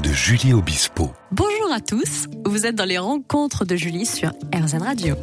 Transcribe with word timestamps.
de 0.00 0.12
Julie 0.12 0.54
Obispo. 0.54 1.10
Bonjour 1.32 1.72
à 1.72 1.80
tous, 1.80 2.26
vous 2.46 2.64
êtes 2.64 2.74
dans 2.74 2.84
les 2.84 2.98
rencontres 2.98 3.64
de 3.64 3.76
Julie 3.76 4.06
sur 4.06 4.30
RZN 4.54 4.82
Radio. 4.82 5.14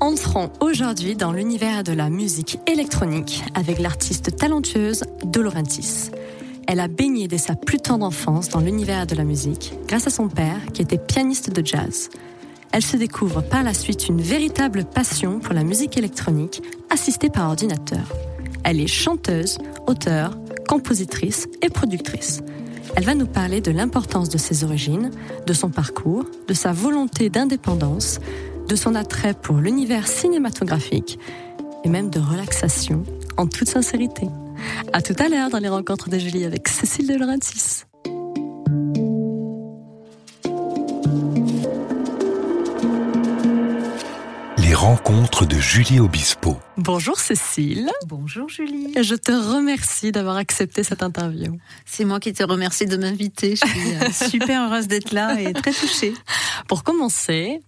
Entrons 0.00 0.52
aujourd'hui 0.60 1.16
dans 1.16 1.32
l'univers 1.32 1.82
de 1.82 1.92
la 1.92 2.08
musique 2.08 2.58
électronique 2.66 3.42
avec 3.54 3.78
l'artiste 3.78 4.36
talentueuse 4.36 5.02
Dolorentis. 5.24 6.10
Elle 6.68 6.78
a 6.78 6.88
baigné 6.88 7.26
dès 7.26 7.38
sa 7.38 7.54
plus 7.54 7.78
tendre 7.78 8.06
enfance 8.06 8.48
dans 8.48 8.60
l'univers 8.60 9.06
de 9.06 9.16
la 9.16 9.24
musique 9.24 9.72
grâce 9.88 10.06
à 10.06 10.10
son 10.10 10.28
père 10.28 10.60
qui 10.72 10.82
était 10.82 10.98
pianiste 10.98 11.50
de 11.50 11.66
jazz. 11.66 12.10
Elle 12.72 12.82
se 12.82 12.96
découvre 12.96 13.40
par 13.42 13.62
la 13.64 13.74
suite 13.74 14.08
une 14.08 14.20
véritable 14.20 14.84
passion 14.84 15.40
pour 15.40 15.54
la 15.54 15.64
musique 15.64 15.96
électronique 15.96 16.62
assistée 16.90 17.30
par 17.30 17.48
ordinateur. 17.48 18.06
Elle 18.62 18.80
est 18.80 18.86
chanteuse, 18.86 19.58
auteure, 19.86 20.38
compositrice 20.68 21.48
et 21.62 21.70
productrice. 21.70 22.40
Elle 22.96 23.04
va 23.04 23.14
nous 23.14 23.26
parler 23.26 23.60
de 23.60 23.70
l'importance 23.70 24.28
de 24.28 24.38
ses 24.38 24.64
origines, 24.64 25.10
de 25.46 25.52
son 25.52 25.70
parcours, 25.70 26.24
de 26.48 26.54
sa 26.54 26.72
volonté 26.72 27.30
d'indépendance, 27.30 28.18
de 28.68 28.76
son 28.76 28.94
attrait 28.94 29.34
pour 29.34 29.56
l'univers 29.56 30.08
cinématographique 30.08 31.18
et 31.84 31.88
même 31.88 32.10
de 32.10 32.20
relaxation 32.20 33.04
en 33.36 33.46
toute 33.46 33.68
sincérité. 33.68 34.28
À 34.92 35.02
tout 35.02 35.16
à 35.18 35.28
l'heure 35.28 35.50
dans 35.50 35.58
les 35.58 35.68
rencontres 35.68 36.10
de 36.10 36.18
Julie 36.18 36.44
avec 36.44 36.68
Cécile 36.68 37.06
de. 37.06 37.89
Rencontres 44.80 45.44
de 45.44 45.56
Julie 45.56 46.00
Obispo. 46.00 46.58
Bonjour 46.78 47.20
Cécile. 47.20 47.90
Bonjour 48.06 48.48
Julie. 48.48 48.94
Je 48.98 49.14
te 49.14 49.30
remercie 49.30 50.10
d'avoir 50.10 50.36
accepté 50.36 50.82
cette 50.84 51.02
interview. 51.02 51.58
C'est 51.84 52.06
moi 52.06 52.18
qui 52.18 52.32
te 52.32 52.42
remercie 52.42 52.86
de 52.86 52.96
m'inviter. 52.96 53.56
Je 53.56 53.66
suis 53.66 53.94
euh, 53.94 54.10
super 54.30 54.62
heureuse 54.62 54.88
d'être 54.88 55.12
là 55.12 55.38
et 55.38 55.52
très 55.52 55.72
touchée. 55.74 56.14
Pour 56.66 56.82
commencer, 56.82 57.60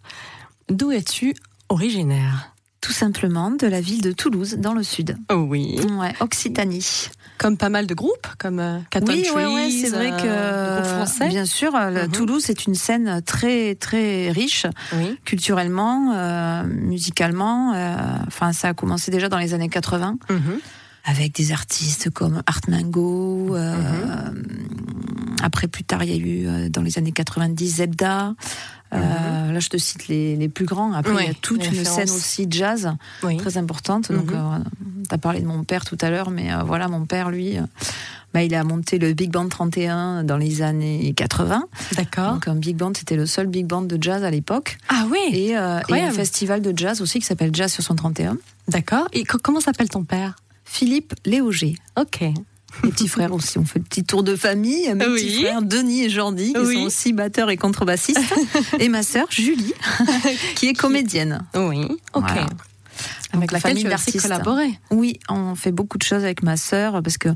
d'où 0.71 0.91
es-tu 0.91 1.35
originaire? 1.69 2.52
Tout 2.83 2.93
simplement 2.93 3.51
de 3.53 3.67
la 3.67 3.81
ville 3.81 4.03
de 4.03 4.13
Toulouse, 4.13 4.57
dans 4.59 4.75
le 4.75 4.83
sud. 4.83 5.17
Oui. 5.33 5.79
Ouais, 5.99 6.13
Occitanie. 6.21 7.09
Comme 7.39 7.57
pas 7.57 7.69
mal 7.71 7.87
de 7.87 7.95
groupes, 7.95 8.27
comme 8.39 8.59
euh, 8.61 8.79
Cat 8.91 9.01
Oui, 9.07 9.25
ouais, 9.35 9.47
ouais, 9.47 9.71
c'est 9.71 9.89
vrai 9.91 10.11
euh, 10.13 10.17
que 10.19 10.83
groupe 10.83 10.93
français. 10.97 11.29
bien 11.29 11.45
sûr, 11.47 11.75
euh, 11.75 12.07
Mhm. 12.07 12.13
Toulouse 12.13 12.51
est 12.51 12.67
une 12.67 12.75
scène 12.75 13.23
très 13.25 13.75
très 13.77 14.31
riche 14.33 14.67
Oui. 14.95 15.17
culturellement, 15.25 16.13
euh, 16.15 16.65
musicalement. 16.67 17.73
euh, 17.75 17.95
Enfin, 18.27 18.53
ça 18.53 18.69
a 18.69 18.75
commencé 18.75 19.11
déjà 19.11 19.29
dans 19.29 19.39
les 19.39 19.55
années 19.55 19.69
80 19.71 20.19
Mhm. 20.29 20.59
avec 21.05 21.35
des 21.37 21.53
artistes 21.53 22.11
comme 22.11 22.43
Art 22.47 22.61
Mango. 22.69 23.55
euh, 23.57 23.75
Après, 25.43 25.67
plus 25.67 25.83
tard, 25.85 26.05
il 26.05 26.11
y 26.11 26.13
a 26.13 26.17
eu 26.17 26.47
euh, 26.47 26.69
dans 26.69 26.83
les 26.83 26.99
années 26.99 27.11
90 27.13 27.77
Zebda. 27.77 28.35
Euh, 28.95 29.53
Là, 29.53 29.61
je 29.61 29.69
te 29.69 29.77
cite 29.77 30.09
les, 30.09 30.35
les 30.37 30.49
plus 30.49 30.65
grands. 30.65 30.93
Après, 30.95 31.25
il 31.25 31.27
y 31.27 31.31
a 31.31 31.35
toute 31.35 31.67
une 31.71 31.85
scène 31.85 32.09
aussi 32.11 32.47
jazz 32.49 32.91
Oui. 33.23 33.37
très 33.37 33.59
importante. 33.59 34.11
Donc, 34.11 34.31
Mhm. 34.33 34.65
tu 35.09 35.15
as 35.15 35.19
parlé 35.19 35.41
de 35.41 35.47
mon 35.47 35.63
père 35.65 35.85
tout 35.85 35.99
à 36.01 36.09
l'heure, 36.09 36.31
mais 36.31 36.53
euh, 36.53 36.63
voilà, 36.63 36.89
mon 36.89 37.05
père, 37.05 37.31
lui, 37.31 37.59
euh, 37.59 37.63
bah, 38.33 38.43
il 38.43 38.55
a 38.55 38.65
monté 38.65 38.99
le 38.99 39.13
Big 39.13 39.31
Band 39.31 39.49
31 39.49 40.25
dans 40.25 40.39
les 40.39 40.63
années 40.63 41.13
80. 41.15 41.65
D'accord. 41.97 42.33
Donc, 42.35 42.49
un 42.49 42.55
Big 42.55 42.77
Band, 42.77 42.93
c'était 42.97 43.17
le 43.17 43.27
seul 43.27 43.47
Big 43.47 43.67
Band 43.67 43.83
de 43.83 43.99
jazz 44.03 44.25
à 44.25 44.31
l'époque. 44.31 44.79
Ah 44.89 45.05
oui. 45.11 45.19
Et, 45.33 45.49
et 45.51 45.55
un 45.57 46.11
festival 46.13 46.63
de 46.63 46.73
jazz 46.77 47.03
aussi 47.03 47.19
qui 47.21 47.27
s'appelle 47.27 47.51
Jazz 47.55 47.71
sur 47.73 47.83
son 47.85 47.95
31. 47.95 48.39
D'accord. 48.69 49.07
Et 49.13 49.25
co- 49.25 49.39
comment 49.43 49.61
s'appelle 49.61 49.91
ton 49.91 50.05
père? 50.05 50.37
Philippe 50.65 51.13
Léauger. 51.27 51.77
Ok. 52.01 52.25
Les 52.85 52.91
petits 52.91 53.09
frères 53.09 53.33
aussi, 53.33 53.59
on 53.59 53.65
fait 53.65 53.79
le 53.79 53.85
petit 53.85 54.03
tour 54.05 54.23
de 54.23 54.35
famille. 54.37 54.93
Mes 54.95 55.07
Oui. 55.07 55.15
petits 55.23 55.43
frères, 55.43 55.63
Denis 55.63 56.05
et 56.05 56.11
Jordi, 56.11 56.53
qui 56.53 56.59
Oui. 56.61 56.75
sont 56.77 56.83
aussi 56.87 57.13
batteurs 57.13 57.51
et 57.51 57.57
contrebassistes. 57.57 58.19
et 58.81 58.89
ma 58.89 59.03
sœur, 59.03 59.27
Julie, 59.31 59.75
qui 60.57 60.69
est 60.69 60.75
comédienne. 60.75 61.43
Oui. 61.55 61.87
Ok. 62.15 62.25
Voilà. 62.27 62.47
Avec 63.33 63.49
Donc, 63.49 63.53
laquelle 63.53 63.71
famille 63.71 63.85
tu 63.85 63.91
as 63.91 63.95
aussi 63.95 64.05
d'artistes. 64.13 64.23
collaboré. 64.23 64.79
Oui, 64.91 65.19
on 65.29 65.55
fait 65.55 65.73
beaucoup 65.73 65.97
de 65.99 66.03
choses 66.03 66.23
avec 66.25 66.43
ma 66.43 66.57
sœur 66.57 67.03
parce 67.03 67.17
que 67.19 67.31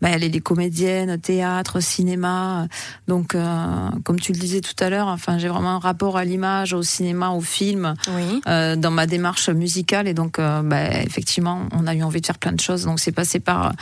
bah, 0.00 0.08
elle 0.10 0.24
est 0.24 0.28
des 0.30 0.40
comédienne, 0.40 1.18
théâtre, 1.20 1.80
cinéma. 1.80 2.66
Donc, 3.08 3.34
euh, 3.34 3.88
comme 4.04 4.18
tu 4.18 4.32
le 4.32 4.38
disais 4.38 4.60
tout 4.60 4.74
à 4.82 4.88
l'heure, 4.90 5.08
enfin, 5.08 5.38
j'ai 5.38 5.48
vraiment 5.48 5.76
un 5.76 5.78
rapport 5.78 6.16
à 6.16 6.24
l'image, 6.24 6.72
au 6.72 6.82
cinéma, 6.82 7.30
au 7.30 7.40
film 7.40 7.94
Oui. 8.14 8.40
euh, 8.48 8.76
dans 8.76 8.90
ma 8.90 9.06
démarche 9.06 9.48
musicale 9.50 10.08
et 10.08 10.14
donc, 10.14 10.38
euh, 10.38 10.62
bah, 10.62 10.90
effectivement, 11.02 11.60
on 11.72 11.86
a 11.86 11.94
eu 11.94 12.02
envie 12.02 12.20
de 12.20 12.26
faire 12.26 12.38
plein 12.38 12.52
de 12.52 12.60
choses. 12.60 12.84
Donc, 12.84 12.98
c'est 13.00 13.12
passé 13.12 13.38
par 13.40 13.72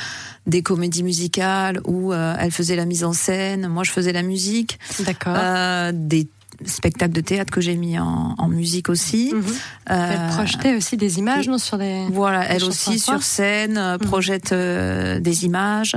des 0.47 0.63
comédies 0.63 1.03
musicales 1.05 1.81
où 1.87 2.13
euh, 2.13 2.35
elle 2.39 2.51
faisait 2.51 2.77
la 2.77 2.85
mise 2.87 3.05
en 3.05 3.13
scène, 3.13 3.69
moi 3.69 3.85
je 3.85 3.91
faisais 3.93 4.13
la 4.13 4.23
musique, 4.23 4.79
D'accord. 5.01 5.35
euh, 5.37 5.93
des 5.95 6.27
spectacles 6.65 7.12
de 7.12 7.21
théâtre 7.21 7.53
que 7.53 7.61
j'ai 7.61 7.77
mis 7.77 7.99
en, 7.99 8.34
en 8.37 8.49
musique 8.49 8.88
aussi. 8.88 9.33
Mhm. 9.34 9.43
Euh, 9.91 10.12
Elle 10.12 10.34
projetait 10.34 10.77
aussi 10.77 10.97
des 10.97 11.19
images 11.19 11.49
non, 11.49 11.59
sur 11.59 11.78
des. 11.78 12.06
voilà, 12.12 12.44
elle 12.49 12.65
aussi 12.65 12.99
sur 12.99 13.22
scène 13.22 13.78
euh, 13.78 13.99
projette 13.99 14.53
euh, 14.53 15.21
des 15.21 15.44
images. 15.44 15.97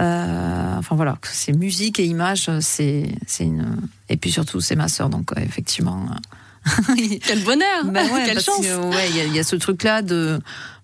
Euh, 0.00 0.76
enfin 0.78 0.96
voilà, 0.96 1.18
c'est 1.22 1.52
musique 1.52 1.98
et 2.00 2.04
images, 2.04 2.50
c'est 2.60 3.08
c'est 3.26 3.44
une 3.44 3.76
et 4.08 4.16
puis 4.16 4.30
surtout 4.30 4.60
c'est 4.60 4.76
ma 4.76 4.88
sœur 4.88 5.08
donc 5.08 5.30
effectivement. 5.36 6.06
Quel 7.24 7.42
bonheur 7.44 7.84
bah 7.86 8.02
ouais, 8.12 8.24
Quelle 8.26 8.40
chance 8.40 8.60
que, 8.60 8.90
ouais, 8.90 9.08
il 9.10 9.16
y 9.16 9.20
a- 9.20 9.24
il 9.24 9.34
y, 9.34 9.38
a 9.38 9.44
ce 9.44 9.56
truc-là 9.56 10.02
de. 10.02 10.38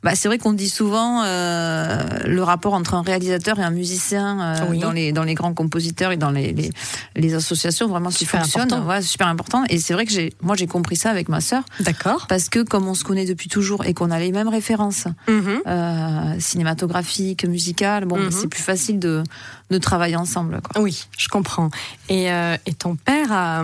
Bah, 0.05 0.15
c'est 0.15 0.29
vrai 0.29 0.39
qu'on 0.39 0.53
dit 0.53 0.69
souvent 0.69 1.23
euh, 1.25 2.03
le 2.25 2.41
rapport 2.45 2.75
entre 2.75 2.95
un 2.95 3.03
réalisateur 3.03 3.59
et 3.59 3.65
un 3.65 3.71
musicien 3.71 4.41
euh, 4.41 4.67
Oui. 4.71 4.79
dans 4.79 4.93
les 4.93 5.11
dans 5.11 5.25
les 5.25 5.35
grands 5.35 5.55
compositeurs 5.55 6.13
et 6.13 6.17
dans 6.17 6.31
les 6.31 6.53
les, 6.53 6.71
les 7.17 7.35
associations 7.35 7.89
vraiment 7.89 8.11
qui 8.11 8.19
Super 8.25 8.43
fonctionnent. 8.43 8.63
important. 8.73 8.87
Ouais, 8.89 9.03
super 9.03 9.27
important. 9.27 9.65
Et 9.69 9.79
c'est 9.79 9.95
vrai 9.95 10.07
que 10.07 10.13
j'ai 10.13 10.33
moi 10.41 10.55
j'ai 10.57 10.69
compris 10.69 10.95
ça 10.95 11.11
avec 11.11 11.29
ma 11.29 11.41
sœur 11.41 11.65
D'accord. 11.81 12.27
parce 12.29 12.49
que 12.49 12.61
comme 12.61 12.87
on 12.87 12.95
se 12.95 13.03
connaît 13.03 13.25
depuis 13.27 13.49
toujours 13.49 13.85
et 13.87 13.93
qu'on 13.95 14.13
a 14.13 14.21
les 14.21 14.31
mêmes 14.31 14.49
références 14.49 15.05
Mhm. 15.29 15.63
euh, 15.67 16.35
cinématographiques, 16.39 17.45
musicales, 17.45 18.05
bon, 18.05 18.19
Mhm. 18.19 18.31
c'est 18.31 18.49
plus 18.49 18.63
facile 18.63 18.99
de 19.01 19.23
de 19.71 19.79
travailler 19.79 20.17
ensemble. 20.17 20.61
Quoi. 20.63 20.81
Oui, 20.81 21.07
je 21.19 21.29
comprends. 21.29 21.71
Et, 22.09 22.31
euh, 22.33 22.57
et 22.67 22.73
ton 22.73 22.95
père 22.97 23.33
a, 23.33 23.63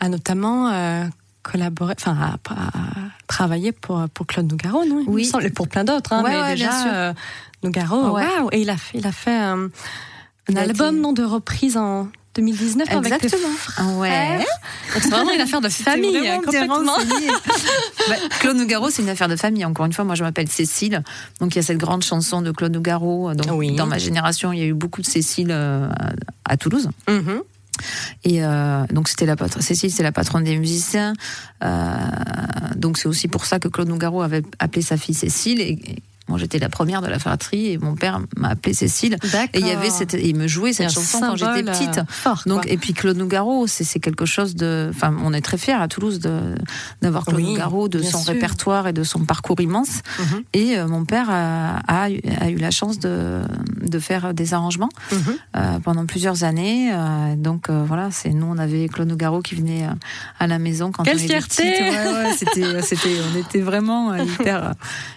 a 0.00 0.08
notamment 0.08 0.70
euh, 0.72 1.04
collaboré, 1.44 1.94
enfin, 1.96 2.16
a, 2.20 2.52
a 2.52 2.70
travaillé 3.28 3.70
pour, 3.70 4.04
pour 4.12 4.26
Claude 4.26 4.50
Nougaro, 4.50 4.84
non? 4.84 5.04
Oui. 5.06 5.24
semble, 5.26 5.46
Et 5.46 5.50
pour 5.50 5.68
plein 5.68 5.84
d'autres, 5.84 6.12
hein, 6.12 6.22
Ouais, 6.24 6.30
mais 6.30 6.40
ouais, 6.40 6.50
déjà, 6.56 6.92
euh, 6.92 7.12
Nougaro, 7.62 8.10
Ouais. 8.10 8.24
waouh 8.26 8.48
Et 8.52 8.62
il 8.62 8.70
a 8.70 8.76
fait, 8.76 8.98
il 8.98 9.06
a 9.06 9.12
fait 9.12 9.30
euh, 9.42 9.68
un 10.50 10.56
album 10.56 10.94
été- 10.96 11.02
non, 11.02 11.12
de 11.12 11.22
reprise 11.24 11.76
en 11.76 12.08
2019 12.34 12.90
avec 12.90 13.04
tes 13.20 13.26
Exactement. 13.26 13.54
Ah 13.76 13.86
ouais. 13.98 14.08
frères. 14.10 14.38
Donc 14.94 15.02
c'est 15.02 15.08
vraiment 15.10 15.32
une 15.32 15.40
affaire 15.40 15.60
de 15.60 15.68
famille, 15.68 16.20
bien 16.20 16.40
complètement. 16.42 16.80
Bah, 18.08 18.16
Claude 18.40 18.56
Nougaro, 18.56 18.90
c'est 18.90 19.02
une 19.02 19.08
affaire 19.08 19.28
de 19.28 19.36
famille. 19.36 19.64
Encore 19.64 19.86
une 19.86 19.92
fois, 19.92 20.04
moi, 20.04 20.14
je 20.14 20.24
m'appelle 20.24 20.48
Cécile. 20.48 21.02
Donc, 21.40 21.54
il 21.54 21.56
y 21.56 21.58
a 21.60 21.62
cette 21.62 21.78
grande 21.78 22.02
chanson 22.02 22.42
de 22.42 22.50
Claude 22.50 22.72
Nougaro. 22.72 23.32
Donc, 23.34 23.46
Oui. 23.56 23.74
dans 23.76 23.86
ma 23.86 23.98
génération, 23.98 24.52
il 24.52 24.58
y 24.58 24.62
a 24.62 24.66
eu 24.66 24.74
beaucoup 24.74 25.00
de 25.00 25.06
Cécile 25.06 25.48
euh, 25.52 25.88
à, 26.44 26.52
à 26.52 26.56
Toulouse. 26.56 26.90
Mhm. 27.08 27.40
Et 28.24 28.44
euh, 28.44 28.86
donc, 28.92 29.08
c'était 29.08 29.26
la 29.26 29.36
patronne. 29.36 29.62
Cécile, 29.62 29.90
c'est 29.90 30.02
la 30.02 30.12
patronne 30.12 30.44
des 30.44 30.56
musiciens. 30.56 31.12
Euh, 31.62 31.96
donc, 32.76 32.98
c'est 32.98 33.08
aussi 33.08 33.28
pour 33.28 33.44
ça 33.44 33.58
que 33.58 33.68
Claude 33.68 33.88
Nougaro 33.88 34.22
avait 34.22 34.42
appelé 34.58 34.82
sa 34.82 34.96
fille 34.96 35.14
Cécile. 35.14 35.60
Et, 35.60 35.78
moi, 36.28 36.38
j'étais 36.38 36.58
la 36.58 36.68
première 36.70 37.02
de 37.02 37.06
la 37.08 37.18
fratrie 37.18 37.72
et 37.72 37.78
mon 37.78 37.94
père 37.94 38.20
m'a 38.36 38.48
appelée 38.48 38.72
Cécile. 38.74 39.16
Et 39.52 39.58
il 39.60 39.66
y 39.66 39.70
avait 39.70 39.90
cette, 39.90 40.14
il 40.14 40.34
me 40.36 40.46
jouait 40.48 40.72
cette 40.72 40.90
chanson 40.90 41.20
quand 41.20 41.36
j'étais 41.36 41.56
symbole, 41.56 41.64
petite. 41.72 41.98
euh, 41.98 42.04
fort, 42.08 42.42
Donc 42.46 42.62
quoi. 42.62 42.72
et 42.72 42.76
puis 42.78 42.94
Claude 42.94 43.16
Nougaro, 43.18 43.66
c'est 43.66 43.98
quelque 43.98 44.24
chose 44.24 44.54
de, 44.56 44.88
enfin 44.90 45.14
on 45.22 45.32
est 45.34 45.42
très 45.42 45.58
fiers 45.58 45.74
à 45.74 45.86
Toulouse 45.88 46.20
d'avoir 47.02 47.24
Claude 47.24 47.36
Oui, 47.36 47.44
Nougaro, 47.50 47.88
de 47.88 48.00
son 48.02 48.22
sûr. 48.22 48.32
répertoire 48.32 48.86
et 48.88 48.92
de 48.92 49.02
son 49.02 49.20
parcours 49.24 49.60
immense. 49.60 50.00
Mhm. 50.18 50.42
Et 50.54 50.78
euh, 50.78 50.86
mon 50.88 51.04
père 51.04 51.26
a, 51.30 51.76
a, 51.88 52.10
eu- 52.10 52.20
a 52.40 52.48
eu 52.50 52.56
la 52.56 52.70
chance 52.70 52.98
de 52.98 53.42
de 53.82 53.98
faire 53.98 54.32
des 54.34 54.54
arrangements 54.54 54.88
Mhm. 55.12 55.18
euh, 55.56 55.78
pendant 55.80 56.06
plusieurs 56.06 56.42
années. 56.44 56.90
Euh, 56.92 57.36
donc 57.36 57.68
euh, 57.68 57.84
voilà, 57.86 58.10
c'est 58.10 58.30
nous 58.30 58.46
on 58.46 58.56
avait 58.58 58.88
Claude 58.88 59.08
Nougaro 59.08 59.42
qui 59.42 59.54
venait 59.56 59.84
euh, 59.84 59.90
à 60.40 60.46
la 60.46 60.58
maison 60.58 60.90
quand 60.90 61.02
Quelle 61.02 61.16
on 61.16 61.18
était 61.20 61.28
fierté 61.28 61.62
petite. 61.62 61.80
Ouais, 61.80 62.12
ouais, 62.24 62.32
c'était 62.32 62.64
on 63.34 63.38
était 63.38 63.60
vraiment 63.60 64.12
euh, 64.12 64.24
hyper 64.24 64.72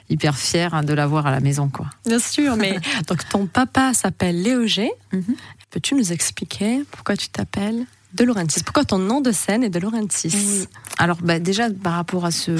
hyper 0.09 0.37
fiers 0.37 0.69
de 0.83 0.93
l'avoir 0.93 1.27
à 1.27 1.31
la 1.31 1.39
maison 1.39 1.69
quoi. 1.69 1.87
Bien 2.05 2.19
sûr, 2.19 2.55
mais 2.55 2.79
donc 3.07 3.27
ton 3.29 3.45
papa 3.47 3.93
s'appelle 3.93 4.41
Léoger. 4.41 4.89
Mhm. 5.13 5.35
Peux-tu 5.71 5.95
nous 5.95 6.11
expliquer 6.13 6.83
pourquoi 6.91 7.17
tu 7.17 7.27
t'appelles 7.29 7.85
De 8.13 8.23
Laurentiis 8.23 8.63
Pourquoi 8.63 8.85
ton 8.85 8.99
nom 8.99 9.19
de 9.21 9.31
scène 9.31 9.63
est 9.63 9.69
De 9.69 9.79
Laurentiis 9.79 10.31
Oui. 10.33 10.67
Alors 10.97 11.17
bah, 11.21 11.39
déjà 11.39 11.69
par 11.69 11.93
rapport 11.93 12.25
à 12.25 12.31
ce 12.31 12.51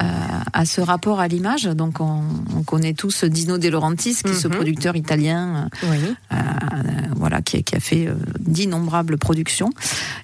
euh, 0.00 0.04
à 0.52 0.64
ce 0.64 0.80
rapport 0.80 1.20
à 1.20 1.28
l'image, 1.28 1.64
donc 1.64 2.00
on, 2.00 2.22
on 2.56 2.62
connaît 2.64 2.94
tous 2.94 3.22
Dino 3.24 3.58
De 3.58 3.68
Laurentiis, 3.68 4.16
qui 4.24 4.30
est 4.32 4.34
ce 4.34 4.48
Mhm. 4.48 4.54
producteur 4.54 4.96
italien, 4.96 5.68
Oui. 5.84 5.98
euh, 6.32 6.36
voilà, 7.14 7.42
qui, 7.42 7.58
a- 7.58 7.62
qui 7.62 7.76
a 7.76 7.80
fait 7.80 8.08
euh, 8.08 8.14
d'innombrables 8.40 9.18
productions. 9.18 9.70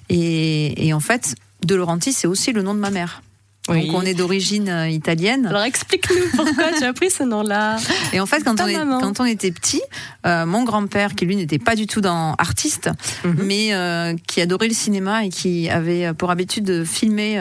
Et, 0.09 0.87
et 0.87 0.93
en 0.93 0.99
fait, 0.99 1.35
De 1.65 1.75
Laurentiis, 1.75 2.11
c'est 2.11 2.27
aussi 2.27 2.51
le 2.51 2.63
nom 2.63 2.73
de 2.73 2.79
ma 2.79 2.89
mère. 2.89 3.21
Donc 3.67 3.93
on 3.93 4.01
est 4.01 4.13
d'origine 4.13 4.69
euh, 4.69 4.89
italienne. 4.89 5.45
Alors 5.45 5.61
explique-nous 5.61 6.29
pourquoi 6.35 6.71
tu 6.77 6.83
as 6.83 6.93
pris 6.93 7.11
ce 7.11 7.23
nom-là. 7.23 7.77
Et 8.11 8.19
en 8.19 8.25
fait, 8.25 8.43
quand 8.43 8.59
on, 8.59 8.67
est, 8.67 8.73
quand 8.73 9.19
on 9.19 9.25
était 9.25 9.51
petit, 9.51 9.81
euh, 10.25 10.45
mon 10.45 10.63
grand-père, 10.63 11.13
qui 11.13 11.25
lui 11.25 11.35
n'était 11.35 11.59
pas 11.59 11.75
du 11.75 11.85
tout 11.85 12.01
dans 12.01 12.33
artiste, 12.35 12.89
mhm. 13.23 13.35
mais 13.43 13.73
euh, 13.73 14.15
qui 14.27 14.41
adorait 14.41 14.67
le 14.67 14.73
cinéma 14.73 15.25
et 15.25 15.29
qui 15.29 15.69
avait 15.69 16.13
pour 16.13 16.31
habitude 16.31 16.63
de 16.63 16.83
filmer 16.83 17.39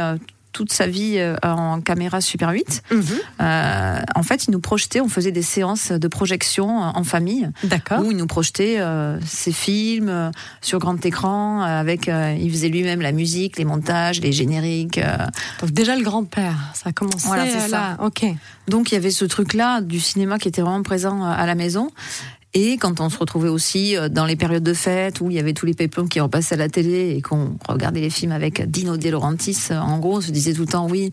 toute 0.53 0.73
sa 0.73 0.87
vie 0.87 1.17
euh, 1.19 1.37
en 1.43 1.81
caméra 1.81 2.21
Super 2.21 2.51
8. 2.51 2.83
Mhm. 2.91 3.05
Euh, 3.41 4.01
en 4.15 4.23
fait, 4.23 4.47
il 4.47 4.51
nous 4.51 4.61
projetait, 4.61 5.01
on 5.01 5.09
faisait 5.09 5.33
des 5.33 5.43
séances 5.43 5.93
de 5.93 6.09
projection 6.09 6.79
en 6.79 7.05
famille. 7.05 7.49
D'accord. 7.65 8.01
Où 8.05 8.11
il 8.11 8.17
nous 8.17 8.27
projetait 8.27 8.81
euh, 8.81 9.19
ses 9.25 9.53
films 9.53 10.31
sur 10.61 10.79
grand 10.79 11.05
écran, 11.05 11.63
avec, 11.63 12.09
il 12.09 12.51
faisait 12.51 12.69
lui-même 12.69 13.01
la 13.01 13.13
musique, 13.13 13.59
les 13.59 13.65
montages, 13.65 14.21
les 14.21 14.33
génériques. 14.33 15.01
Donc 15.61 15.71
déjà 15.71 15.97
le 15.97 16.03
grand-père, 16.03 16.57
ça 16.75 16.91
a 16.91 16.93
commencé 16.93 17.27
voilà, 17.27 17.47
c'est 17.47 17.69
là. 17.69 17.97
Ça. 17.97 18.05
Ok. 18.05 18.25
Donc 18.69 18.93
il 18.93 18.95
y 18.95 18.99
avait 18.99 19.11
ce 19.11 19.25
truc-là 19.25 19.81
du 19.81 20.01
cinéma 20.01 20.39
qui 20.39 20.49
était 20.49 20.63
vraiment 20.63 20.83
présent 20.83 21.25
à 21.25 21.47
la 21.47 21.55
maison. 21.55 21.91
Et 22.53 22.79
quand 22.79 23.01
on 23.01 23.09
se 23.11 23.19
retrouvait 23.19 23.49
aussi 23.49 23.97
euh, 23.97 24.09
dans 24.09 24.27
les 24.27 24.37
périodes 24.37 24.63
de 24.63 24.75
fête 24.75 25.21
où 25.21 25.31
il 25.31 25.37
y 25.37 25.39
avait 25.39 25.53
tous 25.53 25.67
les 25.67 25.75
péplums 25.75 26.09
qui 26.09 26.21
repassaient 26.21 26.57
à 26.57 26.59
la 26.59 26.69
télé 26.69 27.15
et 27.17 27.23
qu'on 27.23 27.57
regardait 27.69 28.01
les 28.01 28.11
films 28.11 28.33
avec 28.33 28.69
Dino 28.69 28.97
De 28.97 29.09
Laurentiis, 29.09 29.57
euh, 29.71 29.79
en 29.79 29.99
gros, 29.99 30.17
on 30.17 30.21
se 30.21 30.31
disait 30.31 30.53
tout 30.53 30.63
le 30.63 30.67
temps 30.67 30.89
oui. 30.89 31.13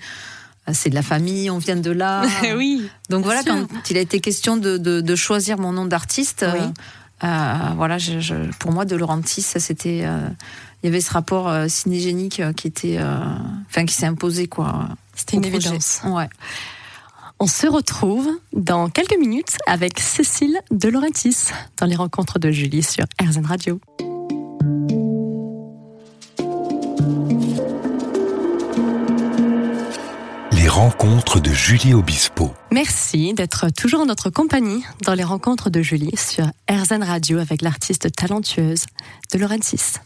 Euh, 0.68 0.72
c'est 0.74 0.90
de 0.90 0.96
la 0.96 1.04
famille, 1.04 1.50
on 1.50 1.60
vient 1.60 1.76
de 1.76 1.92
là. 1.92 2.24
oui. 2.56 2.90
Donc 3.10 3.24
voilà, 3.24 3.44
quand 3.44 3.68
il 3.90 3.98
a 3.98 4.02
été 4.02 4.20
question 4.20 4.58
de, 4.58 4.78
de, 4.78 5.02
de 5.02 5.16
choisir 5.16 5.60
mon 5.60 5.74
nom 5.74 5.86
d'artiste, 5.86 6.46
euh, 7.24 7.28
voilà, 7.76 7.98
je, 7.98 8.20
je, 8.20 8.36
pour 8.60 8.72
moi, 8.72 8.86
De 8.86 8.96
Laurentiis, 8.96 9.42
c'était, 9.42 10.02
euh, 10.04 10.28
il 10.84 10.88
y 10.88 10.90
avait 10.90 11.02
ce 11.02 11.12
rapport 11.12 11.48
euh, 11.48 11.68
cinégénique 11.68 12.42
qui 12.56 12.68
était, 12.68 13.00
enfin, 13.70 13.86
qui 13.86 13.94
s'est 13.94 14.06
imposé 14.06 14.48
quoi. 14.48 14.90
C'était 15.16 15.38
une 15.38 15.46
évidence. 15.46 16.02
Ouais. 16.06 16.30
On 17.40 17.46
se 17.46 17.68
retrouve 17.68 18.28
dans 18.52 18.90
quelques 18.90 19.16
minutes 19.16 19.58
avec 19.68 20.00
Cécile 20.00 20.60
de 20.72 20.90
Laurentis 20.90 21.52
dans 21.78 21.86
les 21.86 21.96
rencontres 21.96 22.40
de 22.40 22.50
Julie 22.50 22.82
sur 22.82 23.06
RZN 23.22 23.46
Radio. 23.46 23.80
Les 30.52 30.68
rencontres 30.68 31.40
de 31.40 31.52
Julie 31.52 31.94
Obispo. 31.94 32.54
Merci 32.72 33.36
d'être 33.36 33.70
toujours 33.70 34.00
en 34.02 34.08
notre 34.08 34.32
compagnie 34.32 34.84
dans 35.04 35.14
les 35.14 35.24
rencontres 35.24 35.70
de 35.70 35.84
Julie 35.84 36.18
sur 36.18 36.48
RZN 36.68 37.04
Radio 37.04 37.38
avec 37.38 37.62
l'artiste 37.62 38.12
talentueuse 38.16 38.86
de 39.32 39.38
Laurentis. 39.38 40.00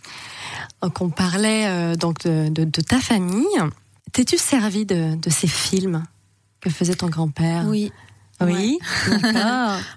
Donc 0.81 0.99
on 0.99 1.09
parlait 1.09 1.67
euh, 1.67 1.95
donc 1.95 2.27
de, 2.27 2.81
ta 2.81 2.99
famille. 2.99 3.45
T'es-tu 4.11 4.37
servi 4.37 4.85
de 4.85 5.17
ces 5.29 5.47
films? 5.47 6.03
Que 6.61 6.69
faisait 6.69 6.95
ton 6.95 7.09
grand-père 7.09 7.65
Oui. 7.67 7.91
Oui. 8.45 8.79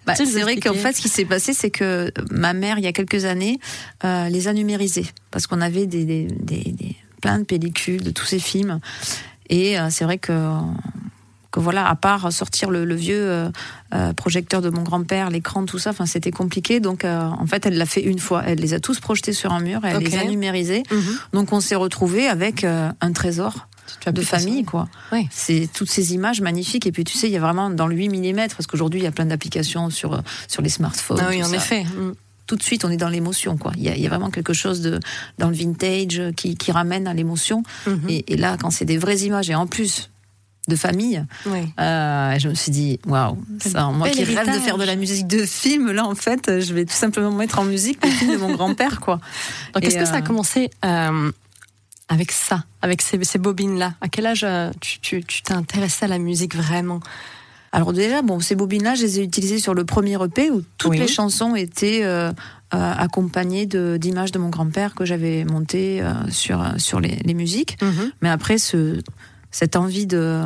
bah, 0.06 0.14
c'est 0.14 0.43
vrai 0.43 0.56
qu'en 0.56 0.75
fait, 0.75 0.93
ce 0.93 1.00
qui 1.00 1.08
s'est 1.08 1.25
passé, 1.25 1.52
c'est 1.55 1.70
que 1.70 2.12
ma 2.31 2.52
mère, 2.52 2.78
il 2.78 2.84
y 2.84 2.87
a 2.87 2.93
quelques 2.93 3.25
années, 3.25 3.58
euh, 4.05 4.28
les 4.28 4.49
a 4.49 4.52
numérisés 4.52 5.06
parce 5.31 5.46
qu'on 5.46 5.61
avait 5.61 5.87
des, 5.87 6.05
des, 6.05 6.26
des, 6.26 6.96
plein 7.22 7.38
de 7.38 7.44
pellicules 7.44 8.02
de 8.02 8.11
tous 8.11 8.26
ces 8.26 8.38
films. 8.38 8.81
Et 9.49 9.78
euh, 9.78 9.88
c'est 9.90 10.05
vrai 10.05 10.19
que, 10.19 10.58
que 11.52 11.61
voilà, 11.61 11.88
à 11.88 11.94
part 11.94 12.31
sortir 12.32 12.70
le, 12.70 12.94
vieux 12.94 13.50
euh, 13.94 14.12
projecteur 14.12 14.60
de 14.60 14.69
mon 14.69 14.82
grand-père, 14.82 15.31
l'écran, 15.31 15.64
tout 15.64 15.78
ça, 15.78 15.90
enfin, 15.90 16.05
c'était 16.06 16.31
compliqué. 16.31 16.81
Donc, 16.81 17.05
en 17.05 17.46
fait, 17.46 17.64
elle 17.64 17.78
l'a 17.78 17.87
fait 17.87 18.02
une 18.02 18.19
fois. 18.19 18.43
Elle 18.46 18.58
les 18.58 18.75
a 18.75 18.81
tous 18.81 19.00
projetés 19.00 19.32
sur 19.32 19.52
un 19.52 19.60
mur. 19.60 19.81
Elle 19.84 20.02
les 20.02 20.17
a 20.17 20.25
numérisés. 20.25 20.82
Mhm. 20.90 21.19
Donc, 21.32 21.52
on 21.52 21.60
s'est 21.60 21.76
retrouvé 21.76 22.28
avec 22.28 22.64
un 22.64 23.12
trésor 23.12 23.69
de 24.06 24.22
famille, 24.22 24.64
quoi. 24.64 24.88
C'est 25.31 25.69
toutes 25.72 25.90
ces 25.90 26.14
images 26.14 26.40
magnifiques. 26.40 26.86
Et 26.86 26.92
puis, 26.92 27.04
tu 27.04 27.16
sais, 27.16 27.28
il 27.28 27.32
y 27.32 27.36
a 27.36 27.40
vraiment 27.40 27.70
dans 27.70 27.86
le 27.86 27.96
8 27.96 28.08
mm, 28.08 28.48
parce 28.56 28.66
qu'aujourd'hui, 28.66 29.00
il 29.00 29.04
y 29.04 29.06
a 29.06 29.12
plein 29.12 29.26
d'applications 29.26 29.90
sur, 29.90 30.22
sur 30.48 30.62
les 30.62 30.69
smartphones. 30.69 31.20
Ah 31.20 31.28
oui, 31.31 31.42
en 31.42 31.52
effet. 31.52 31.84
Mm. 31.84 32.12
Tout 32.46 32.56
de 32.56 32.62
suite, 32.62 32.84
on 32.84 32.90
est 32.90 32.98
dans 32.98 33.08
l'émotion, 33.08 33.56
quoi. 33.56 33.72
Il 33.76 33.82
y, 33.82 34.06
a, 34.06 34.08
vraiment 34.08 34.31
quelque 34.31 34.52
chose 34.52 34.82
de, 34.82 35.00
dans 35.38 35.48
le 35.48 35.54
vintage 35.54 36.20
qui, 36.36 36.56
qui 36.56 36.72
ramène 36.72 37.06
à 37.06 37.14
l'émotion. 37.14 37.62
Mm-hmm. 37.86 38.25
Et, 38.28 38.36
là, 38.36 38.58
quand 38.60 38.70
c'est 38.70 38.84
des 38.84 38.98
vraies 38.98 39.20
images, 39.20 39.48
et 39.48 39.54
en 39.54 39.66
plus, 39.66 40.10
de 40.69 40.76
famille. 40.76 41.25
Euh, 41.46 42.38
je 42.38 42.48
me 42.48 42.54
suis 42.54 42.72
dit, 42.72 42.98
waouh, 43.06 43.36
moi 43.92 44.08
qui 44.08 44.25
rêve 44.25 44.46
de 44.46 44.58
faire 44.60 44.78
de 44.78 44.84
la 44.84 44.96
musique 44.96 45.26
de 45.26 45.44
film, 45.44 45.92
là 45.92 46.06
en 46.06 46.14
fait, 46.14 46.60
je 46.60 46.72
vais 46.72 46.84
tout 46.84 46.94
simplement 46.94 47.31
mettre 47.32 47.58
en 47.58 47.64
musique 47.64 48.04
le 48.04 48.10
film 48.10 48.32
de 48.32 48.36
mon 48.38 48.52
grand-père, 48.56 49.00
quoi. 49.00 49.20
Donc, 49.75 49.84
est-ce 49.84 49.98
que 49.98 50.06
ça 50.06 50.14
a 50.14 50.19
euh, 50.19 50.22
commencé 50.22 50.70
euh, 50.84 51.31
avec 52.08 52.32
ça, 52.32 52.64
avec 52.82 53.02
ces, 53.02 53.38
bobines-là 53.38 53.94
À 54.00 54.08
quel 54.08 54.26
âge 54.26 54.44
euh, 54.44 54.70
tu 54.80 55.22
t'es 55.22 55.52
intéressé 55.52 56.04
à 56.04 56.08
la 56.08 56.18
musique 56.18 56.54
vraiment? 56.54 57.00
Alors 57.72 57.92
déjà, 57.92 58.22
bon, 58.22 58.40
ces 58.40 58.54
bobines-là, 58.54 58.94
je 58.94 59.02
les 59.02 59.20
ai 59.20 59.24
utilisées 59.24 59.58
sur 59.58 59.74
le 59.74 59.84
premier 59.84 60.22
EP 60.22 60.50
où 60.50 60.62
toutes 60.78 60.96
les 60.96 61.08
chansons 61.08 61.56
étaient 61.56 62.04
euh, 62.04 62.30
euh, 62.30 62.32
accompagnées 62.72 63.66
d'images 63.66 64.32
de, 64.32 64.38
mon 64.38 64.48
grand-père 64.48 64.94
que 64.94 65.04
j'avais 65.04 65.44
montées 65.44 66.02
sur 66.30 66.64
sur 66.78 67.00
les, 67.00 67.34
musiques. 67.34 67.82
Mhm. 67.82 68.12
Mais 68.22 68.28
après, 68.28 68.58
ce, 68.58 69.00
cette 69.50 69.74
envie 69.74 70.06
de 70.06 70.42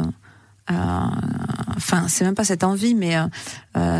enfin, 0.68 2.08
c'est 2.08 2.24
même 2.24 2.34
pas 2.34 2.44
cette 2.44 2.64
envie, 2.64 2.94
mais 2.94 3.16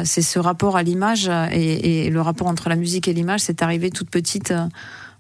c'est 0.05 0.23
ce 0.23 0.39
rapport 0.39 0.79
à 0.79 0.83
l'image 0.83 1.31
et, 1.53 2.07
et, 2.07 2.11
le 2.11 2.21
rapport 2.23 2.47
entre 2.47 2.71
la 2.71 2.77
musique 2.77 3.09
et 3.09 3.13
l'image, 3.13 3.41
c'est 3.41 3.63
arrivé 3.63 3.91
toute 3.91 4.09
petite 4.09 4.55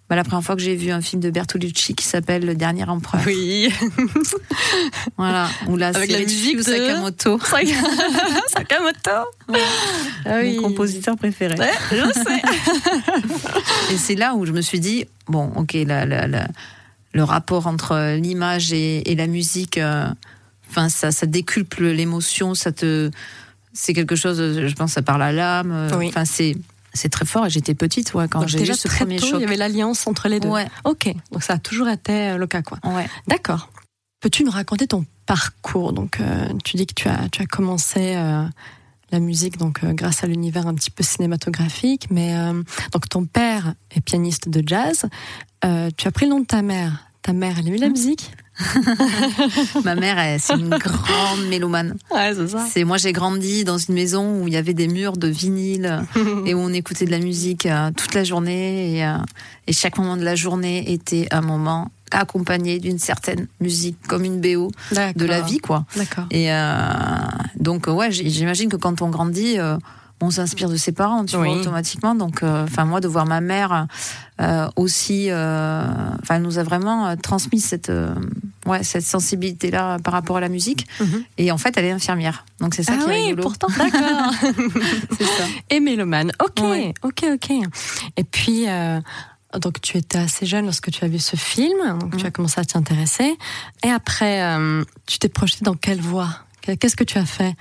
bah, 0.09 0.17
la 0.17 0.25
première 0.25 0.43
fois 0.43 0.57
que 0.57 0.63
j'ai 0.63 0.75
vu 0.75 0.91
un 0.91 1.03
film 1.03 1.21
de 1.21 1.29
Bertolucci 1.31 1.95
qui 1.95 2.05
s'appelle 2.07 2.47
Le 2.47 2.55
Dernier 2.55 2.85
Empereur. 2.85 3.21
Oui. 3.27 3.71
voilà. 5.19 5.51
Là, 5.77 5.89
Avec 5.89 6.11
la 6.11 6.21
musique 6.21 6.57
de 6.57 6.63
Sakamoto. 6.63 7.39
Sakamoto. 8.49 9.11
Ah 10.25 10.39
oui. 10.41 10.57
Mon 10.57 10.69
compositeur 10.69 11.17
préféré. 11.17 11.57
je 11.91 12.13
sais. 12.15 13.93
et 13.93 13.99
c'est 13.99 14.15
là 14.15 14.35
où 14.35 14.47
je 14.47 14.53
me 14.53 14.63
suis 14.63 14.81
dit, 14.81 15.05
bon, 15.27 15.53
ok, 15.57 15.75
la, 15.87 16.07
la, 16.07 16.49
le 17.13 17.25
rapport 17.25 17.67
entre 17.67 18.17
l'image 18.17 18.73
et, 18.73 19.11
et, 19.11 19.15
la 19.15 19.27
musique, 19.27 19.77
euh, 19.77 20.07
enfin, 20.71 20.89
ça, 20.89 21.13
ça 21.13 21.27
décuple 21.27 21.85
l'émotion, 21.85 22.55
ça 22.55 22.73
te, 22.73 23.11
c'est 23.75 23.93
quelque 23.93 24.17
chose, 24.17 24.39
je 24.67 24.75
pense, 24.75 24.93
ça 24.93 25.03
parle 25.03 25.23
à 25.23 25.33
l'âme. 25.33 25.91
Enfin, 25.93 26.25
c'est 26.25 26.57
c'est 26.99 27.09
très 27.09 27.25
fort 27.25 27.47
et 27.47 27.51
j'étais 27.51 27.75
petite 27.75 28.13
ouais, 28.15 28.29
quand 28.29 28.47
j'ai 28.47 28.63
vu 28.63 28.75
ce 28.75 28.89
premier 28.89 29.19
choc. 29.19 29.35
Il 29.35 29.41
y 29.41 29.45
avait 29.45 29.57
l'alliance 29.57 30.07
entre 30.07 30.29
les 30.29 30.41
deux. 30.41 30.49
Ouais. 30.49 30.67
Ok, 30.85 31.13
donc 31.33 31.43
ça 31.43 31.55
a 31.55 31.59
toujours 31.59 31.89
été 31.89 32.13
euh, 32.13 32.37
le 32.37 32.47
cas 32.47 32.63
quoi. 32.63 32.79
Ouais. 32.85 33.09
D'accord. 33.27 33.71
Peux-tu 34.21 34.45
nous 34.45 34.51
raconter 34.51 34.87
ton 34.87 35.05
parcours? 35.27 35.93
Donc 35.93 36.21
euh, 36.21 36.49
tu 36.65 36.77
dis 36.77 36.87
que 36.87 36.95
tu 36.95 37.09
as 37.09 37.29
tu 37.31 37.41
as 37.43 37.47
commencé 37.47 38.17
euh, 38.17 38.45
la 39.11 39.21
musique 39.21 39.57
donc 39.57 39.85
grâce 39.85 40.25
à 40.25 40.27
l'univers 40.27 40.67
un 40.67 40.75
petit 40.75 40.91
peu 40.91 41.03
cinématographique, 41.03 42.09
mais 42.11 42.35
donc 42.93 43.09
ton 43.09 43.25
père 43.25 43.75
est 43.91 44.01
pianiste 44.01 44.51
de 44.51 44.63
jazz. 44.67 45.07
tu 45.63 46.09
as 46.09 46.11
pris 46.13 46.27
le 46.27 46.31
nom 46.33 46.41
de 46.41 46.47
ta 46.47 46.61
mère. 46.61 47.05
Ta 47.23 47.33
mère, 47.33 47.57
elle 47.59 47.69
aimait 47.69 47.79
la 47.79 47.89
musique 47.89 48.33
Ma 49.85 49.95
mère, 49.95 50.39
c'est 50.41 50.55
une 50.55 50.71
grande 50.71 51.47
mélomane. 51.49 51.97
Ouais, 52.11 52.33
c'est 52.35 52.49
ça. 52.49 52.67
C'est 52.71 52.85
moi, 52.85 52.97
j'ai 52.97 53.13
grandi 53.13 53.65
dans 53.65 53.79
une 53.79 53.95
maison 53.95 54.43
où 54.43 54.49
il 54.49 54.55
y 54.55 54.57
avait 54.57 54.75
des 54.75 54.89
murs 54.89 55.17
de 55.17 55.29
vinyle 55.29 56.03
et 56.47 56.55
où 56.55 56.59
on 56.59 56.73
écoutait 56.73 57.05
de 57.05 57.11
la 57.11 57.21
musique 57.21 57.67
euh, 57.67 57.91
toute 57.97 58.15
la 58.15 58.25
journée 58.25 58.97
et, 58.97 59.05
euh, 59.05 59.17
et, 59.67 59.73
chaque 59.73 59.99
moment 59.99 60.17
de 60.17 60.25
la 60.25 60.35
journée 60.35 60.93
était 60.93 61.29
un 61.31 61.41
moment 61.41 61.91
accompagné 62.11 62.79
d'une 62.79 62.99
certaine 62.99 63.49
musique 63.61 63.99
comme 64.09 64.25
une 64.25 64.41
BO 64.41 64.71
de 64.93 65.25
la 65.27 65.41
vie, 65.43 65.59
quoi. 65.59 65.85
D'accord. 65.97 66.25
Et 66.31 66.53
euh, 66.53 66.73
donc, 67.57 67.87
ouais, 67.87 68.11
j'imagine 68.11 68.69
que 68.69 68.77
quand 68.77 69.03
on 69.03 69.11
grandit 69.11 69.59
on 70.21 70.31
s'inspire 70.31 70.69
de 70.69 70.77
ses 70.77 70.93
parents, 70.93 71.25
tu 71.25 71.37
vois, 71.37 71.49
automatiquement. 71.49 72.15
Donc, 72.15 72.43
euh, 72.43 72.65
enfin, 72.65 72.85
moi, 72.85 73.01
de 73.01 73.09
voir 73.09 73.27
ma 73.27 73.41
mère 73.41 73.87
euh, 74.41 74.69
aussi, 74.77 75.31
euh, 75.31 75.85
enfin, 76.23 76.37
elle 76.37 76.43
nous 76.43 76.59
a 76.59 76.63
vraiment 76.63 77.17
transmis 77.17 77.61
cette, 77.61 77.93
ouais, 78.67 78.83
cette 78.83 79.05
sensibilité-là 79.05 79.99
par 79.99 80.13
rapport 80.13 80.37
à 80.37 80.41
la 80.41 80.49
musique. 80.49 80.87
Mhm. 81.01 81.25
Et 81.39 81.53
en 81.53 81.59
fait, 81.59 81.77
elle 81.77 81.85
est 81.85 81.93
infirmière. 81.93 82.45
Donc, 82.61 82.75
c'est 82.75 82.83
ça 82.83 82.95
ah 82.97 83.03
qui 83.03 83.09
oui, 83.09 83.15
est 83.15 83.27
rigolo. 83.27 83.43
pourtant, 83.43 83.69
d'accord. 83.79 84.33
c'est 85.19 85.25
ça. 85.25 85.45
Et 85.71 85.81
mélomane. 85.81 86.33
Ok, 86.45 86.63
ok, 87.03 87.25
ok. 87.35 87.51
Et 88.17 88.25
puis. 88.25 88.67
Donc 89.63 89.81
tu 89.81 89.97
étais 89.97 90.19
assez 90.19 90.45
jeune 90.45 90.67
lorsque 90.67 90.91
tu 90.91 91.03
as 91.07 91.09
vu 91.09 91.19
ce 91.19 91.35
film, 91.35 91.99
donc 91.99 92.19
tu 92.19 92.25
as 92.25 92.29
mhm. 92.29 92.33
commencé 92.33 92.61
à 92.61 92.67
t'intéresser. 92.67 93.35
Et 93.83 93.89
après, 93.89 94.43
tu 95.07 95.19
t'es 95.19 95.31
projeté 95.31 95.65
dans 95.65 95.73
quelle 95.73 96.03
voie? 96.03 96.29
Qu'est-ce 96.61 96.97
que 96.97 97.05
tu 97.05 97.17
as 97.17 97.25
fait? 97.25 97.57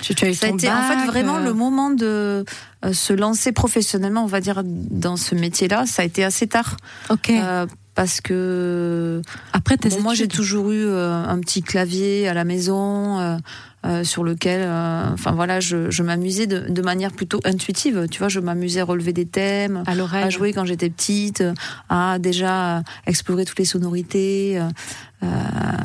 Tu, 0.00 0.24
as 0.24 0.28
eu 0.28 0.34
ça 0.34 0.46
a 0.46 0.50
été 0.50 0.70
en 0.70 0.82
fait 0.82 1.06
vraiment 1.06 1.36
euh, 1.36 1.44
le 1.44 1.52
moment 1.52 1.90
de 1.90 2.44
euh, 2.84 2.92
se 2.92 3.12
lancer 3.12 3.52
professionnellement, 3.52 4.24
on 4.24 4.28
va 4.28 4.40
dire, 4.40 4.62
dans 4.64 5.16
ce 5.16 5.34
métier-là. 5.34 5.86
Ça 5.86 6.02
a 6.02 6.04
été 6.04 6.24
assez 6.24 6.46
tard. 6.46 6.76
Ok. 7.08 7.30
Euh, 7.30 7.66
parce 7.96 8.20
que 8.20 9.20
après 9.52 9.76
moi 10.00 10.14
j'ai 10.14 10.28
toujours 10.28 10.70
eu 10.70 10.88
un 10.88 11.38
petit 11.40 11.60
clavier 11.60 12.28
à 12.28 12.34
la 12.34 12.44
maison 12.44 13.36
sur 14.04 14.22
lequel 14.22 14.62
enfin 15.12 15.32
voilà 15.32 15.58
je, 15.58 15.90
je 15.90 16.02
m'amusais 16.04 16.46
de, 16.46 16.70
de, 16.70 16.82
manière 16.82 17.10
plutôt 17.10 17.40
intuitive 17.44 18.06
tu 18.08 18.20
vois 18.20 18.28
je 18.28 18.38
m'amusais 18.38 18.80
à 18.80 18.84
relever 18.84 19.12
des 19.12 19.26
thèmes 19.26 19.82
à, 19.86 19.92
à 20.16 20.30
jouer 20.30 20.52
quand 20.52 20.64
j'étais 20.64 20.88
petite 20.88 21.42
à 21.90 22.18
déjà 22.20 22.84
explorer 23.06 23.44
toutes 23.44 23.58
les 23.58 23.64
sonorités 23.66 24.62
Euh, 25.22 25.26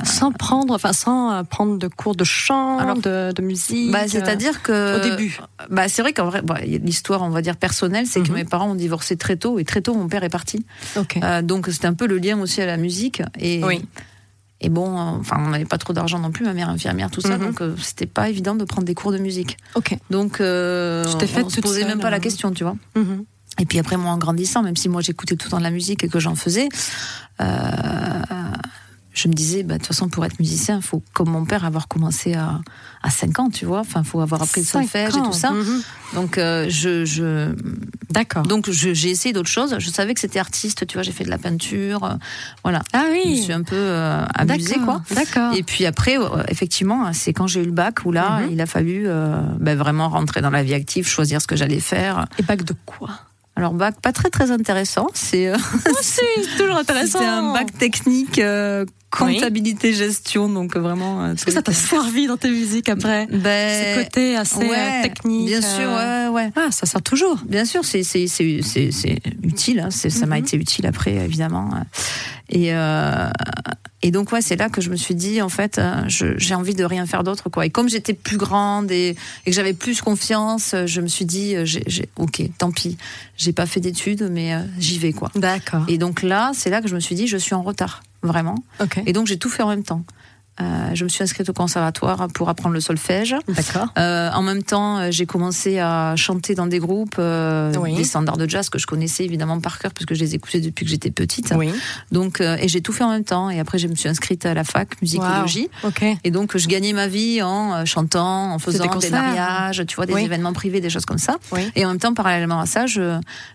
sans 0.06 0.32
prendre, 0.32 0.74
enfin 0.74 0.94
sans 0.94 1.32
euh, 1.32 1.44
prendre 1.44 1.78
de 1.78 1.88
cours 1.90 2.16
de 2.16 2.24
chant, 2.24 2.96
de, 2.96 3.42
musique. 3.42 3.92
Bah, 3.92 4.08
c'est-à-dire 4.08 4.62
que 4.62 4.98
au 4.98 5.10
début. 5.10 5.38
Bah, 5.70 5.90
c'est 5.90 6.02
vrai 6.02 6.14
qu'en 6.14 6.28
vrai, 6.28 6.42
bah, 6.42 6.60
l'histoire, 6.64 7.22
on 7.22 7.30
va 7.30 7.42
dire 7.42 7.58
personnelle, 7.58 8.06
c'est 8.08 8.22
que 8.22 8.30
mhm. 8.30 8.36
mes 8.36 8.46
parents 8.46 8.72
ont 8.72 8.76
divorcé 8.76 9.18
très 9.18 9.36
tôt 9.36 9.60
et 9.60 9.66
très 9.66 9.82
tôt 9.82 9.94
mon 9.94 10.08
père 10.08 10.24
est 10.24 10.30
parti. 10.30 10.66
Euh, 11.22 11.42
donc 11.42 11.68
c'était 11.70 11.88
un 11.88 11.94
peu 11.94 12.08
le 12.08 12.18
lien 12.18 12.40
aussi 12.40 12.62
à 12.62 12.66
la 12.66 12.78
musique 12.78 13.22
et. 13.40 13.62
Et 14.62 14.70
bon, 14.70 14.98
enfin, 14.98 15.36
on 15.38 15.50
n'avait 15.50 15.66
pas 15.66 15.78
trop 15.78 15.92
d'argent 15.92 16.18
non 16.18 16.32
plus, 16.32 16.46
ma 16.46 16.54
mère 16.54 16.70
infirmière, 16.70 17.12
tout 17.12 17.20
ça, 17.20 17.38
mhm. 17.38 17.52
donc 17.52 17.62
c'était 17.78 18.06
pas 18.06 18.30
évident 18.30 18.56
de 18.56 18.64
prendre 18.64 18.88
des 18.88 18.96
cours 18.96 19.12
de 19.12 19.18
musique. 19.18 19.58
Ok. 19.76 19.98
Donc, 20.10 20.40
euh, 20.40 21.04
on 21.06 21.50
se 21.50 21.60
posait 21.60 21.84
même 21.84 22.00
pas 22.00 22.10
la 22.10 22.22
question, 22.22 22.52
tu 22.52 22.64
vois. 22.64 22.78
Mhm. 22.96 23.26
Et 23.60 23.66
puis 23.66 23.80
après, 23.80 23.98
moi, 23.98 24.12
en 24.12 24.18
grandissant, 24.18 24.64
même 24.64 24.76
si 24.76 24.90
moi 24.90 25.02
j'écoutais 25.02 25.36
tout 25.36 25.48
le 25.48 25.52
temps 25.52 25.58
de 25.58 25.64
la 25.64 25.72
musique 25.72 26.04
et 26.04 26.08
que 26.08 26.20
j'en 26.20 26.36
faisais, 26.36 26.70
euh, 27.42 27.46
je 29.16 29.30
me 29.30 29.34
disais, 29.34 29.64
bah, 29.64 29.76
de 29.76 29.80
toute 29.80 29.88
façon, 29.88 30.10
pour 30.10 30.26
être 30.26 30.38
musicien, 30.40 30.76
il 30.76 30.82
faut, 30.82 31.02
comme 31.14 31.30
mon 31.30 31.46
père, 31.46 31.64
avoir 31.64 31.88
commencé 31.88 32.34
à, 32.34 32.60
à 33.02 33.10
5 33.10 33.40
ans, 33.40 33.50
tu 33.50 33.66
vois. 33.66 33.80
Enfin, 33.80 34.02
il 34.04 34.06
faut 34.06 34.20
avoir 34.20 34.42
appris 34.42 34.60
le 34.60 34.68
solfège 34.68 35.16
et 35.16 35.22
tout 35.22 35.32
ça. 35.32 35.52
Mhm. 35.52 35.82
Donc, 36.16 36.38
euh, 36.38 36.66
je, 36.70 37.06
je... 37.06 37.56
D'accord. 38.10 38.44
Donc, 38.44 38.70
j'ai 38.70 39.10
essayé 39.10 39.32
d'autres 39.32 39.50
choses. 39.50 39.78
Je 39.80 39.90
savais 39.90 40.14
que 40.14 40.20
c'était 40.20 40.40
artiste, 40.40 40.86
tu 40.86 40.96
vois. 40.96 41.04
J'ai 41.04 41.14
fait 41.14 41.24
de 41.24 41.30
la 41.30 41.38
peinture. 41.38 42.04
Euh, 42.04 42.14
voilà. 42.64 42.82
Ah 42.92 43.06
oui. 43.10 43.24
Je 43.24 43.30
me 43.30 43.42
suis 43.44 43.54
un 43.54 43.64
peu 43.64 43.76
euh, 43.76 44.26
amusée, 44.34 44.80
quoi. 44.84 45.02
D'accord. 45.16 45.54
Et 45.56 45.64
puis 45.64 45.86
après, 45.86 46.18
effectivement, 46.50 47.14
c'est 47.14 47.32
quand 47.32 47.48
j'ai 47.48 47.62
eu 47.62 47.66
le 47.66 47.72
bac 47.72 48.06
où 48.06 48.12
là, 48.12 48.42
mhm. 48.42 48.50
il 48.52 48.62
a 48.62 48.66
fallu 48.66 49.08
ben, 49.60 49.78
vraiment 49.78 50.10
rentrer 50.10 50.42
dans 50.42 50.50
la 50.50 50.62
vie 50.62 50.74
active, 50.74 51.08
choisir 51.08 51.42
ce 51.42 51.48
que 51.48 51.56
j'allais 51.56 51.80
faire. 51.80 52.28
Et 52.38 52.44
bac 52.44 52.66
de 52.66 52.76
quoi? 52.86 53.12
Alors 53.58 53.74
bac 53.74 53.96
pas 54.02 54.12
très 54.12 54.30
très 54.30 54.52
intéressant, 54.52 55.08
c'est 55.14 55.48
euh, 55.48 55.58
toujours 56.58 56.76
intéressant. 56.76 57.20
C'est 57.20 57.26
un 57.26 57.54
bac 57.54 57.78
technique 57.78 58.40
euh, 58.40 58.86
comptabilité 59.18 59.94
gestion 59.94 60.50
donc 60.50 60.76
vraiment 60.78 61.24
euh, 61.24 61.34
Est-ce 61.34 61.46
que 61.46 61.52
ça 61.52 61.62
t'a 61.62 61.74
servi 61.74 62.28
dans 62.28 62.38
tes 62.38 62.50
musiques 62.50 62.90
après 62.90 63.28
ben, 63.28 63.96
Ce 63.96 64.04
côté 64.04 64.36
assez 64.36 64.70
technique. 65.04 65.48
Bien 65.48 65.62
sûr, 65.62 65.90
ouais 65.90 66.28
ouais. 66.28 66.52
Ah, 66.56 66.72
ça 66.72 66.86
sert 66.86 67.02
toujours. 67.02 67.40
Bien 67.48 67.66
sûr, 67.66 67.84
c'est 67.86 68.04
c'est 68.04 68.28
c'est 68.28 68.62
c'est 68.62 69.20
utile 69.44 69.80
hein, 69.80 69.92
ça 69.92 70.26
m'a 70.26 70.38
mhm. 70.38 70.44
été 70.44 70.58
utile 70.58 70.86
après 70.86 71.16
évidemment. 71.16 71.72
Et 72.50 72.74
et 74.06 74.12
donc 74.12 74.32
ouais, 74.32 74.42
c'est 74.44 74.56
là 74.56 74.70
que 74.70 74.82
je 74.82 74.92
me 74.92 74.96
suis 74.96 75.16
dit 75.16 75.42
en 75.42 75.50
fait, 75.50 75.80
euh, 75.80 76.04
j'ai 76.08 76.54
envie 76.54 76.76
de 76.76 76.86
rien 76.86 77.08
faire 77.08 77.24
d'autre 77.24 77.50
quoi. 77.50 77.66
Et 77.66 77.72
comme 77.72 77.90
j'étais 77.90 78.14
plus 78.14 78.38
grande 78.38 78.92
et, 78.92 79.16
que 79.44 79.52
j'avais 79.52 79.74
plus 79.74 80.00
confiance, 80.00 80.76
je 80.86 81.02
me 81.02 81.08
suis 81.08 81.26
dit, 81.26 81.56
euh, 81.56 81.66
j'ai, 81.66 82.08
ok, 82.18 82.44
tant 82.60 82.70
pis, 82.70 83.00
j'ai 83.36 83.52
pas 83.52 83.66
fait 83.66 83.80
d'études, 83.80 84.30
mais 84.32 84.54
euh, 84.54 84.60
j'y 84.78 85.00
vais 85.00 85.12
quoi. 85.12 85.32
D'accord. 85.34 85.86
Et 85.88 85.98
donc 85.98 86.22
là, 86.22 86.52
c'est 86.54 86.70
là 86.70 86.84
que 86.84 86.88
je 86.88 86.94
me 86.94 87.00
suis 87.00 87.16
dit, 87.16 87.26
je 87.26 87.38
suis 87.38 87.56
en 87.56 87.64
retard, 87.64 88.04
vraiment. 88.26 88.56
Et 89.06 89.14
donc 89.14 89.28
j'ai 89.28 89.38
tout 89.38 89.50
fait 89.50 89.64
en 89.64 89.70
même 89.70 89.84
temps. 89.84 90.04
Euh, 90.62 90.92
je 90.94 91.04
me 91.04 91.10
suis 91.10 91.22
inscrite 91.22 91.50
au 91.50 91.54
conservatoire 91.54 92.28
pour 92.34 92.48
apprendre 92.48 92.74
le 92.74 92.80
solfège. 92.80 93.36
D'accord. 93.48 93.88
Euh, 93.98 94.32
en 94.32 94.42
même 94.42 94.64
temps, 94.64 95.00
euh, 95.00 95.12
j'ai 95.12 95.26
commencé 95.26 95.80
à 95.80 96.16
chanter 96.16 96.56
dans 96.56 96.68
des 96.68 96.80
groupes, 96.80 97.16
euh, 97.20 97.74
des 97.96 98.04
standards 98.06 98.38
de 98.38 98.48
jazz 98.48 98.70
que 98.70 98.80
je 98.80 98.88
connaissais 98.88 99.26
évidemment 99.26 99.60
par 99.60 99.80
cœur 99.80 99.94
puisque 99.94 100.14
je 100.14 100.20
les 100.20 100.34
écoutais 100.34 100.62
depuis 100.62 100.86
que 100.86 100.92
j'étais 100.92 101.12
petite. 101.12 101.54
Oui. 101.58 101.72
Donc, 102.12 102.40
et 102.40 102.68
j'ai 102.70 102.82
tout 102.82 102.94
fait 102.94 103.04
en 103.04 103.10
même 103.10 103.26
temps. 103.26 103.50
Et 103.50 103.60
après, 103.60 103.78
je 103.80 103.88
me 103.88 103.96
suis 103.96 104.08
inscrite 104.08 104.46
à 104.46 104.54
la 104.54 104.64
fac 104.64 105.02
musicologie. 105.02 105.70
Wow. 105.84 105.90
Okay. 105.90 106.18
Et 106.24 106.32
donc, 106.32 106.58
je 106.58 106.68
gagnais 106.68 106.94
ma 106.94 107.08
vie 107.08 107.42
en 107.42 107.86
chantant, 107.86 108.54
en 108.54 108.60
faisant 108.60 108.88
des, 108.88 109.00
des, 109.00 109.10
mariages, 109.10 109.84
tu 109.86 109.96
vois, 109.96 110.06
des 110.06 110.18
événements 110.18 110.54
privés, 110.54 110.80
des 110.80 110.90
choses 110.90 111.06
comme 111.06 111.18
ça. 111.18 111.38
Oui. 111.52 111.70
Et 111.76 111.86
en 111.86 111.90
même 111.90 112.00
temps, 112.00 112.14
parallèlement 112.14 112.62
à 112.62 112.66
ça, 112.66 112.86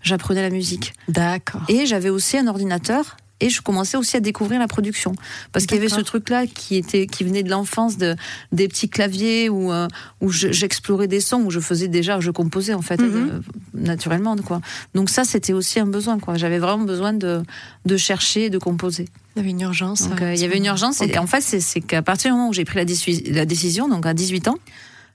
j'apprenais 0.02 0.42
la 0.42 0.50
musique. 0.50 0.92
D'accord. 1.08 1.62
Et 1.68 1.86
j'avais 1.86 2.10
aussi 2.10 2.36
un 2.36 2.46
ordinateur 2.46 3.16
et 3.40 3.48
je 3.48 3.62
commençais 3.62 3.96
aussi 3.96 4.16
à 4.16 4.20
découvrir 4.20 4.60
la 4.60 4.68
production. 4.68 5.12
Parce 5.52 5.66
qu'il 5.66 5.76
y 5.76 5.80
avait 5.80 5.88
ce 5.88 6.00
truc 6.00 6.28
là 6.28 6.46
qui 6.46 6.76
était 6.76 7.06
qui 7.06 7.24
venait 7.24 7.42
de 7.42 7.50
l'enfance 7.50 7.96
de 7.96 8.16
des 8.52 8.68
petits 8.68 8.88
claviers 8.88 9.48
où 9.48 9.72
euh, 9.72 9.88
où 10.20 10.30
j'explorais 10.30 11.08
des 11.08 11.20
sons 11.20 11.42
où 11.42 11.50
je 11.50 11.60
faisais 11.60 11.88
déjà 11.88 12.20
je 12.20 12.30
composais 12.30 12.74
en 12.74 12.82
fait 12.82 13.00
mhm. 13.00 13.30
euh, 13.30 13.40
naturellement 13.74 14.36
quoi. 14.36 14.60
Donc 14.94 15.10
ça 15.10 15.24
c'était 15.24 15.52
aussi 15.52 15.80
un 15.80 15.86
besoin 15.86 16.18
quoi. 16.18 16.36
J'avais 16.36 16.58
vraiment 16.58 16.84
besoin 16.84 17.12
de 17.12 17.42
de 17.86 17.96
chercher 17.96 18.50
de 18.50 18.58
composer. 18.58 19.08
Il 19.36 19.38
y 19.38 19.42
avait 19.42 19.50
une 19.50 19.60
urgence 19.60 20.08
euh, 20.20 20.34
il 20.34 20.40
y 20.40 20.44
avait 20.44 20.58
une 20.58 20.66
urgence. 20.66 21.00
Et 21.00 21.18
en 21.18 21.26
fait 21.26 21.40
c'est 21.40 21.80
qu'à 21.80 22.02
partir 22.02 22.30
du 22.30 22.36
moment 22.36 22.50
où 22.50 22.52
j'ai 22.52 22.64
pris 22.64 22.76
la, 22.76 23.32
la 23.32 23.46
décision 23.46 23.88
donc 23.88 24.06
à 24.06 24.14
18 24.14 24.48
ans 24.48 24.58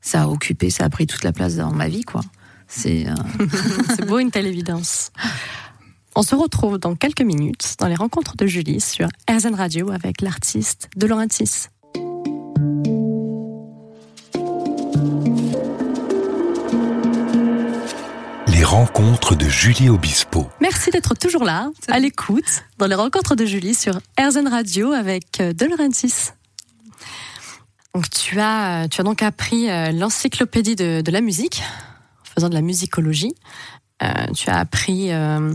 ça 0.02 0.24
a 0.24 0.28
occupé 0.28 0.70
ça 0.70 0.86
a 0.86 0.90
pris 0.90 1.08
toute 1.08 1.24
la 1.24 1.32
place 1.32 1.56
dans 1.56 1.72
ma 1.72 1.88
vie 1.88 2.04
quoi. 2.04 2.22
C'est 2.68 3.06
c'est 3.96 4.06
beau 4.06 4.18
une 4.18 4.32
telle 4.32 4.48
évidence 4.48 5.12
on 6.16 6.22
se 6.22 6.34
retrouve 6.36 6.78
dans 6.78 6.96
quelques 6.96 7.22
minutes 7.22 7.76
dans 7.80 7.88
les 7.88 7.96
rencontres 7.96 8.38
de 8.38 8.48
Julie 8.48 8.80
sur 8.80 9.08
RZN 9.30 9.54
Radio 9.54 9.92
avec 9.92 10.22
l'artiste 10.22 10.90
De 10.96 11.08
Laurentiis. 11.08 11.68
Les 18.48 18.64
rencontres 18.64 19.36
de 19.36 19.48
Julie 19.50 19.90
Obispo. 19.90 20.48
Merci 20.62 20.90
d'être 20.90 21.16
toujours 21.16 21.44
là, 21.44 21.70
à 21.90 22.00
l'écoute, 22.00 22.64
dans 22.78 22.88
les 22.88 22.96
rencontres 22.96 23.36
de 23.36 23.46
Julie 23.46 23.76
sur 23.76 24.00
RZN 24.18 24.48
Radio 24.48 24.94
avec 24.94 25.42
euh, 25.42 25.52
De 25.52 25.66
Laurentiis. 25.66 26.32
Donc 27.94 28.10
tu 28.10 28.40
as, 28.40 28.88
tu 28.90 29.02
as 29.02 29.04
donc 29.04 29.22
appris 29.22 29.70
euh, 29.70 29.92
l'encyclopédie 29.92 30.76
de, 30.76 31.02
de, 31.02 31.12
la 31.12 31.22
musique, 31.22 31.62
en 32.22 32.34
faisant 32.36 32.50
de 32.50 32.54
la 32.54 32.62
musicologie. 32.62 33.36
Euh, 34.04 34.08
tu 34.34 34.50
as 34.50 34.58
appris 34.58 35.12
euh, 35.14 35.54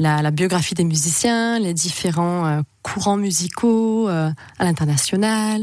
la, 0.00 0.22
la, 0.22 0.30
biographie 0.30 0.74
des 0.74 0.84
musiciens, 0.84 1.58
les 1.58 1.74
différents 1.74 2.46
euh, 2.46 2.60
courants 2.82 3.16
musicaux 3.16 4.08
à 4.08 4.32
l'international. 4.60 5.62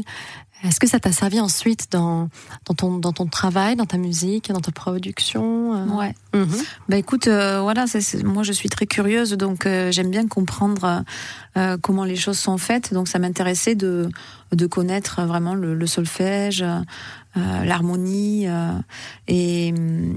Est-ce 0.64 0.80
que 0.80 0.88
ça 0.88 0.98
t'a 0.98 1.12
servi 1.12 1.38
ensuite 1.38 1.92
dans, 1.92 2.28
dans, 2.66 2.74
ton, 2.74 2.98
dans 2.98 3.12
ton 3.12 3.26
travail, 3.26 3.76
dans 3.76 3.86
ta 3.86 3.96
musique, 3.96 4.50
dans 4.50 4.60
ta 4.60 4.72
production 4.72 5.96
Ouais. 5.96 6.14
Mhm. 6.34 6.48
Bah 6.88 6.96
écoute, 6.96 7.28
voilà, 7.28 7.86
c'est, 7.86 8.24
moi 8.24 8.42
je 8.42 8.52
suis 8.52 8.68
très 8.68 8.86
curieuse, 8.86 9.32
donc 9.34 9.68
j'aime 9.90 10.10
bien 10.10 10.26
comprendre 10.26 11.04
comment 11.80 12.04
les 12.04 12.16
choses 12.16 12.38
sont 12.38 12.58
faites. 12.58 12.92
Donc 12.92 13.06
ça 13.06 13.20
m'intéressait 13.20 13.76
de, 13.76 14.08
de 14.50 14.66
connaître 14.66 15.22
vraiment 15.22 15.54
le, 15.54 15.74
le 15.74 15.86
solfège, 15.86 16.64
euh, 17.38 17.64
l'harmonie. 17.64 18.46
Euh, 18.48 18.72
et 19.28 19.72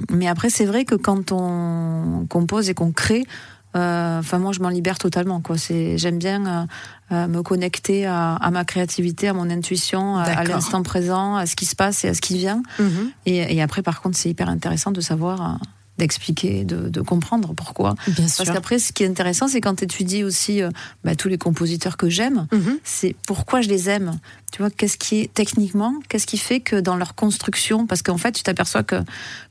mais 0.10 0.28
après, 0.28 0.50
c'est 0.50 0.66
vrai 0.66 0.86
que 0.86 0.96
quand 0.96 1.32
on 1.32 2.26
compose 2.30 2.70
et 2.70 2.74
qu'on 2.74 2.92
crée, 2.92 3.26
euh, 3.26 3.26
enfin 3.74 4.40
moi, 4.40 4.52
je 4.52 4.60
m'en 4.60 4.70
libère 4.70 4.98
totalement. 4.98 5.42
Quoi. 5.42 5.58
C'est, 5.58 5.98
j'aime 5.98 6.18
bien 6.18 6.68
me 7.12 7.42
connecter 7.42 8.06
à, 8.06 8.50
ma 8.52 8.66
créativité, 8.66 9.28
à 9.28 9.34
mon 9.34 9.50
intuition, 9.50 10.18
à, 10.18 10.44
l'instant 10.44 10.84
présent, 10.84 11.36
à 11.36 11.46
ce 11.46 11.56
qui 11.56 11.66
se 11.66 11.76
passe 11.76 12.04
et 12.06 12.10
à 12.10 12.14
ce 12.14 12.22
qui 12.22 12.38
vient. 12.38 12.64
Mhm. 12.80 13.12
Et, 13.26 13.56
et, 13.56 13.62
après, 13.62 13.82
par 13.82 14.02
contre, 14.02 14.18
c'est 14.18 14.30
hyper 14.30 14.50
intéressant 14.50 14.92
de 14.92 15.02
savoir 15.02 15.60
d'expliquer, 16.02 16.64
de, 16.64 17.02
comprendre 17.02 17.54
pourquoi. 17.54 17.96
Bien 18.08 18.26
Parce 18.38 18.50
qu'après, 18.50 18.80
ce 18.80 18.92
qui 18.92 19.04
est 19.04 19.08
intéressant, 19.08 19.48
c'est 19.48 19.62
quand 19.62 19.76
tu 19.76 19.84
étudies 19.84 20.24
aussi 20.24 20.62
euh, 20.62 20.70
bah, 21.04 21.16
tous 21.16 21.28
les 21.28 21.38
compositeurs 21.38 21.96
que 21.96 22.10
j'aime, 22.10 22.48
mhm. 22.52 22.80
c'est 22.84 23.16
pourquoi 23.28 23.62
je 23.62 23.70
les 23.70 23.90
aime. 23.90 24.20
Tu 24.52 24.64
vois, 24.64 24.72
qu'est-ce 24.72 24.98
qui 24.98 25.22
est 25.22 25.34
techniquement, 25.34 25.94
qu'est-ce 26.10 26.26
qui 26.26 26.38
fait 26.38 26.60
que 26.60 26.78
dans 26.78 26.96
leur 26.96 27.14
construction, 27.14 27.86
parce 27.86 28.02
qu'en 28.02 28.18
fait, 28.18 28.32
tu 28.32 28.42
t'aperçois 28.42 28.84
que, 28.84 28.96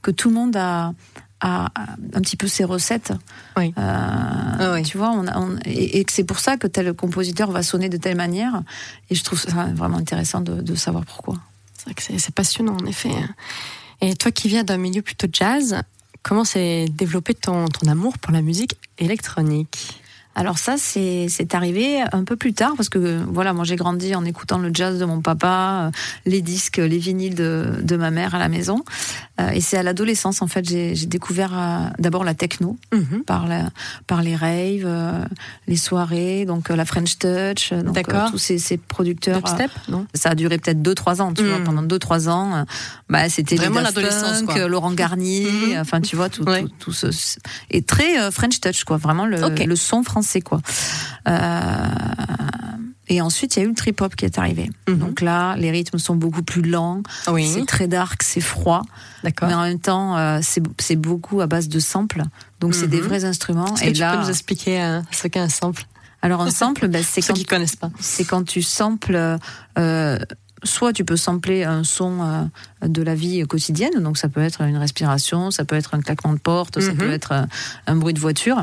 que 0.03 0.11
tout 0.11 0.29
le 0.29 0.35
monde 0.35 0.57
a, 0.57 0.93
a, 1.41 1.73
un 2.15 2.21
petit 2.21 2.37
peu 2.37 2.49
ses 2.49 2.65
recettes. 2.65 3.13
Oui. 3.57 3.75
Euh, 3.79 3.83
ah 3.83 4.83
tu 4.83 4.99
vois, 4.99 5.11
on, 5.11 5.59
et, 5.65 6.05
que 6.05 6.13
c'est 6.13 6.25
pour 6.25 6.39
ça 6.39 6.57
que 6.57 6.67
tel 6.67 6.93
compositeur 6.95 7.51
va 7.51 7.63
sonner 7.63 7.89
de 7.89 7.97
telle 7.97 8.17
manière. 8.17 8.63
Et 9.09 9.15
je 9.15 9.25
trouve 9.25 9.41
ça 9.41 9.69
vraiment 9.75 9.99
intéressant 9.99 10.41
de, 10.41 10.61
de 10.61 10.75
savoir 10.75 11.05
pourquoi. 11.05 11.37
C'est 11.77 11.85
vrai 11.85 11.95
que 11.95 12.03
c'est 12.03 12.35
passionnant, 12.35 12.77
en 12.81 12.87
effet. 12.87 13.11
Et 14.01 14.15
toi 14.15 14.31
qui 14.31 14.49
viens 14.49 14.65
d'un 14.65 14.77
milieu 14.77 15.03
plutôt 15.03 15.29
jazz, 15.33 15.83
Comment 16.23 16.45
s'est 16.45 16.87
développé 16.89 17.35
ton, 17.35 17.67
ton 17.67 17.87
amour 17.89 18.19
pour 18.19 18.33
la 18.33 18.43
musique 18.43 18.77
électronique? 18.99 20.03
Alors 20.37 20.59
ça, 20.59 20.77
c'est 20.79 21.55
arrivé 21.55 22.03
un 22.13 22.25
peu 22.25 22.37
plus 22.37 22.53
tard 22.53 22.75
parce 22.77 22.89
que 22.89 23.21
voilà, 23.27 23.53
moi 23.53 23.65
j'ai 23.65 23.77
grandi 23.77 24.15
en 24.15 24.25
écoutant 24.25 24.59
le 24.59 24.71
jazz 24.73 24.99
de 24.99 25.05
mon 25.05 25.21
papa, 25.21 25.89
euh, 25.89 25.91
les 26.25 26.41
disques, 26.41 26.77
les 26.77 26.99
vinyles 26.99 27.35
de, 27.35 27.67
de 27.83 27.97
ma 27.97 28.11
mère 28.13 28.35
à 28.35 28.39
la 28.39 28.49
maison. 28.49 28.85
Euh, 29.41 29.51
et 29.51 29.61
c'est 29.61 29.77
à 29.77 29.83
l'adolescence 29.83 30.41
en 30.41 30.47
fait 30.47 30.69
j'ai 30.69 30.95
découvert 31.07 31.51
euh, 31.53 31.89
d'abord 31.99 32.23
la 32.23 32.35
techno 32.35 32.79
mhm. 32.93 33.25
par 33.25 33.49
la, 33.49 33.71
par 34.07 34.23
les 34.23 34.37
raves, 34.37 34.89
les 35.67 35.77
soirées, 35.77 36.45
donc 36.45 36.69
la 36.69 36.85
French 36.85 37.19
Touch, 37.19 37.73
donc 37.73 37.99
tous 38.31 38.39
ces, 38.39 38.59
ces 38.59 38.77
producteurs. 38.77 39.43
Dubstep, 39.43 39.71
non? 39.89 40.07
Ça 40.15 40.31
a 40.31 40.35
duré 40.37 40.59
peut-être 40.59 40.81
2-3 40.81 41.23
ans, 41.23 41.35
tu 41.35 41.45
vois, 41.45 41.59
mhm. 41.59 41.65
pendant 41.65 41.83
2-3 41.83 42.29
ans. 42.29 42.65
bah 43.09 43.29
c'était 43.29 43.57
vraiment 43.57 43.81
l'adolescence, 43.81 44.43
Laurent 44.69 44.93
Garnier, 44.93 45.51
mhm. 45.51 45.81
enfin 45.81 46.01
tu 46.01 46.15
vois 46.15 46.29
tout, 46.29 46.45
tout, 46.45 46.69
tout, 46.79 46.93
ce 46.93 47.09
et 47.71 47.83
très 47.83 48.31
French 48.31 48.61
Touch 48.61 48.85
quoi, 48.85 48.97
vraiment 48.97 49.27
le, 49.27 49.41
le 49.67 49.77
son 49.77 50.05
français 50.05 50.20
c'est 50.23 50.41
quoi. 50.41 50.61
Euh, 51.29 51.87
et 53.09 53.21
ensuite, 53.21 53.57
il 53.57 53.59
y 53.59 53.62
a 53.62 53.65
eu 53.65 53.69
le 53.69 53.75
trip-hop 53.75 54.15
qui 54.15 54.25
est 54.25 54.39
arrivé. 54.39 54.71
Mhm. 54.89 54.99
Donc 54.99 55.21
là, 55.21 55.57
les 55.57 55.71
rythmes 55.73 55.99
sont 55.99 56.15
beaucoup 56.15 56.43
plus 56.43 56.62
lents. 56.62 57.03
C'est 57.27 57.67
très 57.67 57.89
dark, 57.89 58.23
c'est 58.23 58.41
froid. 58.41 58.83
Mais 59.25 59.55
en 59.55 59.62
même 59.62 59.81
temps, 59.81 60.17
euh, 60.17 60.39
c'est 60.43 60.97
beaucoup 60.97 61.41
à 61.41 61.47
base 61.47 61.69
de 61.69 61.81
samples. 61.81 62.23
Donc 62.61 62.75
c'est 62.75 62.87
des 62.89 63.00
mhm. 63.00 63.07
vrais 63.09 63.25
instruments. 63.25 63.75
et 63.83 63.93
là, 63.95 64.12
tu 64.12 64.17
peux 64.19 64.23
nous 64.25 64.31
expliquer 64.31 64.81
euh, 64.83 65.00
ce 65.11 65.27
qu'est 65.29 65.41
un 65.41 65.49
sample? 65.49 65.85
Alors 66.23 66.43
un 66.43 66.50
sample, 66.50 66.87
ben, 66.89 67.03
c'est 67.03 67.21
Ceux 67.23 67.29
quand 67.33 67.35
qui 67.39 67.45
connaissent 67.45 67.77
pas. 67.77 67.91
c'est 67.99 68.25
quand 68.25 68.45
tu 68.45 68.62
samples. 68.62 69.39
euh, 69.79 70.19
soit 70.62 70.93
tu 70.93 71.07
peux 71.07 71.17
sampler 71.17 71.65
un 71.65 71.85
son 71.85 72.50
de 72.85 73.03
la 73.03 73.15
vie 73.15 73.43
quotidienne, 73.47 73.99
donc 74.03 74.19
ça 74.19 74.29
peut 74.29 74.43
être 74.43 74.61
une 74.61 74.77
respiration, 74.77 75.50
ça 75.50 75.65
peut 75.65 75.75
être 75.75 75.95
un 75.95 76.03
claquement 76.03 76.35
de 76.35 76.39
porte, 76.39 76.81
ça 76.81 76.91
Mhm. 76.93 76.99
peut 76.99 77.11
être 77.11 77.33
euh, 77.33 77.43
un 77.87 77.97
bruit 77.97 78.12
de 78.12 78.21
voiture. 78.21 78.62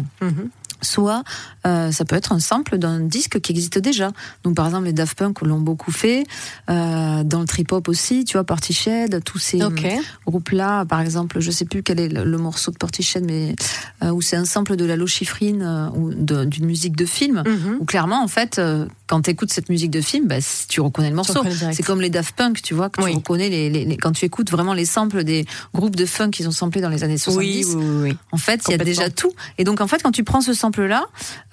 Soit 0.82 1.24
euh, 1.66 1.92
ça 1.92 2.06
peut 2.06 2.16
être 2.16 2.32
un 2.32 2.40
sample 2.40 2.78
d'un 2.78 3.00
disque 3.00 3.40
qui 3.42 3.52
existe 3.52 3.78
déjà. 3.80 4.12
Donc 4.44 4.56
par 4.56 4.66
exemple 4.68 4.86
les 4.86 4.94
Daft 4.94 5.18
Punk 5.18 5.42
l'ont 5.42 5.60
beaucoup 5.60 5.92
fait, 5.92 6.24
euh, 6.70 7.24
dans 7.24 7.40
le 7.42 7.46
trip 7.48 7.72
hop 7.72 7.88
aussi, 7.90 8.26
tu 8.26 8.34
vois 8.38 8.44
Portishead, 8.44 9.24
tous 9.24 9.40
ces 9.40 9.64
Ok. 9.64 9.86
groupes 10.26 10.50
là, 10.52 10.86
par 10.86 11.02
exemple, 11.02 11.40
je 11.40 11.52
sais 11.52 11.66
plus 11.66 11.84
quel 11.84 12.00
est 12.00 12.10
le, 12.10 12.24
le 12.24 12.38
morceau 12.38 12.72
de 12.72 12.78
Portishead, 12.78 13.24
mais 13.26 13.56
euh, 14.04 14.12
où 14.12 14.22
c'est 14.22 14.36
un 14.36 14.46
sample 14.46 14.76
de 14.76 14.86
la 14.86 14.96
lochifrine 14.96 15.62
euh, 15.64 15.90
ou 15.96 16.14
d'une 16.14 16.66
musique 16.66 16.96
de 16.96 17.06
film. 17.06 17.44
Mhm. 17.46 17.78
Où 17.80 17.86
clairement, 17.86 18.24
en 18.24 18.28
fait, 18.28 18.60
euh, 18.60 18.86
quand 19.08 19.22
tu 19.22 19.30
écoutes 19.32 19.52
cette 19.52 19.70
musique 19.70 19.92
de 19.92 20.02
film, 20.02 20.28
bah, 20.28 20.36
tu 20.68 20.82
reconnais 20.82 21.10
le 21.10 21.16
morceau. 21.16 21.42
C'est 21.74 21.84
comme 21.84 22.02
les 22.02 22.10
Daft 22.10 22.36
Punk, 22.36 22.62
tu 22.62 22.74
vois, 22.74 22.90
que 22.90 23.02
Oui. 23.02 23.12
tu 23.12 23.18
reconnais 23.18 23.50
les, 23.50 23.70
les- 23.70 23.86
les- 23.86 23.98
quand 23.98 24.12
tu 24.12 24.26
écoutes 24.26 24.52
vraiment 24.52 24.74
les 24.74 24.86
samples 24.86 25.24
des 25.24 25.46
groupes 25.74 25.96
de 25.96 26.06
funk 26.06 26.32
qu'ils 26.32 26.48
ont 26.48 26.52
samplés 26.52 26.82
dans 26.82 26.90
les 26.90 27.04
années 27.04 27.18
70. 27.18 27.76
Oui, 27.76 27.86
oui. 28.04 28.18
En 28.32 28.38
fait, 28.38 28.62
il 28.68 28.72
y 28.72 28.74
a 28.74 28.78
déjà 28.78 29.10
tout. 29.10 29.32
Et 29.58 29.64
donc, 29.64 29.82
en 29.82 29.88
fait, 29.88 30.02
quand 30.04 30.12
tu 30.12 30.24
prends 30.24 30.42
ce 30.42 30.54
sample-là 30.68 31.06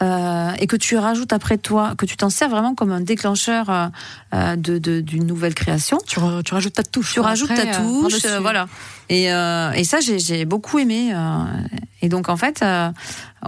euh, 0.02 0.52
et 0.59 0.66
que 0.66 0.76
tu 0.76 0.97
rajoutes 0.97 1.33
après 1.33 1.59
toi, 1.59 1.94
que 1.97 2.06
tu 2.06 2.16
t'en 2.16 2.30
sers 2.30 2.49
vraiment 2.49 2.75
comme 2.75 2.90
un 2.92 3.00
déclencheur 3.00 3.71
euh, 3.71 3.87
euh, 4.35 4.56
de- 4.56 4.78
de- 4.78 5.00
d'une 5.00 5.25
nouvelle 5.26 5.54
création, 5.54 5.99
Tu, 6.06 6.18
ra- 6.18 6.42
tu 6.42 6.54
rajoutes 6.54 6.75
ta 6.75 6.83
touche. 6.83 7.12
tu 7.14 7.21
rajoutes 7.21 7.50
après, 7.50 7.71
ta 7.71 7.80
euh, 7.80 8.02
touche, 8.02 8.26
voilà. 8.40 8.66
Et, 9.09 9.25
et 9.26 9.85
ça, 9.85 10.00
j'ai- 10.00 10.18
j'ai 10.18 10.44
beaucoup 10.44 10.78
aimé. 10.78 11.14
et 12.02 12.09
donc, 12.09 12.28
en 12.28 12.37
fait, 12.37 12.64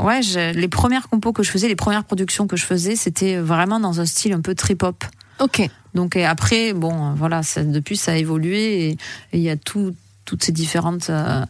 ouais, 0.00 0.20
les 0.54 0.68
premières 0.68 1.08
compos 1.08 1.32
que 1.32 1.42
je 1.42 1.50
faisais, 1.50 1.68
les 1.68 1.76
premières 1.76 2.04
productions 2.04 2.46
que 2.46 2.56
je 2.56 2.64
faisais, 2.64 2.94
c'était 2.96 3.37
vraiment 3.37 3.80
dans 3.80 4.00
un 4.00 4.06
style 4.06 4.32
un 4.35 4.40
peu 4.40 4.54
trip-hop. 4.54 5.04
Ok. 5.40 5.68
Donc, 5.94 6.14
et 6.16 6.25
après, 6.26 6.73
bon, 6.75 7.14
voilà, 7.14 7.42
ça, 7.42 7.62
depuis, 7.64 7.96
ça 7.96 8.12
a 8.12 8.16
évolué 8.16 8.90
et 8.90 8.99
il 9.32 9.40
y 9.40 9.50
a 9.50 9.56
tout 9.56 9.94
toutes 10.26 10.45
ces 10.45 10.52
différentes 10.52 11.09
euh, 11.09 11.42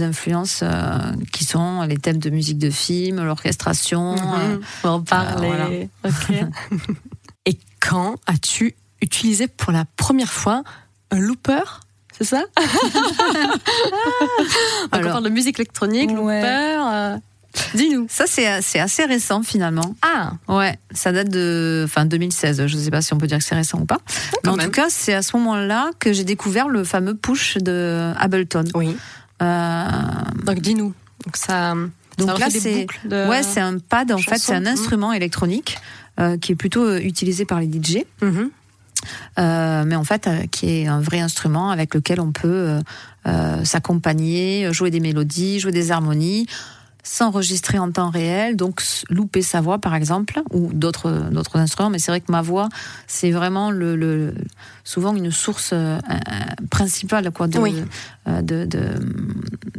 influences 0.00 0.60
euh, 0.64 0.98
qui 1.32 1.44
sont 1.44 1.82
les 1.82 1.98
thèmes 1.98 2.18
de 2.18 2.30
musique 2.30 2.58
de 2.58 2.70
film, 2.70 3.22
l'orchestration. 3.22 4.16
euh, 4.16 4.56
Mhm. 4.56 4.60
On 4.82 4.88
va 4.88 4.94
en 4.94 5.02
parler. 5.02 5.88
Et 7.46 7.58
quand 7.80 8.16
as-tu 8.26 8.74
utilisé 9.00 9.46
pour 9.48 9.72
la 9.72 9.84
première 9.96 10.32
fois 10.32 10.62
un 11.10 11.18
looper 11.18 11.62
C'est 12.18 12.24
ça? 12.24 12.42
Donc, 12.56 12.66
On 14.92 15.00
parle 15.02 15.24
de 15.24 15.28
musique 15.28 15.58
électronique, 15.58 16.10
Ouais. 16.10 16.40
looper. 16.40 17.18
Dis-nous. 17.74 18.06
Ça, 18.08 18.24
c'est 18.26 18.46
assez 18.80 19.04
récent 19.04 19.42
finalement. 19.42 19.94
Ah, 20.02 20.32
Ouais, 20.48 20.78
ça 20.92 21.12
date 21.12 21.28
de 21.28 21.82
enfin 21.84 22.04
2016. 22.06 22.66
Je 22.66 22.76
ne 22.76 22.82
sais 22.82 22.90
pas 22.90 23.02
si 23.02 23.12
on 23.12 23.18
peut 23.18 23.26
dire 23.26 23.38
que 23.38 23.44
c'est 23.44 23.54
récent 23.54 23.78
ou 23.80 23.84
pas. 23.84 23.98
Mais 24.06 24.38
quand 24.44 24.52
en 24.52 24.56
même. 24.56 24.66
tout 24.66 24.72
cas, 24.72 24.86
c'est 24.88 25.14
à 25.14 25.22
ce 25.22 25.36
moment-là 25.36 25.90
que 25.98 26.12
j'ai 26.12 26.24
découvert 26.24 26.68
le 26.68 26.84
fameux 26.84 27.14
push 27.14 27.58
de 27.58 28.12
Ableton. 28.18 28.64
oui. 28.74 28.96
Euh, 29.42 29.84
Donc 30.44 30.60
dis-nous. 30.60 30.94
Donc 31.24 31.36
ça. 31.36 31.74
donc 32.18 32.30
ça 32.30 32.38
là, 32.38 32.46
c'est 32.50 32.86
de- 33.04 33.28
ouais, 33.28 33.42
c'est 33.42 33.60
un 33.60 33.78
pad 33.78 34.12
en 34.12 34.18
fait, 34.18 34.38
c'est 34.38 34.54
un 34.54 34.60
Mhm. 34.60 34.66
instrument 34.68 35.12
électronique 35.12 35.78
euh, 36.20 36.36
qui 36.38 36.52
est 36.52 36.56
plutôt 36.56 36.84
euh, 36.84 37.00
utilisé 37.00 37.44
par 37.44 37.58
les 37.60 37.66
DJ, 37.66 38.04
euh, 39.38 39.84
mais 39.84 39.96
en 39.96 40.04
fait 40.04 40.26
euh, 40.26 40.46
qui 40.50 40.70
est 40.82 40.86
un 40.86 41.00
vrai 41.00 41.20
instrument 41.20 41.70
avec 41.70 41.94
lequel 41.94 42.20
on 42.20 42.30
peut 42.32 42.78
euh, 43.26 43.64
s'accompagner, 43.64 44.68
jouer 44.72 44.90
des 44.90 45.00
mélodies, 45.00 45.58
jouer 45.58 45.72
des 45.72 45.90
harmonies 45.90 46.46
s'enregistrer 47.02 47.78
en 47.78 47.90
temps 47.90 48.10
réel, 48.10 48.56
donc 48.56 48.82
louper 49.10 49.42
sa 49.42 49.60
voix 49.60 49.78
par 49.78 49.94
exemple, 49.94 50.40
ou 50.52 50.70
d'autres 50.72 51.10
d'autres 51.30 51.56
instruments. 51.58 51.90
Mais 51.90 51.98
c'est 51.98 52.12
vrai 52.12 52.20
que 52.20 52.30
ma 52.30 52.42
voix, 52.42 52.68
c'est 53.06 53.30
vraiment 53.32 53.70
le, 53.70 53.96
le- 53.96 54.34
souvent 54.84 55.14
une 55.14 55.30
source 55.30 55.70
euh, 55.72 55.98
euh, 55.98 56.20
principale 56.70 57.30
quoi 57.32 57.48
de, 57.48 57.58
Oui. 57.58 57.74
euh, 58.28 58.42
de, 58.42 58.64
de- 58.64 58.98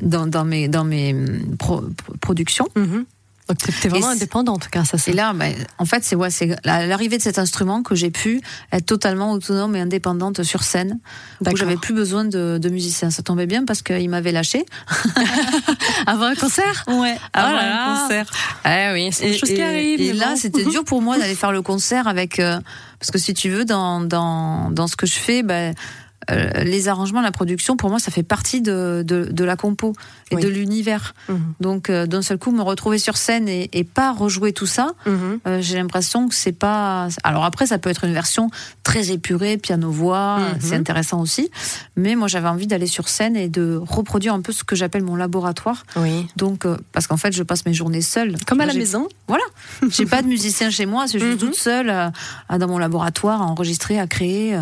dans, 0.01 0.27
dans 0.27 0.43
mes 0.45 0.67
dans 0.67 0.83
mes 0.83 1.15
pro- 1.57 1.81
pro- 1.97 2.13
productions. 2.19 2.67
Mhm. 2.75 3.05
Donc 3.49 3.57
t'es- 3.57 3.71
t'es 3.73 3.89
vraiment 3.89 4.11
Et 4.11 4.15
indépendante 4.15 4.69
grâce 4.71 4.93
à 4.93 4.97
ça. 4.97 5.11
Et 5.11 5.13
là, 5.13 5.33
ben, 5.33 5.53
en 5.77 5.85
fait, 5.85 6.03
c'est 6.03 6.15
ouais, 6.15 6.29
c'est 6.29 6.55
à 6.67 6.85
l'arrivée 6.85 7.17
de 7.17 7.21
cet 7.21 7.39
instrument 7.39 7.83
que 7.83 7.93
j'ai 7.93 8.09
pu 8.09 8.41
être 8.71 8.85
totalement 8.85 9.31
autonome 9.33 9.75
et 9.75 9.81
indépendante 9.81 10.43
sur 10.43 10.63
scène, 10.63 10.99
où 11.45 11.55
j'avais 11.57 11.75
plus 11.75 11.93
besoin 11.93 12.23
de, 12.23 12.57
de 12.57 12.69
musiciens. 12.69 13.09
Ça 13.09 13.21
tombait 13.21 13.45
bien 13.47 13.65
parce 13.65 13.81
qu'il 13.81 14.09
m'avait 14.09 14.31
lâché. 14.31 14.65
Avant 16.07 16.25
un 16.25 16.35
concert? 16.35 16.83
Ouais, 16.87 17.17
Avant 17.33 17.57
avant 17.57 17.59
un 17.59 18.01
concert. 18.01 18.25
Eh 18.65 18.93
oui, 18.93 19.09
c'est 19.11 19.27
des 19.31 19.37
choses 19.37 19.49
qui 19.49 19.61
arrivent. 19.61 20.01
et 20.01 20.13
là, 20.13 20.29
bon. 20.29 20.35
c'était 20.35 20.65
dur 20.65 20.83
pour 20.83 21.01
moi 21.01 21.17
d'aller 21.19 21.35
faire 21.35 21.51
le 21.51 21.61
concert 21.61 22.07
avec 22.07 22.39
euh, 22.39 22.59
parce 22.99 23.11
que 23.11 23.17
si 23.19 23.33
tu 23.33 23.49
veux, 23.49 23.65
dans 23.65 23.99
dans 24.01 24.69
dans 24.71 24.87
ce 24.87 24.95
que 24.95 25.05
je 25.05 25.15
fais, 25.15 25.43
ben 25.43 25.73
euh, 26.31 26.63
les 26.63 26.87
arrangements, 26.87 27.21
la 27.21 27.31
production, 27.31 27.75
pour 27.77 27.89
moi, 27.89 27.99
ça 27.99 28.11
fait 28.11 28.23
partie 28.23 28.61
de, 28.61 29.03
de, 29.05 29.25
de 29.25 29.43
la 29.43 29.55
compo 29.55 29.93
et 30.31 30.35
Oui. 30.35 30.41
de 30.41 30.47
l'univers. 30.47 31.13
Mhm. 31.29 31.53
Donc, 31.59 31.89
euh, 31.89 32.05
d'un 32.05 32.21
seul 32.21 32.37
coup, 32.37 32.51
me 32.51 32.61
retrouver 32.61 32.97
sur 32.97 33.17
scène 33.17 33.47
et, 33.49 33.69
et 33.73 33.83
pas 33.83 34.11
rejouer 34.11 34.53
tout 34.53 34.65
ça, 34.65 34.91
Mhm. 35.05 35.39
euh, 35.47 35.61
j'ai 35.61 35.75
l'impression 35.77 36.27
que 36.27 36.35
c'est 36.35 36.51
pas. 36.51 37.07
Alors 37.23 37.43
après, 37.45 37.65
ça 37.67 37.77
peut 37.77 37.89
être 37.89 38.03
une 38.05 38.13
version 38.13 38.49
très 38.83 39.11
épurée, 39.11 39.57
piano-voix, 39.57 40.39
Mhm. 40.39 40.45
c'est 40.61 40.75
intéressant 40.75 41.19
aussi. 41.21 41.49
Mais 41.95 42.15
moi, 42.15 42.27
j'avais 42.27 42.47
envie 42.47 42.67
d'aller 42.67 42.87
sur 42.87 43.09
scène 43.09 43.35
et 43.35 43.49
de 43.49 43.79
reproduire 43.81 44.33
un 44.33 44.41
peu 44.41 44.51
ce 44.51 44.63
que 44.63 44.75
j'appelle 44.75 45.03
mon 45.03 45.15
laboratoire. 45.15 45.85
Oui. 45.97 46.27
Donc, 46.37 46.65
parce 46.91 47.07
qu'en 47.07 47.17
fait, 47.17 47.33
je 47.33 47.43
passe 47.43 47.65
mes 47.65 47.73
journées 47.73 48.01
seule. 48.01 48.35
Comme 48.47 48.61
à 48.61 48.65
la 48.65 48.73
maison. 48.73 49.07
Voilà. 49.27 49.43
J'ai 49.89 50.05
pas 50.05 50.21
de 50.21 50.27
musicien 50.27 50.69
chez 50.69 50.85
moi, 50.85 51.07
c'est 51.07 51.19
juste 51.19 51.39
toute 51.39 51.55
seule 51.55 52.11
dans 52.49 52.67
mon 52.67 52.77
laboratoire 52.77 53.41
à 53.41 53.45
enregistrer, 53.45 53.99
à 53.99 54.07
créer. 54.07 54.57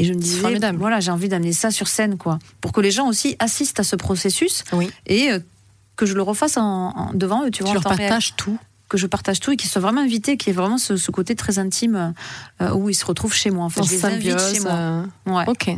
Et 0.00 0.04
je 0.04 0.12
me 0.14 0.18
disais, 0.18 0.40
formidable. 0.40 0.78
voilà, 0.78 1.00
j'ai 1.00 1.10
envie 1.10 1.28
d'amener 1.28 1.52
ça 1.52 1.70
sur 1.70 1.88
scène, 1.88 2.16
quoi, 2.18 2.38
pour 2.60 2.72
que 2.72 2.80
les 2.80 2.90
gens 2.90 3.06
aussi 3.08 3.36
assistent 3.38 3.80
à 3.80 3.84
ce 3.84 3.96
processus 3.96 4.64
Oui. 4.72 4.90
et 5.06 5.30
euh, 5.32 5.38
que 5.96 6.06
je 6.06 6.14
le 6.14 6.22
refasse 6.22 6.56
en, 6.56 6.62
en- 6.96 7.12
devant 7.14 7.44
eux, 7.44 7.50
tu 7.50 7.62
vois, 7.62 7.70
Tu 7.70 7.74
leur 7.74 7.82
partages 7.82 8.34
tout. 8.36 8.58
que 8.88 8.96
je 8.98 9.06
partage 9.06 9.38
tout 9.40 9.52
et 9.52 9.56
qu'ils 9.56 9.68
soient 9.70 9.82
vraiment 9.82 10.00
invités, 10.00 10.36
qu'il 10.36 10.48
y 10.48 10.50
ait 10.50 10.56
vraiment 10.60 10.78
ce, 10.78 10.96
ce 10.96 11.10
côté 11.10 11.34
très 11.36 11.58
intime 11.58 12.14
euh, 12.60 12.70
où 12.72 12.88
ils 12.88 12.94
se 12.94 13.04
retrouvent 13.04 13.34
chez 13.34 13.50
moi. 13.50 13.64
En 13.64 13.68
fait, 13.68 13.80
En 13.82 13.84
je 13.84 13.90
les 13.92 14.04
invite 14.04 14.38
symbiose. 14.38 14.54
chez 14.54 14.60
moi. 14.60 14.72
euh, 14.72 15.04
Ouais. 15.26 15.44
Ok. 15.46 15.70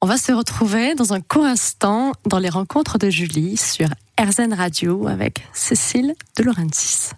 On 0.00 0.06
va 0.06 0.16
se 0.16 0.30
retrouver 0.30 0.94
dans 0.94 1.12
un 1.12 1.20
court 1.20 1.44
instant 1.44 2.12
dans 2.24 2.38
les 2.38 2.48
rencontres 2.50 2.98
de 2.98 3.10
Julie 3.10 3.56
sur 3.56 3.88
RZN 4.20 4.52
Radio 4.54 5.08
avec 5.08 5.44
Cécile 5.52 6.14
de 6.36 6.42
Laurentiis. 6.44 7.10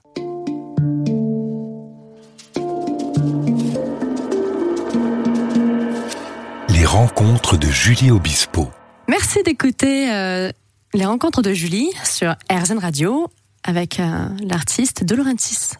Rencontres 6.91 7.57
de 7.57 7.69
Julie 7.69 8.11
Obispo. 8.11 8.69
Merci 9.07 9.45
d'écouter 9.45 10.13
euh, 10.13 10.51
les 10.93 11.07
rencontres 11.07 11.41
de 11.41 11.53
Julie 11.53 11.89
sur 12.03 12.35
RZN 12.51 12.79
Radio 12.79 13.29
avec 13.63 14.01
euh, 14.01 14.29
l'artiste 14.43 15.05
de 15.05 15.15
Laurentiis. 15.15 15.75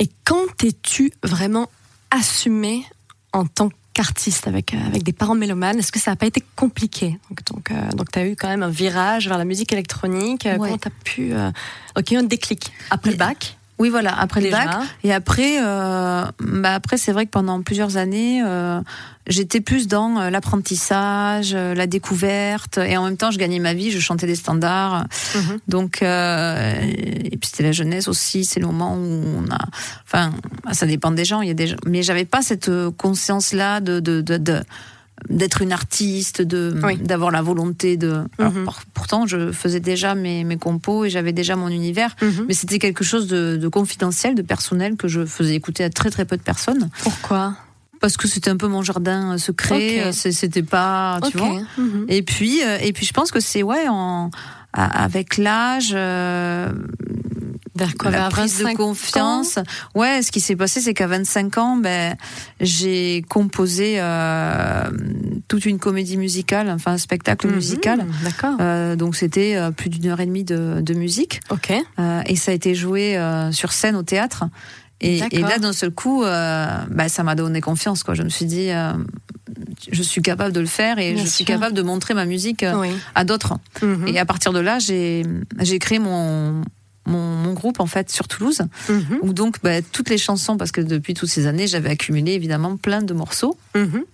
Et 0.00 0.08
quand 0.24 0.46
t'es-tu 0.58 1.12
vraiment 1.22 1.70
assumé 2.10 2.84
en 3.32 3.46
tant 3.46 3.68
qu'artiste 3.94 4.48
avec, 4.48 4.74
euh, 4.74 4.84
avec 4.84 5.04
des 5.04 5.12
parents 5.12 5.36
mélomanes? 5.36 5.78
Est-ce 5.78 5.92
que 5.92 6.00
ça 6.00 6.10
n'a 6.10 6.16
pas 6.16 6.26
été 6.26 6.42
compliqué? 6.56 7.20
Donc, 7.30 7.44
donc, 7.44 7.70
euh, 7.70 7.92
donc 7.92 8.10
tu 8.10 8.18
as 8.18 8.26
eu 8.26 8.34
quand 8.34 8.48
même 8.48 8.64
un 8.64 8.68
virage 8.68 9.28
vers 9.28 9.38
la 9.38 9.44
musique 9.44 9.72
électronique. 9.72 10.42
Ouais. 10.44 10.56
Comment 10.56 10.76
tu 10.78 10.88
as 10.88 11.04
pu. 11.04 11.34
Euh... 11.34 11.52
Ok, 11.96 12.12
un 12.14 12.24
déclic. 12.24 12.72
Après 12.90 13.12
le 13.12 13.16
bac? 13.16 13.56
Oui, 13.82 13.88
voilà, 13.90 14.16
après 14.16 14.40
Déjà. 14.40 14.60
le 14.60 14.66
bac. 14.70 14.76
Et 15.02 15.12
après, 15.12 15.58
euh, 15.60 16.22
bah 16.40 16.74
après 16.74 16.96
c'est 16.96 17.10
vrai 17.10 17.26
que 17.26 17.30
pendant 17.32 17.60
plusieurs 17.62 17.96
années, 17.96 18.40
euh, 18.46 18.80
j'étais 19.26 19.60
plus 19.60 19.88
dans 19.88 20.20
euh, 20.20 20.30
l'apprentissage, 20.30 21.52
la 21.54 21.86
découverte, 21.88 22.78
et 22.78 22.96
en 22.96 23.04
même 23.04 23.16
temps, 23.16 23.32
je 23.32 23.38
gagnais 23.38 23.58
ma 23.58 23.74
vie, 23.74 23.90
je 23.90 23.98
chantais 23.98 24.26
des 24.28 24.36
standards. 24.36 25.06
Mhm. 25.34 25.58
Donc, 25.66 26.02
euh, 26.02 26.74
et 26.80 27.36
puis 27.36 27.48
c'était 27.50 27.64
la 27.64 27.72
jeunesse 27.72 28.06
aussi, 28.06 28.44
c'est 28.44 28.60
le 28.60 28.66
moment 28.66 28.94
où 28.94 29.24
on 29.38 29.50
a, 29.52 29.58
enfin, 30.06 30.32
ça 30.70 30.86
dépend 30.86 31.10
des 31.10 31.24
gens. 31.24 31.40
Il 31.42 31.48
y 31.48 31.50
a 31.50 31.54
des, 31.54 31.66
gens- 31.66 31.76
mais 31.84 32.02
j'avais 32.04 32.24
pas 32.24 32.40
cette 32.42 32.70
conscience-là 32.96 33.80
de, 33.80 33.98
de, 33.98 34.20
de, 34.20 34.36
de- 34.36 34.62
d'être 35.28 35.62
une 35.62 35.72
artiste, 35.72 36.42
de 36.42 36.74
Oui. 36.84 36.96
d'avoir 36.98 37.30
la 37.30 37.42
volonté 37.42 37.96
de. 37.96 38.24
Alors, 38.38 38.52
Mhm. 38.52 38.64
pour- 38.64 38.80
pourtant, 38.94 39.26
je 39.26 39.52
faisais 39.52 39.80
déjà 39.80 40.14
mes, 40.14 40.44
mes 40.44 40.56
compos 40.58 41.04
et 41.04 41.10
j'avais 41.10 41.32
déjà 41.32 41.56
mon 41.56 41.68
univers, 41.68 42.14
Mhm. 42.22 42.44
mais 42.48 42.54
c'était 42.54 42.78
quelque 42.78 43.04
chose 43.04 43.26
de, 43.26 43.56
de 43.56 43.68
confidentiel, 43.68 44.34
de 44.34 44.42
personnel 44.42 44.96
que 44.96 45.08
je 45.08 45.24
faisais 45.26 45.54
écouter 45.54 45.84
à 45.84 45.90
très 45.90 46.10
très 46.10 46.24
peu 46.24 46.36
de 46.36 46.42
personnes 46.42 46.90
Pourquoi? 47.02 47.56
Parce 48.00 48.16
que 48.16 48.26
c'était 48.26 48.50
un 48.50 48.56
peu 48.56 48.66
mon 48.66 48.82
jardin 48.82 49.34
euh, 49.34 49.38
secret. 49.38 50.06
Euh, 50.06 50.12
C'était 50.12 50.64
pas, 50.64 51.20
tu 51.30 51.38
vois. 51.38 51.60
Mhm. 51.78 52.06
Et 52.08 52.22
puis, 52.22 52.60
euh, 52.64 52.78
et 52.82 52.92
puis, 52.92 53.06
je 53.06 53.12
pense 53.12 53.30
que 53.30 53.38
c'est 53.38 53.62
ouais, 53.62 53.86
en, 53.88 54.30
avec 54.72 55.36
l'âge, 55.38 55.92
euh, 55.94 56.72
Vers 57.74 57.94
quoi 57.96 58.10
la 58.10 58.28
prise 58.28 58.58
de 58.58 58.64
25 58.64 58.76
confiance. 58.76 59.58
Ouais, 59.94 60.20
ce 60.22 60.30
qui 60.30 60.40
s'est 60.40 60.56
passé, 60.56 60.80
c'est 60.82 60.92
qu'à 60.92 61.06
25 61.06 61.56
ans, 61.58 61.76
ben, 61.78 62.16
j'ai 62.60 63.24
composé 63.30 63.94
euh, 63.96 64.84
toute 65.48 65.64
une 65.64 65.78
comédie 65.78 66.18
musicale, 66.18 66.68
enfin 66.70 66.92
un 66.92 66.98
spectacle 66.98 67.46
Mhm, 67.48 67.54
musical. 67.54 68.06
D'accord. 68.24 68.56
Euh, 68.60 68.94
donc 68.94 69.16
c'était 69.16 69.56
euh, 69.56 69.70
plus 69.70 69.88
d'une 69.88 70.06
heure 70.10 70.20
et 70.20 70.26
demie 70.26 70.44
de, 70.44 70.80
de 70.82 70.94
musique 70.94 71.40
ok. 71.50 71.72
Et 72.26 72.36
ça 72.36 72.50
a 72.50 72.54
été 72.54 72.74
joué 72.74 73.18
sur 73.52 73.72
scène 73.72 73.96
au 73.96 74.02
théâtre. 74.02 74.44
Et, 75.00 75.20
et 75.32 75.40
là, 75.40 75.58
d'un 75.58 75.72
seul 75.72 75.90
coup, 75.90 76.22
bah, 76.22 77.08
ça 77.08 77.22
m'a 77.24 77.34
donné 77.34 77.60
confiance. 77.60 78.02
Quoi. 78.04 78.14
Je 78.14 78.22
me 78.22 78.28
suis 78.28 78.44
dit, 78.46 78.68
je 79.90 80.02
suis 80.02 80.22
capable 80.22 80.52
de 80.52 80.60
le 80.60 80.66
faire 80.66 80.98
et 80.98 81.14
Bien 81.14 81.24
je 81.24 81.28
suis 81.28 81.44
capable 81.44 81.74
de 81.74 81.82
montrer 81.82 82.14
ma 82.14 82.24
musique 82.24 82.62
euh, 82.62 82.74
Oui. 82.78 82.90
à 83.14 83.24
d'autres. 83.24 83.54
Mhm. 83.82 84.08
Et 84.08 84.18
à 84.18 84.24
partir 84.24 84.52
de 84.52 84.60
là, 84.60 84.78
j'ai 84.78 85.24
créé 85.80 85.98
mon, 85.98 86.62
mon, 87.06 87.18
mon 87.36 87.52
groupe 87.52 87.80
en 87.80 87.86
fait 87.86 88.10
sur 88.10 88.28
Toulouse, 88.28 88.62
Mhm. 88.88 89.18
où 89.22 89.32
donc 89.32 89.56
bah, 89.62 89.82
toutes 89.82 90.08
les 90.10 90.18
chansons, 90.18 90.56
parce 90.56 90.72
que 90.72 90.80
depuis 90.80 91.14
toutes 91.14 91.28
ces 91.30 91.46
années, 91.46 91.66
j'avais 91.66 91.90
accumulé 91.90 92.32
évidemment 92.32 92.76
plein 92.76 93.02
de 93.02 93.14
morceaux 93.14 93.56
Mhm. 93.74 94.04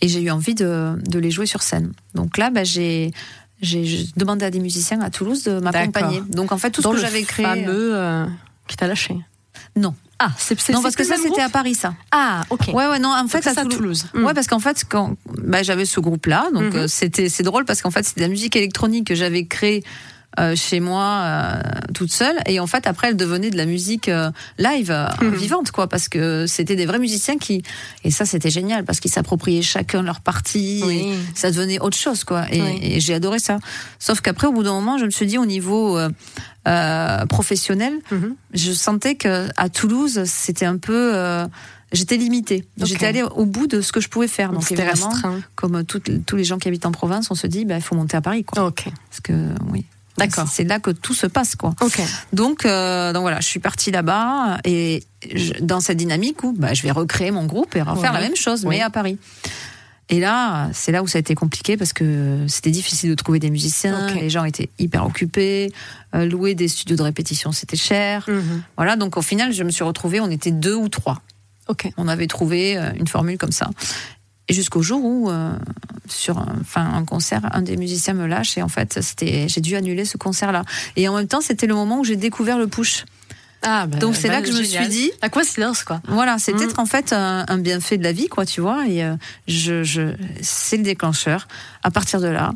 et 0.00 0.08
j'ai 0.08 0.20
eu 0.22 0.30
envie 0.30 0.54
de, 0.54 0.94
de 1.06 1.18
les 1.18 1.30
jouer 1.30 1.46
sur 1.46 1.62
scène. 1.62 1.92
Donc 2.14 2.38
là, 2.38 2.50
bah, 2.50 2.64
j'ai 2.64 3.12
j'ai 3.60 4.06
demandé 4.16 4.44
à 4.44 4.50
des 4.52 4.60
musiciens 4.60 5.00
à 5.00 5.10
Toulouse 5.10 5.42
de 5.42 5.58
m'accompagner. 5.58 6.22
Donc 6.28 6.52
en 6.52 6.58
fait, 6.58 6.70
tout 6.70 6.80
Dans 6.80 6.92
ce 6.92 6.96
que 6.96 7.00
j'avais 7.02 7.22
créé. 7.24 7.44
fameux 7.44 7.90
euh, 7.96 8.24
qui 8.68 8.76
t'a 8.76 8.86
lâché? 8.86 9.16
Non. 9.74 9.96
Ah, 10.20 10.30
c'est 10.36 10.68
Non, 10.70 10.82
parce 10.82 10.96
que 10.96 11.04
ça, 11.04 11.14
c'était 11.16 11.40
à 11.40 11.44
groupe 11.44 11.52
Paris, 11.52 11.74
ça. 11.76 11.94
Ah, 12.10 12.42
ok. 12.50 12.68
Ouais, 12.74 12.88
ouais, 12.88 12.98
non, 12.98 13.10
en 13.14 13.28
fait, 13.28 13.38
à 13.38 13.54
c'est 13.54 13.60
à 13.60 13.62
Toulouse. 13.62 14.06
Toulouse. 14.12 14.26
Ouais, 14.26 14.34
parce 14.34 14.48
qu'en 14.48 14.58
fait, 14.58 14.84
quand 14.88 15.16
bah, 15.44 15.62
j'avais 15.62 15.84
ce 15.84 16.00
groupe-là, 16.00 16.48
donc 16.52 16.74
Mhm. 16.74 16.76
euh, 16.80 16.88
c'était 16.88 17.28
c'est 17.28 17.44
drôle 17.44 17.64
parce 17.64 17.82
qu'en 17.82 17.90
fait, 17.92 18.04
c'était 18.04 18.22
de 18.22 18.26
la 18.26 18.30
musique 18.30 18.56
électronique 18.56 19.06
que 19.06 19.14
j'avais 19.14 19.46
créée 19.46 19.84
euh, 20.38 20.54
chez 20.56 20.80
moi 20.80 21.04
euh, 21.24 21.60
toute 21.94 22.12
seule, 22.12 22.36
et 22.46 22.60
en 22.60 22.66
fait, 22.66 22.86
après, 22.86 23.08
elle 23.08 23.16
devenait 23.16 23.50
de 23.50 23.56
la 23.56 23.66
musique 23.66 24.08
euh, 24.08 24.30
live, 24.58 24.94
Mhm. 25.20 25.34
vivante, 25.34 25.70
quoi, 25.72 25.88
parce 25.88 26.08
que 26.08 26.46
c'était 26.46 26.76
des 26.76 26.86
vrais 26.86 26.98
musiciens 26.98 27.38
qui, 27.38 27.62
et 28.04 28.10
ça, 28.10 28.24
c'était 28.24 28.50
génial 28.50 28.84
parce 28.84 29.00
qu'ils 29.00 29.10
s'appropriaient 29.10 29.62
chacun 29.62 30.02
leur 30.02 30.20
partie. 30.20 30.82
Oui. 30.84 30.98
et 30.98 31.14
ça 31.34 31.50
devenait 31.50 31.80
autre 31.80 31.96
chose, 31.96 32.24
quoi. 32.24 32.46
Et, 32.52 32.60
Oui. 32.62 32.78
et 32.82 33.00
j'ai 33.00 33.14
adoré 33.14 33.38
ça. 33.38 33.58
Sauf 33.98 34.20
qu'après, 34.20 34.46
au 34.46 34.52
bout 34.52 34.62
d'un 34.62 34.72
moment, 34.74 34.96
je 34.98 35.04
me 35.04 35.10
suis 35.10 35.26
dit, 35.26 35.38
au 35.38 35.46
niveau 35.46 35.98
professionnel, 37.28 37.94
Mhm. 38.10 38.34
je 38.54 38.72
sentais 38.72 39.14
que 39.14 39.48
à 39.56 39.68
Toulouse, 39.68 40.22
c'était 40.26 40.66
un 40.66 40.76
peu. 40.78 41.14
J'étais 41.90 42.18
limitée. 42.18 42.66
J'étais 42.82 43.06
allée 43.06 43.22
au 43.22 43.46
bout 43.46 43.66
de 43.66 43.80
ce 43.80 43.92
que 43.92 44.00
je 44.00 44.08
pouvais 44.10 44.28
faire. 44.28 44.52
Donc 44.52 44.70
évidemment, 44.70 45.08
restreint. 45.08 45.40
comme 45.54 45.84
toutes- 45.84 46.26
tous 46.26 46.36
les 46.36 46.44
gens 46.44 46.58
qui 46.58 46.68
habitent 46.68 46.84
en 46.84 46.92
province, 46.92 47.30
on 47.30 47.34
se 47.34 47.46
dit, 47.46 47.64
bah, 47.64 47.76
il 47.76 47.82
faut 47.82 47.94
monter 47.94 48.14
à 48.16 48.20
Paris, 48.20 48.44
quoi. 48.44 48.66
Ok. 48.66 48.84
Parce 49.08 49.20
que 49.22 49.32
oui. 49.72 49.86
D'accord. 50.18 50.46
C'est 50.50 50.64
là 50.64 50.78
que 50.80 50.90
tout 50.90 51.14
se 51.14 51.26
passe, 51.26 51.56
quoi. 51.56 51.74
Ok. 51.80 52.00
Donc, 52.32 52.66
euh, 52.66 53.12
donc 53.12 53.22
voilà, 53.22 53.40
je 53.40 53.46
suis 53.48 53.60
partie 53.60 53.90
là-bas 53.90 54.58
et 54.64 55.02
je- 55.34 55.54
dans 55.60 55.80
cette 55.80 55.96
dynamique 55.98 56.42
où 56.44 56.52
bah, 56.52 56.74
je 56.74 56.82
vais 56.82 56.90
recréer 56.90 57.30
mon 57.30 57.44
groupe 57.46 57.74
et 57.76 57.82
refaire 57.82 58.12
Ouais. 58.12 58.20
la 58.20 58.24
même 58.26 58.36
chose, 58.36 58.64
Oui. 58.64 58.76
mais 58.76 58.82
à 58.82 58.90
Paris. 58.90 59.18
Et 60.10 60.20
là, 60.20 60.70
c'est 60.72 60.90
là 60.90 61.02
où 61.02 61.06
ça 61.06 61.18
a 61.18 61.20
été 61.20 61.34
compliqué 61.34 61.76
parce 61.76 61.92
que 61.92 62.46
c'était 62.48 62.70
difficile 62.70 63.10
de 63.10 63.14
trouver 63.14 63.40
des 63.40 63.50
musiciens, 63.50 64.06
les 64.14 64.30
gens 64.30 64.44
étaient 64.44 64.70
hyper 64.78 65.04
occupés, 65.04 65.70
euh, 66.14 66.24
louer 66.24 66.54
des 66.54 66.66
studios 66.68 66.96
de 66.96 67.02
répétition, 67.02 67.52
c'était 67.52 67.76
cher. 67.76 68.24
Mhm. 68.26 68.62
Voilà, 68.78 68.96
donc 68.96 69.18
au 69.18 69.22
final, 69.22 69.52
je 69.52 69.62
me 69.64 69.70
suis 69.70 69.84
retrouvée, 69.84 70.20
on 70.20 70.30
était 70.30 70.50
deux 70.50 70.74
ou 70.74 70.88
trois. 70.88 71.20
On 71.98 72.08
avait 72.08 72.26
trouvé 72.26 72.78
euh, 72.78 72.90
une 72.98 73.06
formule 73.06 73.36
comme 73.36 73.52
ça. 73.52 73.68
Et 74.48 74.54
jusqu'au 74.54 74.82
jour 74.82 75.04
où, 75.04 75.30
euh, 75.30 75.52
sur 76.08 76.38
un, 76.38 76.56
enfin, 76.60 76.90
un 76.94 77.04
concert, 77.04 77.42
un 77.52 77.62
des 77.62 77.76
musiciens 77.76 78.14
me 78.14 78.26
lâche 78.26 78.56
et 78.56 78.62
en 78.62 78.68
fait, 78.68 78.98
c'était, 79.02 79.46
j'ai 79.48 79.60
dû 79.60 79.76
annuler 79.76 80.04
ce 80.06 80.16
concert-là. 80.16 80.64
Et 80.96 81.06
en 81.08 81.16
même 81.16 81.26
temps, 81.28 81.40
c'était 81.42 81.66
le 81.66 81.74
moment 81.74 82.00
où 82.00 82.04
j'ai 82.04 82.16
découvert 82.16 82.58
le 82.58 82.66
push. 82.66 83.04
Ah, 83.62 83.86
bah, 83.86 83.98
Donc 83.98 84.14
c'est 84.16 84.28
bah, 84.28 84.34
là 84.34 84.42
que 84.42 84.48
je 84.52 84.56
me 84.56 84.62
suis 84.62 84.88
dit, 84.88 85.10
La 85.20 85.28
coïncidence, 85.28 85.82
quoi. 85.82 86.00
voilà, 86.08 86.38
c'est 86.38 86.52
Mm. 86.52 86.56
peut-être 86.56 86.78
en 86.78 86.86
fait 86.86 87.12
un, 87.12 87.44
un 87.48 87.58
bienfait 87.58 87.98
de 87.98 88.04
la 88.04 88.12
vie, 88.12 88.28
quoi, 88.28 88.46
tu 88.46 88.60
vois. 88.60 88.86
Et 88.88 89.04
euh, 89.04 89.16
je, 89.48 89.82
je, 89.82 90.14
c'est 90.40 90.76
le 90.76 90.82
déclencheur. 90.84 91.46
À 91.82 91.90
partir 91.90 92.20
de 92.20 92.28
là, 92.28 92.52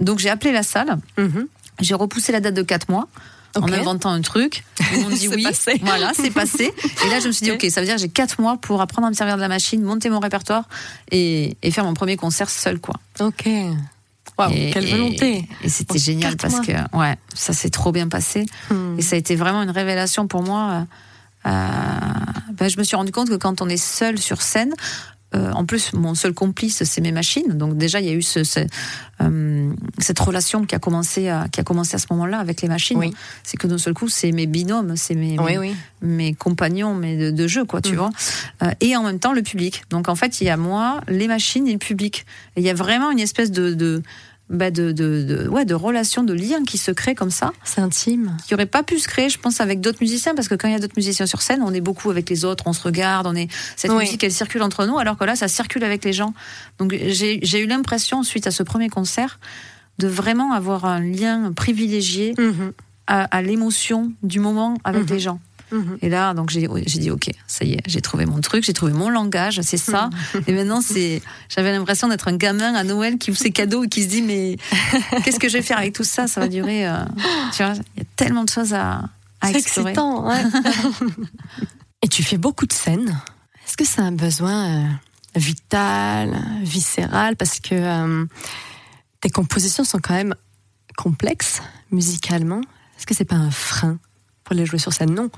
donc 0.00 0.18
j'ai 0.20 0.30
appelé 0.30 0.52
la 0.52 0.62
salle. 0.62 0.96
Mhm. 1.18 1.46
J'ai 1.80 1.94
repoussé 1.94 2.30
la 2.32 2.38
date 2.40 2.54
de 2.54 2.62
4 2.62 2.88
mois 2.88 3.08
en 3.56 3.72
inventant 3.72 4.10
un 4.10 4.20
truc. 4.20 4.64
M'ont 4.94 5.08
dit 5.10 5.18
C'est 5.28 5.34
oui. 5.34 5.42
passé. 5.42 5.78
Voilà, 5.82 6.12
c'est 6.14 6.30
passé. 6.30 6.72
Et 7.06 7.10
là, 7.10 7.20
je 7.20 7.28
me 7.28 7.32
suis 7.32 7.44
dit, 7.44 7.52
Ok. 7.52 7.64
ça 7.70 7.80
veut 7.80 7.86
dire 7.86 7.96
que 7.96 8.00
j'ai 8.00 8.08
4 8.08 8.40
mois 8.40 8.56
pour 8.56 8.80
apprendre 8.80 9.06
à 9.06 9.10
me 9.10 9.14
servir 9.14 9.36
de 9.36 9.40
la 9.40 9.48
machine, 9.48 9.82
monter 9.82 10.10
mon 10.10 10.20
répertoire 10.20 10.64
et, 11.10 11.56
et 11.62 11.70
faire 11.70 11.84
mon 11.84 11.94
premier 11.94 12.16
concert 12.16 12.50
seul, 12.50 12.80
quoi. 12.80 12.94
Ok. 13.20 13.46
Et- 13.46 14.70
quelle 14.72 14.86
volonté. 14.90 15.48
Et, 15.62 15.68
c'était 15.68 15.98
génial 15.98 16.36
parce 16.36 16.58
que, 16.60 16.72
ouais, 16.96 17.16
ça 17.34 17.52
s'est 17.52 17.70
trop 17.70 17.92
bien 17.92 18.08
passé. 18.08 18.46
Hmm. 18.70 18.98
Et 18.98 19.02
ça 19.02 19.14
a 19.14 19.18
été 19.18 19.36
vraiment 19.36 19.62
une 19.62 19.70
révélation 19.70 20.26
pour 20.26 20.42
moi. 20.42 20.86
Euh, 21.46 21.50
ben, 22.54 22.68
je 22.68 22.76
me 22.78 22.82
suis 22.84 22.96
rendu 22.96 23.12
compte 23.12 23.28
que 23.28 23.36
quand 23.36 23.62
on 23.62 23.68
est 23.68 23.76
seul 23.76 24.18
sur 24.18 24.42
scène, 24.42 24.74
euh, 25.34 25.50
en 25.52 25.64
plus, 25.64 25.92
mon 25.92 26.14
seul 26.14 26.32
complice, 26.32 26.84
c'est 26.84 27.00
mes 27.00 27.12
machines. 27.12 27.48
Donc 27.58 27.76
déjà, 27.76 28.00
il 28.00 28.06
y 28.06 28.10
a 28.10 28.12
eu 28.12 28.22
ce, 28.22 28.44
ce, 28.44 28.60
euh, 29.22 29.72
cette 29.98 30.18
relation 30.18 30.64
qui 30.64 30.74
a 30.74 30.78
commencé 30.78 31.28
à, 31.28 31.46
qui 31.50 31.60
a 31.60 31.64
commencé 31.64 31.94
à 31.96 31.98
ce 31.98 32.06
moment-là 32.10 32.38
avec 32.38 32.62
les 32.62 32.68
machines. 32.68 32.98
Oui. 32.98 33.12
C'est 33.42 33.56
que 33.56 33.66
d'un 33.66 33.78
seul 33.78 33.94
coup, 33.94 34.08
c'est 34.08 34.32
mes 34.32 34.46
binômes, 34.46 34.96
c'est 34.96 35.14
mes, 35.14 35.38
Oui, 35.38 35.52
mes, 35.52 35.58
oui. 35.58 35.76
mes 36.02 36.34
compagnons 36.34 36.94
mais 36.94 37.16
de, 37.16 37.30
de 37.30 37.46
jeu, 37.48 37.64
quoi, 37.64 37.80
tu 37.80 37.90
Mhm. 37.92 37.96
vois. 37.96 38.10
Euh, 38.62 38.70
et 38.80 38.96
en 38.96 39.02
même 39.02 39.18
temps, 39.18 39.32
le 39.32 39.42
public. 39.42 39.82
Donc 39.90 40.08
en 40.08 40.14
fait, 40.14 40.40
il 40.40 40.44
y 40.46 40.50
a 40.50 40.56
moi, 40.56 41.00
les 41.08 41.28
machines 41.28 41.66
et 41.66 41.72
le 41.72 41.78
public. 41.78 42.26
Et 42.56 42.60
il 42.60 42.66
y 42.66 42.70
a 42.70 42.74
vraiment 42.74 43.10
une 43.10 43.20
espèce 43.20 43.50
de, 43.50 43.74
de, 43.74 44.02
bah, 44.50 44.70
de, 44.70 44.92
de, 44.92 45.22
de- 45.22 45.48
ouais, 45.48 45.64
de 45.64 45.74
relation, 45.74 46.22
de 46.22 46.34
lien 46.34 46.64
qui 46.64 46.76
se 46.78 46.90
crée 46.90 47.14
comme 47.14 47.30
ça 47.30 47.52
C'est 47.64 47.80
intime. 47.80 48.36
qui 48.46 48.52
aurait 48.54 48.66
pas 48.66 48.82
pu 48.82 48.98
se 48.98 49.08
créer, 49.08 49.28
je 49.30 49.38
pense, 49.38 49.60
avec 49.60 49.80
d'autres 49.80 49.98
musiciens, 50.02 50.34
parce 50.34 50.48
que 50.48 50.54
quand 50.54 50.68
il 50.68 50.72
y 50.72 50.76
a 50.76 50.78
d'autres 50.78 50.96
musiciens 50.96 51.26
sur 51.26 51.40
scène, 51.42 51.62
on 51.62 51.72
est 51.72 51.80
beaucoup 51.80 52.10
avec 52.10 52.28
les 52.28 52.44
autres, 52.44 52.64
on 52.66 52.72
se 52.74 52.82
regarde, 52.82 53.26
on 53.26 53.34
est 53.34 53.48
cette 53.76 53.90
Oui. 53.90 53.98
musique, 54.04 54.22
elle 54.22 54.32
circule 54.32 54.62
entre 54.62 54.84
nous, 54.86 54.98
alors 54.98 55.16
que 55.16 55.24
là, 55.24 55.34
ça 55.34 55.48
circule 55.48 55.82
avec 55.84 56.04
les 56.04 56.12
gens. 56.12 56.34
Donc 56.78 56.94
j'ai 56.94 57.60
eu 57.62 57.66
l'impression, 57.66 58.22
suite 58.22 58.46
à 58.46 58.50
ce 58.50 58.62
premier 58.62 58.88
concert, 58.90 59.38
de 59.98 60.08
vraiment 60.08 60.52
avoir 60.52 60.84
un 60.84 61.00
lien 61.00 61.52
privilégié 61.52 62.34
Mhm. 62.38 62.72
à, 63.06 63.22
à 63.24 63.42
l'émotion 63.42 64.12
du 64.22 64.40
moment 64.40 64.76
avec 64.84 65.02
Mhm. 65.04 65.08
les 65.14 65.20
gens. 65.20 65.40
Mhm. 65.74 65.98
Et 66.02 66.08
là, 66.08 66.34
donc 66.34 66.50
j'ai 66.50 66.68
j'ai 66.86 66.98
dit 67.00 67.10
ok, 67.10 67.30
ça 67.48 67.64
y 67.64 67.72
est, 67.74 67.80
j'ai 67.86 68.00
trouvé 68.00 68.26
mon 68.26 68.40
truc, 68.40 68.62
j'ai 68.64 68.72
trouvé 68.72 68.92
mon 68.92 69.08
langage, 69.10 69.60
c'est 69.62 69.76
ça. 69.76 70.08
Et 70.46 70.52
maintenant, 70.52 70.80
c'est, 70.80 71.20
j'avais 71.48 71.72
l'impression 71.72 72.06
d'être 72.08 72.28
un 72.28 72.36
gamin 72.36 72.74
à 72.74 72.84
Noël 72.84 73.18
qui 73.18 73.30
ouvre 73.32 73.38
ses 73.40 73.50
cadeaux 73.50 73.82
et 73.84 73.88
qui 73.88 74.04
se 74.04 74.08
dit 74.08 74.22
mais 74.22 74.56
qu'est-ce 75.24 75.40
que 75.40 75.48
je 75.48 75.54
vais 75.58 75.62
faire 75.62 75.78
avec 75.78 75.92
tout 75.92 76.04
ça? 76.04 76.28
Ça 76.28 76.40
va 76.40 76.48
durer. 76.48 76.86
euh, 76.88 77.04
tu 77.56 77.62
vois, 77.64 77.72
il 77.96 77.98
y 77.98 78.02
a 78.02 78.08
tellement 78.16 78.44
de 78.44 78.50
choses 78.50 78.72
à, 78.72 79.02
à 79.40 79.48
C'est 79.48 79.56
explorer. 79.58 79.90
excitant, 79.90 80.26
ouais. 80.28 80.42
Et 82.02 82.08
tu 82.08 82.22
fais 82.22 82.38
beaucoup 82.38 82.66
de 82.66 82.72
scènes. 82.72 83.18
Est-ce 83.66 83.76
que 83.76 83.84
c'est 83.84 84.00
un 84.02 84.12
besoin 84.12 84.66
euh, 84.84 84.88
vital, 85.36 86.38
viscéral? 86.62 87.34
Parce 87.36 87.58
que 87.60 87.74
euh, 87.74 88.26
tes 89.20 89.30
compositions 89.30 89.84
sont 89.84 89.98
quand 89.98 90.14
même 90.14 90.34
complexes 90.96 91.62
musicalement. 91.90 92.60
Est-ce 92.96 93.06
que 93.06 93.14
c'est 93.14 93.24
pas 93.24 93.36
un 93.36 93.50
frein? 93.50 93.98
Pour 94.44 94.54
les 94.54 94.66
jouer 94.66 94.78
sur 94.78 94.92
scène 94.92 95.14
Non. 95.14 95.30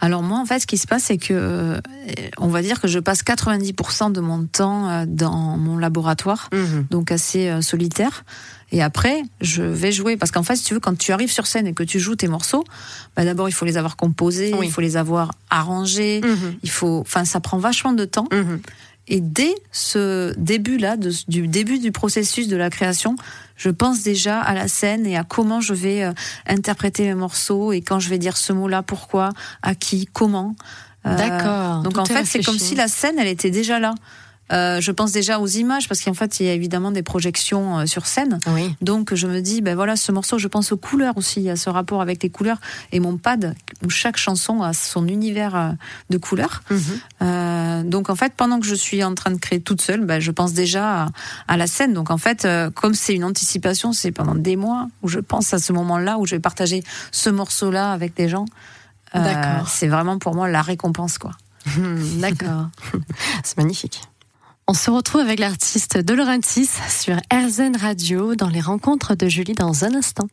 Alors 0.00 0.22
moi, 0.22 0.38
en 0.38 0.46
fait, 0.46 0.60
ce 0.60 0.66
qui 0.66 0.78
se 0.78 0.86
passe, 0.86 1.04
c'est 1.04 1.18
que 1.18 1.34
euh, 1.34 1.80
on 2.38 2.48
va 2.48 2.62
dire 2.62 2.80
que 2.80 2.88
je 2.88 2.98
passe 2.98 3.22
90% 3.22 4.12
de 4.12 4.20
mon 4.20 4.46
temps 4.46 4.88
euh, 4.88 5.04
dans 5.06 5.56
mon 5.58 5.76
laboratoire. 5.76 6.48
donc 6.90 7.12
assez 7.12 7.48
euh, 7.48 7.60
solitaire. 7.60 8.24
Et 8.72 8.82
après, 8.82 9.22
je 9.40 9.62
vais 9.62 9.90
jouer 9.92 10.16
parce 10.16 10.30
qu'en 10.30 10.44
fait, 10.44 10.54
si 10.56 10.64
tu 10.64 10.74
veux, 10.74 10.80
quand 10.80 10.96
tu 10.96 11.10
arrives 11.12 11.30
sur 11.32 11.46
scène 11.48 11.66
et 11.66 11.74
que 11.74 11.82
tu 11.82 11.98
joues 11.98 12.14
tes 12.14 12.28
morceaux, 12.28 12.64
bah 13.16 13.24
d'abord 13.24 13.48
il 13.48 13.52
faut 13.52 13.64
les 13.64 13.76
avoir 13.76 13.96
composés, 13.96 14.54
Oui. 14.56 14.66
il 14.66 14.72
faut 14.72 14.80
les 14.80 14.96
avoir 14.96 15.32
arrangés, 15.50 16.20
Mhm. 16.22 16.54
il 16.62 16.70
faut, 16.70 17.00
enfin, 17.00 17.24
ça 17.24 17.40
prend 17.40 17.58
vachement 17.58 17.92
de 17.92 18.04
temps. 18.04 18.28
Mhm. 18.32 18.60
Et 19.10 19.20
dès 19.20 19.54
ce 19.72 20.32
début-là, 20.38 20.96
du 20.96 21.48
début 21.48 21.80
du 21.80 21.90
processus 21.90 22.46
de 22.46 22.56
la 22.56 22.70
création, 22.70 23.16
je 23.56 23.68
pense 23.68 24.04
déjà 24.04 24.40
à 24.40 24.54
la 24.54 24.68
scène 24.68 25.04
et 25.04 25.16
à 25.16 25.24
comment 25.24 25.60
je 25.60 25.74
vais 25.74 26.04
euh, 26.04 26.12
interpréter 26.46 27.02
mes 27.02 27.16
morceaux 27.16 27.72
et 27.72 27.82
quand 27.82 27.98
je 27.98 28.08
vais 28.08 28.18
dire 28.18 28.36
ce 28.36 28.52
mot-là, 28.52 28.82
pourquoi, 28.82 29.30
à 29.62 29.74
qui, 29.74 30.06
comment. 30.06 30.54
Euh, 31.06 31.16
D'accord. 31.16 31.82
donc 31.82 31.98
en 31.98 32.04
fait, 32.04 32.24
c'est 32.24 32.44
comme 32.44 32.58
si 32.58 32.76
la 32.76 32.86
scène, 32.86 33.18
elle 33.18 33.26
était 33.26 33.50
déjà 33.50 33.80
là. 33.80 33.94
Euh, 34.52 34.80
je 34.80 34.92
pense 34.92 35.12
déjà 35.12 35.38
aux 35.38 35.46
images 35.46 35.88
parce 35.88 36.00
qu'en 36.00 36.14
fait, 36.14 36.40
il 36.40 36.46
y 36.46 36.48
a 36.48 36.52
évidemment 36.52 36.90
des 36.90 37.02
projections 37.02 37.80
euh, 37.80 37.86
sur 37.86 38.06
scène. 38.06 38.38
Oui. 38.48 38.74
Donc 38.80 39.14
je 39.14 39.26
me 39.26 39.40
dis, 39.40 39.60
ben 39.60 39.74
voilà, 39.74 39.96
ce 39.96 40.12
morceau, 40.12 40.38
je 40.38 40.48
pense 40.48 40.72
aux 40.72 40.76
couleurs 40.76 41.16
aussi, 41.16 41.48
à 41.50 41.56
ce 41.56 41.70
rapport 41.70 42.02
avec 42.02 42.22
les 42.22 42.30
couleurs. 42.30 42.58
Et 42.92 43.00
mon 43.00 43.16
pad, 43.16 43.54
où 43.84 43.90
chaque 43.90 44.16
chanson 44.16 44.62
a 44.62 44.72
son 44.72 45.06
univers 45.08 45.56
euh, 45.56 45.70
de 46.10 46.18
couleurs. 46.18 46.62
Mhm. 46.70 46.80
Euh, 47.22 47.82
donc 47.84 48.10
en 48.10 48.16
fait, 48.16 48.32
pendant 48.36 48.60
que 48.60 48.66
je 48.66 48.74
suis 48.74 49.02
en 49.04 49.14
train 49.14 49.30
de 49.30 49.38
créer 49.38 49.60
toute 49.60 49.80
seule, 49.80 50.04
ben, 50.04 50.20
je 50.20 50.30
pense 50.30 50.52
déjà 50.52 51.04
à, 51.04 51.08
à 51.48 51.56
la 51.56 51.66
scène. 51.66 51.92
Donc 51.94 52.10
en 52.10 52.18
fait, 52.18 52.46
comme 52.74 52.94
c'est 52.94 53.14
une 53.14 53.24
anticipation, 53.24 53.92
c'est 53.92 54.12
pendant 54.12 54.34
des 54.34 54.56
mois 54.56 54.88
où 55.02 55.08
je 55.08 55.20
pense 55.20 55.54
à 55.54 55.58
ce 55.58 55.72
moment-là 55.72 56.18
où 56.18 56.26
je 56.26 56.34
vais 56.34 56.40
partager 56.40 56.82
ce 57.12 57.30
morceau-là 57.30 57.92
avec 57.92 58.14
des 58.14 58.28
gens. 58.28 58.46
Euh, 59.14 59.60
c'est 59.66 59.88
vraiment 59.88 60.18
pour 60.18 60.34
moi 60.34 60.48
la 60.48 60.62
récompense, 60.62 61.18
quoi. 61.18 61.32
D'accord. 62.18 62.68
C'est 63.44 63.56
magnifique. 63.58 64.02
On 64.70 64.72
se 64.72 64.88
retrouve 64.88 65.22
avec 65.22 65.40
l'artiste 65.40 65.98
De 65.98 66.14
sur 66.88 67.16
RZN 67.32 67.76
Radio 67.76 68.36
dans 68.36 68.48
les 68.48 68.60
rencontres 68.60 69.16
de 69.16 69.26
Julie 69.26 69.54
dans 69.54 69.84
un 69.84 69.96
instant. 69.96 70.28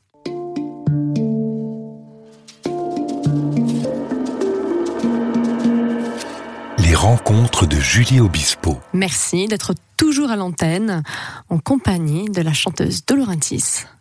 Les 6.77 6.93
rencontres 6.93 7.65
de 7.65 7.79
Julie 7.79 8.19
Obispo. 8.19 8.77
Merci 8.93 9.47
d'être 9.47 9.73
toujours 9.97 10.29
à 10.29 10.35
l'antenne 10.35 11.01
en 11.49 11.57
compagnie 11.57 12.29
de 12.29 12.43
la 12.43 12.53
chanteuse 12.53 13.07
De 13.07 13.15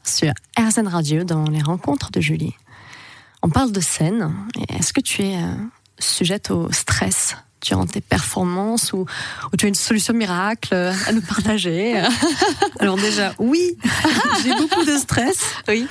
sur 0.04 0.32
RZN 0.58 0.86
Radio 0.86 1.24
dans 1.24 1.44
les 1.44 1.62
rencontres 1.62 2.10
de 2.10 2.20
Julie. 2.20 2.54
On 3.40 3.48
parle 3.48 3.72
de 3.72 3.80
scène. 3.80 4.34
Est-ce 4.68 4.92
que 4.92 5.00
tu 5.00 5.22
es 5.22 5.38
euh, 5.38 5.54
sujette 5.98 6.50
au 6.50 6.70
stress 6.72 7.36
durant 7.66 7.86
tes 7.86 8.00
performances 8.00 8.92
ou, 8.92 9.06
ou, 9.52 9.56
tu 9.56 9.66
as 9.66 9.68
une 9.68 9.74
solution 9.74 10.14
miracle 10.14 10.74
à 10.74 11.12
nous 11.12 11.22
partager 11.22 12.00
Alors 12.80 12.96
déjà, 12.96 13.34
oui, 13.38 13.76
j'ai 14.42 14.54
beaucoup 14.54 14.84
de 14.84 14.96
stress. 14.96 15.38
Oui. 15.68 15.86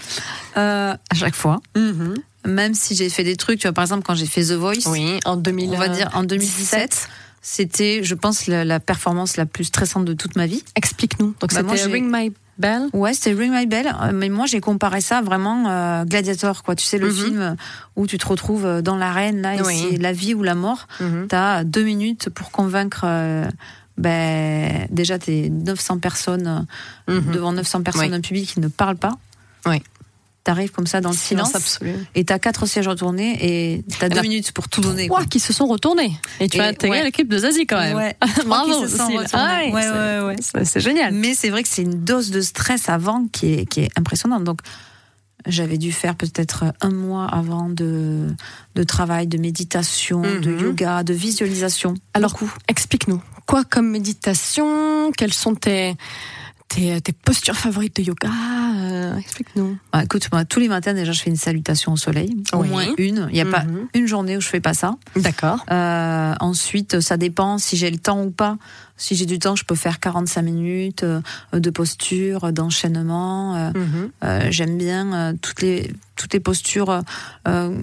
Euh, 0.58 0.94
à 0.94 1.16
chaque 1.16 1.36
fois. 1.36 1.62
Mhm. 1.76 2.16
Même 2.46 2.76
si 2.76 2.96
j'ai 2.96 3.10
fait 3.10 3.24
des 3.24 3.36
trucs, 3.36 3.60
tu 3.60 3.68
vois, 3.68 3.74
par 3.74 3.84
exemple, 3.84 4.04
quand 4.06 4.16
j'ai 4.16 4.28
fait 4.28 4.44
The 4.44 4.52
Voice, 4.52 4.88
Oui, 4.88 5.20
en 5.26 5.36
2000, 5.36 5.72
on 5.72 5.78
va 5.78 5.90
dire 5.90 6.10
en 6.14 6.24
2017, 6.24 7.10
c'était, 7.48 8.04
je 8.04 8.16
pense, 8.16 8.48
la, 8.48 8.66
la 8.66 8.80
performance 8.80 9.38
la 9.38 9.46
plus 9.46 9.66
stressante 9.66 10.04
de 10.04 10.14
toute 10.14 10.36
ma 10.36 10.48
vie. 10.48 10.64
Explique-nous. 10.76 11.36
Donc 11.40 11.54
Bah, 11.54 11.62
c'était 11.76 11.84
Ring 11.94 12.10
My 12.12 12.34
Bell? 12.58 12.88
Ouais, 12.92 13.14
c'était 13.14 13.34
Ring 13.34 13.54
My 13.54 13.68
Bell, 13.68 13.86
euh, 14.02 14.12
mais 14.14 14.30
moi 14.30 14.48
j'ai 14.48 14.60
comparé 14.62 15.00
ça 15.00 15.22
vraiment 15.22 15.70
euh, 15.70 16.06
Gladiator, 16.06 16.64
quoi. 16.64 16.76
Tu 16.76 16.84
sais, 16.86 16.98
le 16.98 17.10
Mhm. 17.10 17.14
film 17.14 17.56
où 17.96 18.08
tu 18.08 18.18
te 18.18 18.28
retrouves 18.28 18.66
euh, 18.66 18.82
dans 18.82 18.96
l'arène, 18.98 19.42
là, 19.42 19.56
et 19.58 19.62
Oui. 19.62 19.88
c'est 19.92 19.98
la 19.98 20.12
vie 20.12 20.34
ou 20.34 20.42
la 20.42 20.56
mort. 20.56 20.88
Mhm. 21.00 21.28
T'as 21.30 21.64
deux 21.64 21.84
minutes 21.84 22.30
pour 22.32 22.50
convaincre. 22.50 23.02
euh, 23.06 23.48
ben, 23.98 24.88
déjà, 24.90 25.18
t'es 25.20 25.50
900 25.50 26.00
personnes 26.00 26.66
Mhm. 27.08 27.32
devant 27.32 27.54
900 27.54 27.82
personnes, 27.84 28.10
Oui. 28.10 28.16
un 28.16 28.22
public 28.22 28.50
qui 28.54 28.60
ne 28.60 28.68
parle 28.68 28.98
pas. 28.98 29.18
Oui. 29.68 29.82
T'arrives 30.46 30.72
comme 30.72 30.86
ça 30.88 31.02
dans 31.02 31.10
le 31.10 31.16
silence, 31.18 31.56
absolu. 31.56 31.96
et 32.14 32.24
t'as 32.24 32.38
quatre 32.40 32.66
sièges 32.68 32.88
retournés 32.88 33.36
et 33.42 33.84
t'as 34.00 34.10
deux 34.10 34.22
minutes 34.22 34.52
pour 34.52 34.70
tout 34.70 34.80
donner. 34.80 35.08
Trois 35.08 35.22
quoi. 35.22 35.26
qui 35.28 35.40
se 35.40 35.52
sont 35.54 35.66
retournés. 35.66 36.12
Et 36.40 36.48
tu 36.48 36.58
Et 36.58 36.62
as 36.62 36.68
intégré 36.68 37.00
ouais. 37.00 37.04
l'équipe 37.04 37.28
de 37.28 37.38
Zazie 37.40 37.66
quand 37.66 37.80
même. 37.80 37.98
Ouais. 37.98 38.16
Bravo. 38.46 38.72
Ah 39.34 39.62
ouais, 39.64 39.74
Ouais, 39.74 40.36
c'est- 40.40 40.56
ouais, 40.78 40.82
génial. 40.82 41.14
Mais 41.16 41.34
c'est 41.34 41.50
vrai 41.50 41.64
que 41.64 41.68
c'est 41.70 41.82
une 41.82 42.04
dose 42.06 42.30
de 42.30 42.42
stress 42.42 42.90
avant 42.90 43.26
qui 43.32 43.54
est, 43.54 43.66
qui 43.66 43.82
est 43.82 43.90
impressionnante. 43.98 44.44
Donc, 44.44 44.60
j'avais 45.48 45.78
dû 45.80 45.92
faire 45.92 46.16
peut-être 46.16 46.66
un 46.82 46.90
mois 46.92 47.26
avant 47.26 47.70
de, 47.70 48.28
de 48.76 48.84
travail, 48.84 49.26
de 49.28 49.38
méditation, 49.40 50.22
de 50.22 50.52
Mhm. 50.52 50.60
yoga, 50.60 51.04
de 51.04 51.14
visualisation. 51.16 51.96
Alors, 52.14 52.36
explique-nous. 52.68 53.22
Quoi 53.48 53.64
comme 53.64 53.90
méditation? 53.90 55.12
Quelles 55.18 55.34
sont 55.34 55.56
tes, 55.56 55.96
tes, 56.68 57.00
tes 57.02 57.14
postures 57.14 57.56
favorites 57.56 57.96
de 57.98 58.02
yoga 58.04 58.30
Euh, 58.78 59.16
Explique-nous. 59.18 59.78
Bah, 59.94 60.04
écoute, 60.04 60.28
moi, 60.32 60.46
tous 60.46 60.60
les 60.60 60.68
matins, 60.68 60.94
déjà, 60.94 61.12
je 61.12 61.22
fais 61.22 61.30
une 61.30 61.36
salutation 61.38 61.94
au 61.94 61.98
soleil. 61.98 62.36
Au 62.54 62.58
Oui. 62.58 62.70
moins 62.70 62.86
une. 62.98 63.28
Il 63.30 63.36
n'y 63.36 63.42
a 63.42 63.46
pas 63.46 63.64
Mhm. 63.64 63.88
une 63.94 64.08
journée 64.08 64.36
où 64.38 64.42
je 64.42 64.48
fais 64.48 64.60
pas 64.60 64.74
ça. 64.74 64.96
D'accord. 65.16 65.64
Euh, 65.72 66.34
ensuite, 66.40 67.00
ça 67.00 67.18
dépend 67.18 67.58
si 67.58 67.78
j'ai 67.78 67.90
le 67.90 67.98
temps 67.98 68.22
ou 68.24 68.32
pas. 68.32 68.58
Si 68.98 69.16
j'ai 69.16 69.26
du 69.26 69.40
temps, 69.40 69.56
je 69.56 69.66
peux 69.66 69.76
faire 69.76 70.00
45 70.00 70.42
minutes 70.42 71.04
euh, 71.04 71.20
de 71.54 71.70
posture, 71.70 72.52
d'enchaînement. 72.54 73.56
euh, 73.56 73.72
Mhm. 73.76 74.10
Euh, 74.24 74.48
J'aime 74.52 74.78
bien 74.78 75.14
euh, 75.14 75.34
toutes 75.42 75.62
les 75.62 75.92
toutes 76.16 76.32
les 76.34 76.40
postures 76.40 77.02
euh, 77.46 77.78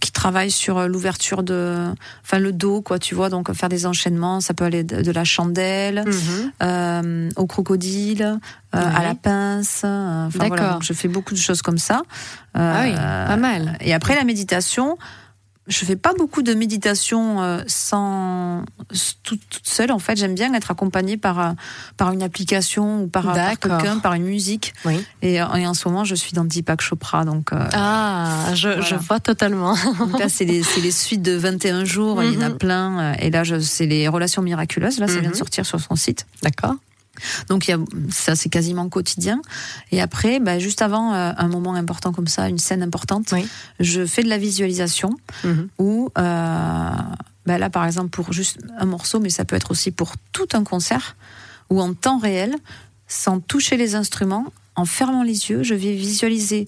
qui 0.00 0.12
travaillent 0.12 0.52
sur 0.52 0.78
euh, 0.78 0.86
l'ouverture 0.86 1.42
de, 1.42 1.86
enfin 2.24 2.38
le 2.38 2.52
dos 2.52 2.80
quoi, 2.80 3.00
tu 3.00 3.16
vois. 3.16 3.28
Donc 3.28 3.52
faire 3.54 3.68
des 3.68 3.86
enchaînements, 3.86 4.40
ça 4.40 4.54
peut 4.54 4.64
aller 4.64 4.84
de, 4.84 5.02
de 5.02 5.10
la 5.10 5.24
chandelle 5.24 6.04
Mhm. 6.06 6.52
euh, 6.62 7.30
au 7.36 7.46
crocodile, 7.46 8.22
euh, 8.22 8.78
à 8.78 9.02
la 9.02 9.16
pince. 9.16 9.82
euh, 9.84 10.26
Enfin, 10.28 10.46
voilà, 10.46 10.54
D'accord. 10.62 10.72
donc 10.74 10.82
je 10.84 10.92
fais 10.92 11.08
beaucoup 11.08 11.34
de 11.34 11.40
choses 11.40 11.60
comme 11.62 11.78
ça. 11.78 12.02
Ah 12.54 12.82
oui, 12.84 12.92
Euh, 12.96 13.26
pas 13.26 13.36
mal. 13.36 13.76
Et 13.80 13.92
après 13.92 14.14
la 14.14 14.22
méditation. 14.24 14.96
Je 15.68 15.84
fais 15.84 15.96
pas 15.96 16.12
beaucoup 16.16 16.42
de 16.42 16.54
méditation 16.54 17.42
euh, 17.42 17.60
sans 17.66 18.64
toute, 19.24 19.40
toute 19.50 19.66
seule. 19.66 19.90
En 19.90 19.98
fait, 19.98 20.16
j'aime 20.16 20.34
bien 20.34 20.54
être 20.54 20.70
accompagnée 20.70 21.16
par 21.16 21.40
euh, 21.40 21.52
par 21.96 22.12
une 22.12 22.22
application 22.22 23.02
ou 23.02 23.08
par, 23.08 23.24
par 23.24 23.34
D'accord. 23.34 23.78
quelqu'un, 23.78 23.98
par 23.98 24.14
une 24.14 24.24
musique. 24.24 24.74
Oui. 24.84 25.04
Et, 25.22 25.42
euh, 25.42 25.52
et 25.54 25.66
en 25.66 25.74
ce 25.74 25.88
moment, 25.88 26.04
je 26.04 26.14
suis 26.14 26.32
dans 26.34 26.44
Deepak 26.44 26.80
Chopra. 26.80 27.24
Donc, 27.24 27.52
euh, 27.52 27.68
Ah, 27.72 28.54
je, 28.54 28.68
Voilà. 28.68 28.80
je 28.82 28.94
vois 28.94 29.18
totalement. 29.18 29.74
donc 29.98 30.18
là, 30.20 30.28
c'est 30.28 30.44
les, 30.44 30.62
c'est 30.62 30.80
les 30.80 30.92
suites 30.92 31.22
de 31.22 31.32
21 31.36 31.84
jours. 31.84 32.22
Il 32.22 32.34
y 32.34 32.36
en 32.36 32.42
a 32.42 32.48
Mhm. 32.50 32.58
plein. 32.58 32.98
euh, 33.00 33.14
Et 33.18 33.30
là, 33.30 33.42
c'est 33.60 33.86
les 33.86 34.06
relations 34.08 34.42
miraculeuses. 34.42 34.98
Là, 35.00 35.08
ça 35.08 35.14
vient 35.14 35.22
de 35.22 35.28
Mhm. 35.28 35.34
sortir 35.34 35.66
sur 35.66 35.80
son 35.80 35.96
site. 35.96 36.26
D'accord. 36.42 36.74
Donc, 37.48 37.68
il 37.68 37.70
y 37.70 37.74
a, 37.74 37.78
ça, 38.10 38.36
c'est 38.36 38.48
quasiment 38.48 38.88
quotidien. 38.88 39.40
Et 39.92 40.00
après, 40.00 40.40
bah, 40.40 40.58
juste 40.58 40.82
avant 40.82 41.14
euh, 41.14 41.32
un 41.36 41.48
moment 41.48 41.74
important 41.74 42.12
comme 42.12 42.26
ça, 42.26 42.48
une 42.48 42.58
scène 42.58 42.82
importante, 42.82 43.28
Oui. 43.32 43.46
je 43.80 44.06
fais 44.06 44.22
de 44.22 44.28
la 44.28 44.38
visualisation 44.38 45.10
où, 45.78 46.10
euh, 46.18 46.90
bah, 47.46 47.58
là, 47.58 47.70
par 47.70 47.84
exemple, 47.86 48.10
pour 48.10 48.32
juste 48.32 48.58
un 48.78 48.86
morceau, 48.86 49.20
mais 49.20 49.30
ça 49.30 49.44
peut 49.44 49.56
être 49.56 49.70
aussi 49.70 49.90
pour 49.90 50.14
tout 50.32 50.48
un 50.52 50.64
concert, 50.64 51.16
où 51.70 51.80
en 51.80 51.94
temps 51.94 52.18
réel, 52.18 52.54
sans 53.08 53.40
toucher 53.40 53.76
les 53.76 53.94
instruments, 53.94 54.46
en 54.74 54.84
fermant 54.84 55.22
les 55.22 55.48
yeux, 55.50 55.62
je 55.62 55.74
vais 55.74 55.92
visualiser 55.94 56.66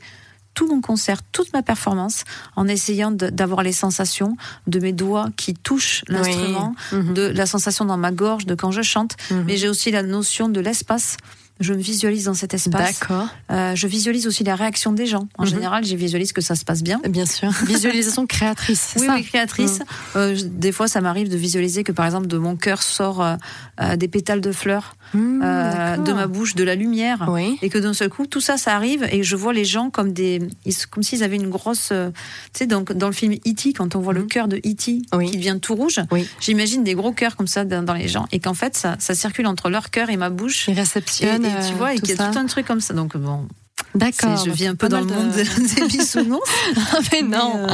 tout 0.59 0.67
mon 0.67 0.81
concert, 0.81 1.21
toute 1.31 1.53
ma 1.53 1.63
performance, 1.63 2.25
en 2.57 2.67
essayant 2.67 3.13
d'avoir 3.13 3.63
les 3.63 3.71
sensations 3.73 4.37
de 4.67 4.81
mes 4.81 4.93
doigts 4.93 5.29
qui 5.37 5.55
touchent 5.55 6.03
l'instrument, 6.09 6.75
Mhm. 6.91 7.15
de 7.15 7.23
la 7.29 7.47
sensation 7.47 7.85
dans 7.85 7.97
ma 7.97 8.11
gorge, 8.11 8.45
de 8.45 8.57
quand 8.57 8.73
je 8.73 8.83
chante, 8.83 9.15
Mhm. 9.31 9.45
mais 9.47 9.57
j'ai 9.57 9.69
aussi 9.69 9.93
la 9.93 10.03
notion 10.03 10.49
de 10.49 10.59
l'espace. 10.61 11.17
Je 11.61 11.73
me 11.75 11.79
visualise 11.81 12.25
dans 12.27 12.35
cet 12.35 12.55
espace. 12.55 13.01
D'accord. 13.01 13.27
Euh, 13.51 13.75
je 13.75 13.87
visualise 13.89 14.27
aussi 14.29 14.43
la 14.45 14.55
réaction 14.55 14.93
des 14.93 15.07
gens. 15.07 15.27
En 15.39 15.43
Mhm. 15.45 15.49
général, 15.51 15.85
je 15.85 15.95
visualise 15.97 16.33
que 16.33 16.41
ça 16.41 16.55
se 16.55 16.65
passe 16.65 16.83
bien. 16.85 17.01
Bien 17.09 17.27
sûr. 17.27 17.51
Visualisation 17.67 18.27
créatrice. 18.27 18.95
Oui, 18.97 19.07
ça 19.07 19.15
oui, 19.15 19.25
créatrice. 19.25 19.81
Euh, 20.17 20.37
des 20.45 20.71
fois, 20.73 20.87
ça 20.89 21.01
m'arrive 21.01 21.29
de 21.29 21.37
visualiser 21.37 21.83
que, 21.85 21.91
par 21.93 22.07
exemple, 22.07 22.27
de 22.29 22.39
mon 22.39 22.55
cœur 22.57 22.81
sort 22.83 23.23
euh, 23.25 23.97
des 23.97 24.07
pétales 24.09 24.41
de 24.41 24.53
fleurs, 24.53 24.95
Mmh, 25.15 25.41
euh, 25.43 25.97
de 25.97 26.13
ma 26.13 26.27
bouche, 26.27 26.55
de 26.55 26.65
la 26.65 26.75
lumière. 26.75 27.27
Oui. 27.31 27.59
Et 27.63 27.71
que 27.71 27.79
d'un 27.79 27.95
seul 27.95 28.11
coup, 28.11 28.27
tout 28.27 28.41
ça, 28.41 28.59
ça 28.59 28.75
arrive 28.77 29.07
et 29.11 29.23
je 29.23 29.37
vois 29.37 29.53
les 29.55 29.65
gens 29.65 29.89
comme 29.91 30.13
des, 30.13 30.41
ils- 30.67 30.87
comme 30.91 31.03
s'ils 31.03 31.23
avaient 31.23 31.37
une 31.37 31.49
grosse, 31.49 31.91
euh, 31.93 32.11
tu 32.53 32.59
sais, 32.59 32.67
donc 32.67 32.93
dans 32.93 33.07
le 33.07 33.13
film 33.15 33.33
E.T., 33.33 33.73
quand 33.73 33.97
on 33.97 34.01
voit 34.01 34.13
le 34.13 34.21
Mhm. 34.23 34.27
cœur 34.29 34.49
de 34.49 34.57
E.T. 34.59 35.03
Oui. 35.15 35.31
qui 35.31 35.37
devient 35.39 35.59
tout 35.63 35.75
rouge, 35.75 36.01
Oui. 36.13 36.29
j'imagine 36.41 36.85
des 36.85 36.95
gros 36.95 37.13
cœurs 37.13 37.37
comme 37.37 37.47
ça 37.47 37.65
dans, 37.65 37.83
dans 37.83 37.95
les 37.95 38.09
gens 38.09 38.27
et 38.33 38.39
qu'en 38.41 38.55
fait, 38.55 38.77
ça, 38.77 38.97
ça 38.99 39.15
circule 39.15 39.47
entre 39.47 39.71
leur 39.71 39.91
cœur 39.91 40.11
et 40.11 40.17
ma 40.17 40.29
bouche. 40.31 40.69
Il 40.69 40.73
Et, 40.77 40.81
réceptionne. 40.81 41.45
et 41.45 41.49
tu 41.69 41.75
vois, 41.75 41.95
et 41.95 41.97
euh, 41.97 42.01
qu'il 42.01 42.11
y 42.11 42.17
tout 42.17 42.23
a 42.23 42.27
ça. 42.27 42.33
tout 42.33 42.39
un 42.39 42.47
truc 42.47 42.67
comme 42.67 42.81
ça. 42.81 42.93
Donc 42.95 43.17
bon, 43.17 43.49
D'accord. 43.95 44.45
je 44.45 44.51
vis 44.51 44.67
un 44.67 44.75
peu 44.75 44.89
dans 44.89 45.01
le 45.01 45.07
de- 45.07 45.13
monde 45.15 45.31
des 45.33 45.87
bisounours. 45.87 46.51
Ah, 46.93 46.99
mais 47.13 47.23
non. 47.23 47.67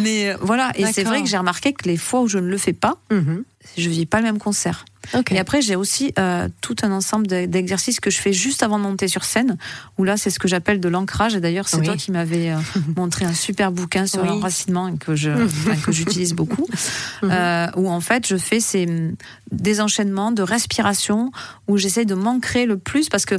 Mais, 0.00 0.28
euh, 0.28 0.34
mais, 0.34 0.36
voilà, 0.40 0.70
et 0.76 0.84
c'est 0.92 1.02
vrai 1.04 1.22
que 1.22 1.28
j'ai 1.28 1.38
remarqué 1.38 1.72
que 1.72 1.88
les 1.88 1.96
fois 1.96 2.20
où 2.20 2.28
je 2.28 2.38
ne 2.38 2.46
le 2.46 2.58
fais 2.58 2.72
pas, 2.72 2.98
Mhm. 3.10 3.42
je 3.76 3.88
vis 3.88 4.06
pas 4.06 4.18
le 4.18 4.24
même 4.24 4.38
concert. 4.38 4.84
Et 5.30 5.38
après, 5.38 5.62
j'ai 5.62 5.76
aussi 5.76 6.12
euh, 6.18 6.48
tout 6.60 6.76
un 6.82 6.92
ensemble 6.92 7.26
de- 7.26 7.46
d'exercices 7.46 8.00
que 8.00 8.10
je 8.10 8.18
fais 8.18 8.32
juste 8.32 8.62
avant 8.62 8.78
de 8.78 8.84
monter 8.84 9.08
sur 9.08 9.24
scène, 9.24 9.56
où 9.98 10.04
là, 10.04 10.16
c'est 10.16 10.30
ce 10.30 10.38
que 10.38 10.48
j'appelle 10.48 10.80
de 10.80 10.88
l'ancrage. 10.88 11.34
Et 11.34 11.40
d'ailleurs, 11.40 11.68
c'est 11.68 11.78
Oui. 11.78 11.86
toi 11.86 11.96
qui 11.96 12.10
m'avais 12.12 12.50
euh, 12.50 12.56
montré 12.96 13.24
un 13.24 13.34
super 13.34 13.72
bouquin 13.72 14.06
sur 14.06 14.22
Oui. 14.22 14.28
l'enracinement 14.28 14.96
que 14.96 15.14
je, 15.16 15.30
enfin, 15.30 15.76
que 15.76 15.92
j'utilise 15.92 16.34
beaucoup, 16.34 16.66
Mhm. 17.22 17.30
euh, 17.32 17.66
où 17.76 17.90
en 17.90 18.00
fait, 18.00 18.26
je 18.26 18.36
fais 18.36 18.60
ces 18.60 18.86
hum, 18.86 19.14
des 19.50 19.80
enchaînements 19.80 20.32
de 20.32 20.42
respiration, 20.42 21.30
où 21.68 21.76
j'essaie 21.76 22.04
de 22.04 22.14
m'ancrer 22.14 22.66
le 22.66 22.78
plus, 22.78 23.08
parce 23.08 23.24
que 23.26 23.34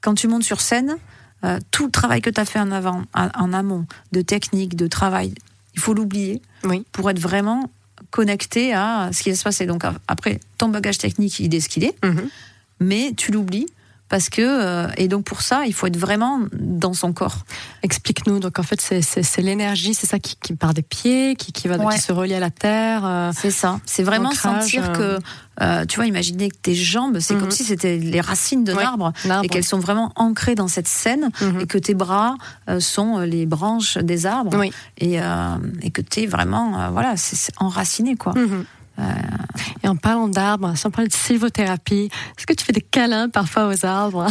quand 0.00 0.14
tu 0.14 0.28
montes 0.28 0.44
sur 0.44 0.60
scène, 0.60 0.96
tout 1.70 1.84
le 1.86 1.90
travail 1.92 2.20
que 2.22 2.30
tu 2.30 2.40
as 2.40 2.44
fait 2.44 2.58
en 2.58 2.72
avant, 2.72 3.02
en, 3.14 3.28
en 3.38 3.52
amont, 3.52 3.86
de 4.12 4.20
technique, 4.20 4.74
de 4.74 4.86
travail, 4.88 5.32
il 5.74 5.80
faut 5.80 5.94
l'oublier 5.94 6.42
Oui. 6.64 6.84
pour 6.92 7.08
être 7.10 7.20
vraiment 7.20 7.70
connecté 8.10 8.72
à 8.74 9.10
ce 9.12 9.22
qui 9.22 9.30
va 9.30 9.36
se 9.36 9.44
passer. 9.44 9.66
Donc 9.66 9.82
après, 10.08 10.40
ton 10.58 10.68
bagage 10.68 10.98
technique, 10.98 11.40
il 11.40 11.54
est 11.54 11.60
ce 11.60 11.68
qu'il 11.68 11.84
est, 11.84 11.94
Mhm. 12.04 12.28
mais 12.80 13.12
tu 13.16 13.32
l'oublies 13.32 13.66
parce 14.08 14.28
que 14.30 14.40
euh, 14.42 14.88
et 14.96 15.08
donc 15.08 15.24
pour 15.24 15.42
ça, 15.42 15.64
il 15.66 15.74
faut 15.74 15.86
être 15.86 15.96
vraiment 15.96 16.40
dans 16.52 16.92
son 16.94 17.12
corps. 17.12 17.38
Explique-nous. 17.82 18.38
Donc 18.38 18.58
en 18.58 18.62
fait, 18.62 18.80
c'est- 18.80 19.36
l'énergie, 19.42 19.94
c'est 19.94 20.06
ça 20.06 20.18
qui, 20.18 20.36
qui 20.36 20.54
part 20.54 20.74
des 20.74 20.82
pieds, 20.82 21.36
qui, 21.36 21.52
qui 21.52 21.68
va, 21.68 21.76
Ouais. 21.76 21.94
qui 21.94 22.00
se 22.00 22.12
relie 22.12 22.34
à 22.34 22.40
la 22.40 22.50
terre. 22.50 23.02
euh, 23.04 23.32
C'est 23.36 23.50
ça. 23.50 23.80
C'est 23.84 24.02
vraiment 24.02 24.32
sentir 24.32 24.90
euh. 24.90 24.94
que 25.18 25.18
euh, 25.62 25.86
tu 25.86 25.96
vois, 25.96 26.06
imaginer 26.06 26.50
que 26.50 26.56
tes 26.60 26.74
jambes, 26.74 27.18
c'est 27.18 27.32
Mhm. 27.34 27.40
comme 27.40 27.50
si 27.50 27.64
c'était 27.64 27.96
les 27.96 28.20
racines 28.20 28.62
de 28.64 28.72
Ouais. 28.74 28.82
l'arbre 28.82 29.12
l'arbre. 29.24 29.44
et 29.44 29.48
qu'elles 29.48 29.64
sont 29.64 29.78
vraiment 29.78 30.12
ancrées 30.16 30.54
dans 30.54 30.68
cette 30.68 30.86
scène 30.88 31.30
Mhm. 31.40 31.60
et 31.60 31.66
que 31.66 31.78
tes 31.78 31.94
bras 31.94 32.34
euh, 32.68 32.78
sont 32.78 33.20
les 33.20 33.46
branches 33.46 33.96
des 33.98 34.26
arbres 34.26 34.56
Oui. 34.58 34.70
et, 34.98 35.20
euh, 35.20 35.56
et 35.82 35.90
que 35.90 36.02
tu 36.02 36.20
es 36.22 36.26
vraiment 36.26 36.90
voilà, 36.90 37.16
c'est 37.16 37.36
c'est 37.36 37.52
enraciné 37.58 38.16
quoi. 38.16 38.34
Mhm. 38.36 38.64
Et 39.84 39.88
en 39.88 39.96
parlant 39.96 40.26
d'arbres, 40.28 40.72
si 40.76 40.86
on 40.86 40.90
parle 40.90 41.08
de 41.08 41.12
sylvothérapie, 41.12 42.08
est-ce 42.36 42.46
que 42.46 42.54
tu 42.54 42.64
fais 42.64 42.72
des 42.72 42.80
câlins 42.80 43.28
parfois 43.28 43.68
aux 43.68 43.84
arbres? 43.86 44.26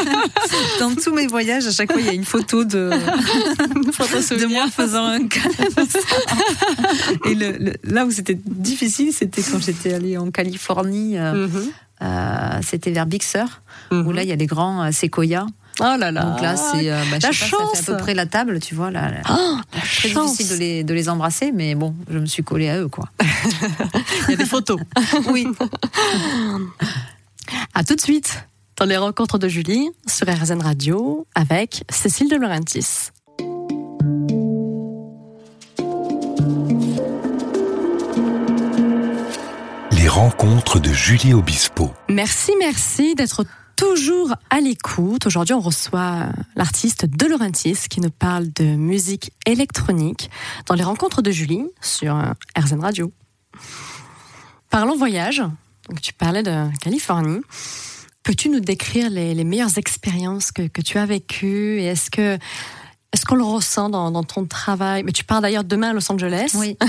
Dans 0.80 0.94
tous 0.94 1.12
mes 1.14 1.26
voyages, 1.26 1.66
à 1.66 1.70
chaque 1.70 1.92
fois, 1.92 2.00
il 2.00 2.06
y 2.06 2.10
a 2.10 2.12
une 2.14 2.24
photo 2.24 2.64
de, 2.64 2.90
de 2.90 4.46
moi 4.46 4.66
faisant 4.68 5.04
un 5.04 5.26
câlin. 5.28 5.86
Et 7.26 7.34
le, 7.34 7.52
le- 7.58 7.74
là 7.84 8.06
où 8.06 8.10
c'était 8.10 8.38
difficile, 8.46 9.12
c'était 9.12 9.42
quand 9.42 9.60
j'étais 9.60 9.92
allée 9.94 10.16
en 10.16 10.30
Californie. 10.30 11.18
euh, 11.18 11.46
Mhm. 11.46 11.70
euh, 12.02 12.58
c'était 12.62 12.90
vers 12.90 13.06
Big 13.06 13.22
Sur, 13.22 13.60
où 13.92 14.12
là, 14.12 14.22
il 14.22 14.28
y 14.28 14.32
a 14.32 14.36
les 14.36 14.46
grands 14.46 14.82
euh, 14.84 14.90
séquoias. 14.92 15.46
Oh 15.78 15.96
là 15.98 16.10
là. 16.10 16.22
Donc 16.24 16.40
là, 16.42 16.56
c'est 16.56 16.90
euh, 16.90 17.02
bah, 17.10 17.18
je 17.20 17.26
La 17.26 17.32
sais 17.32 17.32
pas, 17.32 17.32
ça 17.32 17.46
chance. 17.46 17.78
fait 17.80 17.92
à 17.92 17.94
peu 17.96 18.02
près 18.02 18.14
la 18.14 18.26
table, 18.26 18.58
tu 18.60 18.74
vois. 18.74 18.90
Là, 18.90 19.10
là. 19.10 19.20
Oh, 19.30 19.56
la 19.74 19.80
Très 19.80 20.08
chance. 20.10 20.32
difficile 20.32 20.56
de 20.56 20.60
les, 20.60 20.84
de 20.84 20.92
les 20.94 21.08
embrasser, 21.08 21.52
mais 21.52 21.74
bon, 21.74 21.94
je 22.10 22.18
me 22.18 22.26
suis 22.26 22.42
collée 22.42 22.68
à 22.68 22.78
eux, 22.80 22.88
quoi. 22.88 23.06
Il 24.28 24.30
y 24.30 24.34
a 24.34 24.36
des 24.36 24.44
photos. 24.46 24.78
Oui. 25.28 25.46
À 27.74 27.82
tout 27.84 27.94
de 27.94 28.00
suite 28.00 28.44
dans 28.78 28.84
les 28.86 28.96
rencontres 28.96 29.38
de 29.38 29.48
Julie 29.48 29.88
sur 30.06 30.26
RZN 30.28 30.62
Radio 30.62 31.26
avec 31.34 31.84
Cécile 31.90 32.28
de 32.30 32.36
Laurentis. 32.36 33.10
Les 39.92 40.08
rencontres 40.08 40.78
de 40.80 40.92
Julie 40.92 41.34
Obispo. 41.34 41.90
Merci, 42.08 42.52
merci 42.58 43.14
d'être 43.14 43.44
toujours 43.80 44.34
à 44.50 44.60
l'écoute. 44.60 45.24
Aujourd'hui, 45.24 45.54
on 45.54 45.60
reçoit 45.60 46.26
l'artiste 46.54 47.06
De 47.06 47.26
qui 47.88 48.00
nous 48.02 48.10
parle 48.10 48.52
de 48.52 48.76
musique 48.76 49.32
électronique 49.46 50.30
dans 50.66 50.74
les 50.74 50.82
rencontres 50.82 51.22
de 51.22 51.30
Julie 51.30 51.64
sur 51.80 52.14
euh, 52.14 52.24
RZN 52.58 52.80
Radio. 52.80 53.10
Parlons 54.68 54.96
voyage. 54.96 55.42
Tu 56.02 56.12
parlais 56.12 56.42
de 56.42 56.66
Californie. 56.82 57.40
Peux-tu 58.22 58.50
nous 58.50 58.60
décrire 58.60 59.08
les, 59.08 59.34
les 59.34 59.44
meilleures 59.44 59.78
expériences 59.78 60.52
que, 60.52 60.68
que 60.68 60.82
tu 60.82 60.98
as 60.98 61.06
vécues 61.06 61.80
et 61.80 61.86
est-ce 61.86 62.10
que 62.10 62.36
est-ce 63.12 63.24
qu'on 63.24 63.34
le 63.34 63.42
ressent 63.42 63.88
dans, 63.90 64.10
dans 64.12 64.22
ton 64.22 64.44
travail? 64.46 65.02
Mais 65.02 65.10
tu 65.12 65.24
pars 65.24 65.40
d'ailleurs 65.40 65.64
demain 65.64 65.90
à 65.90 65.92
Los 65.92 66.10
Angeles. 66.12 66.52
Oui. 66.54 66.76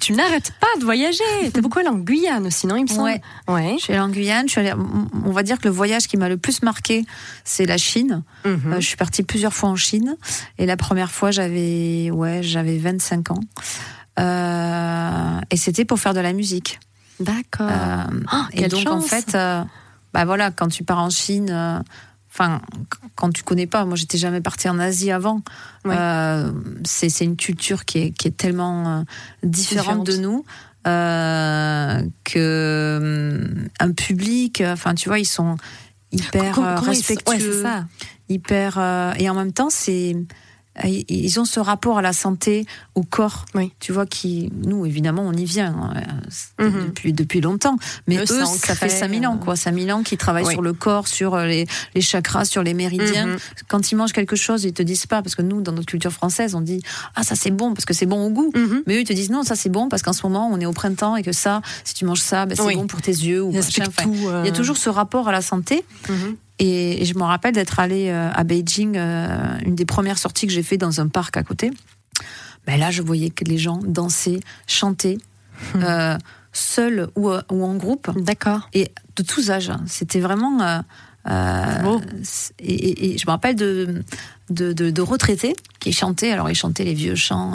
Tu 0.00 0.12
n'arrêtes 0.14 0.52
pas 0.60 0.66
de 0.78 0.84
voyager. 0.84 1.22
T'es 1.52 1.60
beaucoup 1.60 1.78
allé 1.78 1.88
en 1.88 1.94
Guyane 1.98 2.46
aussi, 2.46 2.66
non 2.66 2.76
Il 2.76 2.82
me 2.84 2.88
semble? 2.88 3.02
Ouais. 3.02 3.20
Ouais. 3.48 3.74
Je 3.78 3.82
suis 3.84 3.92
allée 3.92 4.00
en 4.02 4.08
Guyane. 4.08 4.46
Je 4.46 4.52
suis 4.52 4.60
allée- 4.60 4.72
on 5.24 5.30
va 5.30 5.42
dire 5.42 5.58
que 5.58 5.64
le 5.68 5.74
voyage 5.74 6.06
qui 6.08 6.16
m'a 6.16 6.28
le 6.28 6.36
plus 6.38 6.62
marqué, 6.62 7.04
c'est 7.44 7.66
la 7.66 7.76
Chine. 7.76 8.22
Mhm. 8.46 8.72
Euh, 8.72 8.80
je 8.80 8.86
suis 8.86 8.96
partie 8.96 9.22
plusieurs 9.22 9.52
fois 9.52 9.68
en 9.68 9.76
Chine. 9.76 10.16
Et 10.58 10.64
la 10.66 10.76
première 10.78 11.10
fois, 11.12 11.30
j'avais 11.32 12.10
ouais, 12.10 12.42
j'avais 12.42 12.78
25 12.78 13.30
ans. 13.32 13.40
Euh, 14.18 15.40
et 15.50 15.56
c'était 15.56 15.84
pour 15.84 15.98
faire 16.00 16.14
de 16.14 16.20
la 16.20 16.32
musique. 16.32 16.80
D'accord. 17.20 17.68
Euh, 17.70 18.04
Oh, 18.32 18.36
et 18.52 18.68
donc 18.68 18.88
en 18.88 19.00
fait, 19.00 19.34
euh, 19.34 19.62
bah 20.14 20.24
voilà, 20.24 20.50
quand 20.50 20.68
tu 20.68 20.84
pars 20.84 20.98
en 21.00 21.10
Chine, 21.10 21.50
enfin 22.32 22.60
quand 23.16 23.30
tu 23.32 23.42
connais 23.42 23.66
pas, 23.66 23.84
moi 23.84 23.96
j'étais 23.96 24.18
jamais 24.18 24.40
partie 24.40 24.68
en 24.68 24.78
Asie 24.78 25.10
avant. 25.10 25.42
Ouais. 25.84 25.96
Euh, 25.98 26.52
c'est 26.84 27.24
une 27.24 27.36
culture 27.36 27.84
qui 27.84 27.98
est 27.98 28.10
qui 28.12 28.28
est 28.28 28.36
tellement 28.36 29.00
euh, 29.00 29.02
différente, 29.42 30.04
Différente. 30.04 30.06
de 30.06 30.16
nous. 30.16 30.44
euh, 30.86 32.02
que 32.24 32.98
hum, 33.58 33.68
un 33.80 33.92
public, 33.92 34.60
euh, 34.60 34.72
enfin 34.72 34.94
tu 34.94 35.08
vois, 35.08 35.18
ils 35.18 35.24
sont 35.26 35.56
hyper 36.12 36.58
euh, 36.58 36.76
ils- 36.82 36.88
respectueux, 36.88 37.32
ouais, 37.32 37.38
c'est 37.40 37.62
ça. 37.62 37.84
hyper 38.28 38.78
euh, 38.78 39.12
et 39.18 39.28
en 39.28 39.34
même 39.34 39.52
temps 39.52 39.68
c'est 39.70 40.16
ils- 40.84 41.38
ont 41.40 41.44
ce 41.44 41.60
rapport 41.60 41.98
à 41.98 42.02
la 42.02 42.12
santé, 42.12 42.64
au 42.94 43.02
corps, 43.02 43.44
Oui. 43.54 43.72
tu 43.80 43.92
vois, 43.92 44.06
qui, 44.06 44.50
nous, 44.64 44.86
évidemment, 44.86 45.22
on 45.22 45.32
y 45.32 45.44
vient 45.44 45.74
hein, 45.74 46.02
Mhm. 46.64 46.86
depuis, 46.86 47.12
depuis 47.12 47.40
longtemps. 47.40 47.76
Mais 48.06 48.16
Eux, 48.18 48.22
eux, 48.30 48.44
ça 48.44 48.74
fait 48.74 48.88
5000 48.88 49.26
ans, 49.26 49.36
quoi. 49.36 49.56
5000 49.56 49.92
ans 49.92 50.02
qu'ils 50.02 50.18
travaillent 50.18 50.44
Oui. 50.46 50.52
sur 50.52 50.62
le 50.62 50.72
corps, 50.72 51.08
sur 51.08 51.34
euh, 51.34 51.46
les, 51.46 51.66
les 51.94 52.00
chakras, 52.00 52.44
sur 52.44 52.62
les 52.62 52.74
méridiens. 52.74 53.26
Mhm. 53.26 53.36
Quand 53.68 53.90
ils 53.92 53.96
mangent 53.96 54.12
quelque 54.12 54.36
chose, 54.36 54.64
ils 54.64 54.72
te 54.72 54.82
disent 54.82 55.06
pas, 55.06 55.22
parce 55.22 55.34
que 55.34 55.42
nous, 55.42 55.60
dans 55.60 55.72
notre 55.72 55.86
culture 55.88 56.12
française, 56.12 56.54
on 56.54 56.60
dit, 56.60 56.82
ah, 57.16 57.22
ça 57.24 57.34
c'est 57.34 57.50
bon, 57.50 57.74
parce 57.74 57.84
que 57.84 57.94
c'est 57.94 58.06
bon 58.06 58.24
au 58.26 58.30
goût. 58.30 58.52
Mhm. 58.54 58.82
Mais 58.86 58.96
eux, 58.96 59.00
ils 59.00 59.06
te 59.06 59.12
disent, 59.12 59.30
non, 59.30 59.42
ça 59.42 59.56
c'est 59.56 59.70
bon, 59.70 59.88
parce 59.88 60.02
qu'en 60.02 60.12
ce 60.12 60.22
moment, 60.24 60.48
on 60.52 60.58
est 60.60 60.66
au 60.66 60.72
printemps 60.72 61.16
et 61.16 61.22
que 61.22 61.32
ça, 61.32 61.62
si 61.84 61.94
tu 61.94 62.04
manges 62.04 62.20
ça, 62.20 62.46
ben, 62.46 62.54
c'est 62.56 62.62
Oui. 62.62 62.76
bon 62.76 62.86
pour 62.86 63.02
tes 63.02 63.10
yeux. 63.12 63.42
Ou 63.42 63.50
Il 63.50 63.56
machin. 63.56 63.84
tout. 64.02 64.14
euh, 64.28 64.42
il 64.44 64.46
y 64.46 64.50
a 64.50 64.52
toujours 64.54 64.76
ce 64.76 64.88
rapport 64.88 65.28
à 65.28 65.32
la 65.32 65.42
santé. 65.42 65.84
Et, 66.60 67.02
et 67.02 67.04
je 67.04 67.14
me 67.14 67.22
rappelle 67.24 67.54
d'être 67.54 67.80
allée 67.80 68.10
euh, 68.10 68.30
à 68.32 68.44
Beijing, 68.44 68.96
euh, 68.96 69.58
une 69.64 69.74
des 69.74 69.86
premières 69.86 70.18
sorties 70.18 70.46
que 70.46 70.52
j'ai 70.52 70.62
fait 70.62 70.76
dans 70.76 71.00
un 71.00 71.08
parc 71.08 71.36
à 71.36 71.42
côté. 71.42 71.70
Ben 72.66 72.78
là, 72.78 72.90
je 72.90 73.00
voyais 73.02 73.30
que 73.30 73.44
les 73.44 73.58
gens 73.58 73.80
dansaient, 73.82 74.40
chantaient, 74.68 75.18
Hmm. 75.74 75.82
euh, 75.82 76.16
seuls 76.52 77.08
ou, 77.16 77.28
ou 77.50 77.64
en 77.64 77.74
groupe, 77.76 78.10
D'accord. 78.24 78.68
et 78.72 78.90
de 79.16 79.22
tous 79.22 79.50
âges. 79.50 79.72
C'était 79.86 80.20
vraiment. 80.20 80.60
euh, 80.62 80.78
euh, 81.28 81.82
Beau. 81.82 82.00
et, 82.60 82.72
et- 82.72 83.14
et 83.14 83.18
je 83.18 83.26
me 83.26 83.30
rappelle 83.32 83.56
de, 83.56 84.02
de, 84.48 84.72
de- 84.72 84.90
de 84.90 85.02
retraités 85.02 85.54
qui 85.78 85.92
chantaient. 85.92 86.30
Alors, 86.32 86.48
ils 86.48 86.54
chantaient 86.54 86.84
les 86.84 86.94
vieux 86.94 87.14
chants. 87.14 87.52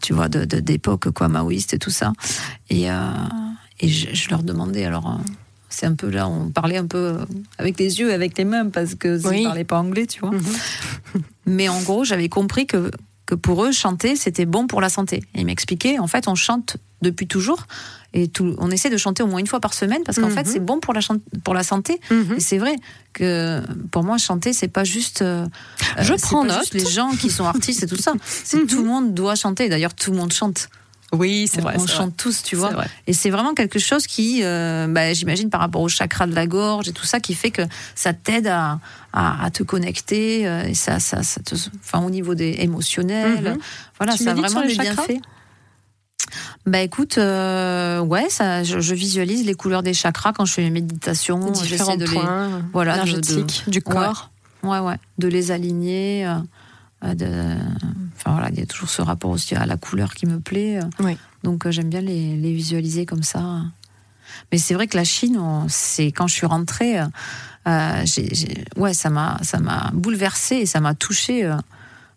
tu 0.00 0.12
vois, 0.14 0.28
de- 0.28 0.44
de- 0.46 0.60
d'époque, 0.60 1.10
quoi, 1.10 1.28
maoïste 1.28 1.74
et 1.74 1.78
tout 1.78 1.90
ça. 1.90 2.12
Et, 2.70 2.84
et 3.80 3.88
je, 3.88 4.14
je 4.14 4.30
leur 4.30 4.42
demandais, 4.42 4.84
alors, 4.84 5.20
c'est 5.78 5.86
un 5.86 5.94
peu 5.94 6.08
là, 6.10 6.28
on 6.28 6.50
parlait 6.50 6.76
un 6.76 6.86
peu 6.86 6.98
euh, 6.98 7.18
avec 7.58 7.78
les 7.78 8.00
yeux, 8.00 8.12
avec 8.12 8.36
les 8.36 8.44
mains, 8.44 8.68
parce 8.68 8.94
que 8.94 9.20
Oui. 9.28 9.40
ils 9.40 9.44
parlaient 9.44 9.64
pas 9.64 9.78
anglais, 9.78 10.06
tu 10.06 10.20
vois. 10.20 10.32
Mhm. 10.32 10.42
Mais 11.46 11.68
en 11.68 11.80
gros, 11.82 12.04
j'avais 12.04 12.28
compris 12.28 12.66
que, 12.66 12.90
que 13.26 13.34
pour 13.34 13.64
eux, 13.64 13.72
chanter, 13.72 14.16
c'était 14.16 14.44
bon 14.46 14.66
pour 14.66 14.80
la 14.80 14.88
santé. 14.88 15.22
Et 15.34 15.40
ils 15.40 15.46
m'expliquaient, 15.46 15.98
en 15.98 16.06
fait, 16.06 16.28
on 16.28 16.34
chante 16.34 16.76
depuis 17.02 17.26
toujours. 17.26 17.66
Et 18.14 18.26
tout, 18.26 18.54
on 18.58 18.70
essaie 18.70 18.90
de 18.90 18.96
chanter 18.96 19.22
au 19.22 19.26
moins 19.26 19.38
une 19.38 19.46
fois 19.46 19.60
par 19.60 19.74
semaine 19.74 20.02
parce 20.04 20.18
qu'en 20.18 20.28
Mhm. 20.28 20.34
fait, 20.34 20.46
c'est 20.46 20.60
bon 20.60 20.80
pour 20.80 20.94
la, 20.94 21.00
chan- 21.00 21.20
pour 21.44 21.54
la 21.54 21.62
santé. 21.62 22.00
Mhm. 22.10 22.34
Et 22.38 22.40
c'est 22.40 22.58
vrai 22.58 22.74
que 23.12 23.62
pour 23.92 24.02
moi, 24.02 24.16
chanter, 24.18 24.52
c'est 24.52 24.68
pas 24.68 24.82
juste. 24.84 25.22
euh, 25.22 25.46
Je 26.00 26.14
euh, 26.14 26.16
prends 26.20 26.44
note. 26.44 26.58
juste 26.60 26.74
les 26.74 26.86
gens 26.86 27.10
qui 27.10 27.30
sont 27.30 27.44
artistes 27.54 27.82
et 27.82 27.86
tout 27.86 27.96
ça. 28.00 28.14
C'est 28.24 28.58
Mhm. 28.62 28.66
tout 28.66 28.82
le 28.82 28.88
monde 28.88 29.14
doit 29.14 29.34
chanter. 29.36 29.68
D'ailleurs, 29.68 29.94
tout 29.94 30.10
le 30.10 30.16
monde 30.16 30.32
chante. 30.32 30.68
Oui, 31.12 31.48
c'est 31.50 31.62
vrai. 31.62 31.74
on 31.78 31.86
chante 31.86 32.16
tous, 32.18 32.42
tu 32.42 32.54
vois. 32.54 32.70
Et 33.06 33.12
c'est 33.14 33.30
vraiment 33.30 33.54
quelque 33.54 33.78
chose 33.78 34.06
qui, 34.06 34.40
euh, 34.44 34.86
bah, 34.88 35.14
j'imagine, 35.14 35.48
par 35.48 35.60
rapport 35.60 35.80
au 35.80 35.88
chakra 35.88 36.26
de 36.26 36.34
la 36.34 36.46
gorge 36.46 36.88
et 36.88 36.92
tout 36.92 37.06
ça, 37.06 37.18
qui 37.18 37.34
fait 37.34 37.50
que 37.50 37.62
ça 37.94 38.12
t'aide 38.12 38.46
à, 38.46 38.78
à, 39.14 39.44
à 39.44 39.50
te 39.50 39.62
connecter. 39.62 40.46
euh, 40.46 40.64
et 40.64 40.74
ça, 40.74 41.00
ça, 41.00 41.22
ça 41.22 41.40
te, 41.40 41.54
enfin, 41.80 42.04
au 42.04 42.10
niveau 42.10 42.34
des 42.34 42.56
émotionnels, 42.60 43.52
Mhm. 43.52 43.58
voilà, 43.98 44.12
Tu 44.16 44.24
ça 44.24 44.32
a 44.32 44.34
vraiment 44.34 44.60
des 44.66 44.74
bienfaits. 44.76 45.20
Bah 46.66 46.80
écoute, 46.80 47.16
euh, 47.16 48.00
ouais, 48.00 48.28
ça, 48.28 48.62
je, 48.62 48.80
je 48.80 48.94
visualise 48.94 49.46
les 49.46 49.54
couleurs 49.54 49.82
des 49.82 49.94
chakras 49.94 50.34
quand 50.34 50.44
je 50.44 50.52
fais 50.52 50.62
mes 50.62 50.70
méditations. 50.70 51.54
J'essaie 51.54 51.68
Différents 51.70 51.96
de 51.96 52.04
les, 52.04 52.20
voilà, 52.74 52.92
de- 52.98 53.02
énergétiques 53.02 53.64
du 53.66 53.80
corps. 53.80 54.30
ouais, 54.62 54.78
ouais, 54.80 54.96
de 55.16 55.28
les 55.28 55.50
aligner. 55.52 56.30
Euh, 57.04 57.14
de, 57.14 57.26
enfin 58.16 58.32
voilà, 58.32 58.48
il 58.50 58.58
y 58.58 58.62
a 58.62 58.66
toujours 58.66 58.88
ce 58.90 59.02
rapport 59.02 59.30
aussi 59.30 59.54
à 59.54 59.66
la 59.66 59.76
couleur 59.76 60.14
qui 60.14 60.26
me 60.26 60.40
plaît. 60.40 60.80
Oui. 61.00 61.16
Donc 61.44 61.66
euh, 61.66 61.70
j'aime 61.70 61.88
bien 61.88 62.00
les, 62.00 62.36
les 62.36 62.52
visualiser 62.52 63.06
comme 63.06 63.22
ça. 63.22 63.62
Mais 64.52 64.58
c'est 64.58 64.74
vrai 64.74 64.86
que 64.86 64.96
la 64.96 65.04
Chine, 65.04 65.40
c'est 65.68 66.06
quand 66.12 66.26
je 66.26 66.34
suis 66.34 66.46
rentrée, 66.46 67.00
euh, 67.66 68.04
ouais, 68.76 68.94
ça 68.94 69.10
m'a, 69.10 69.38
ça 69.42 69.58
m'a 69.58 69.90
bouleversée 69.94 70.56
et 70.56 70.66
ça 70.66 70.80
m'a 70.80 70.94
touchée. 70.94 71.44
euh, 71.44 71.56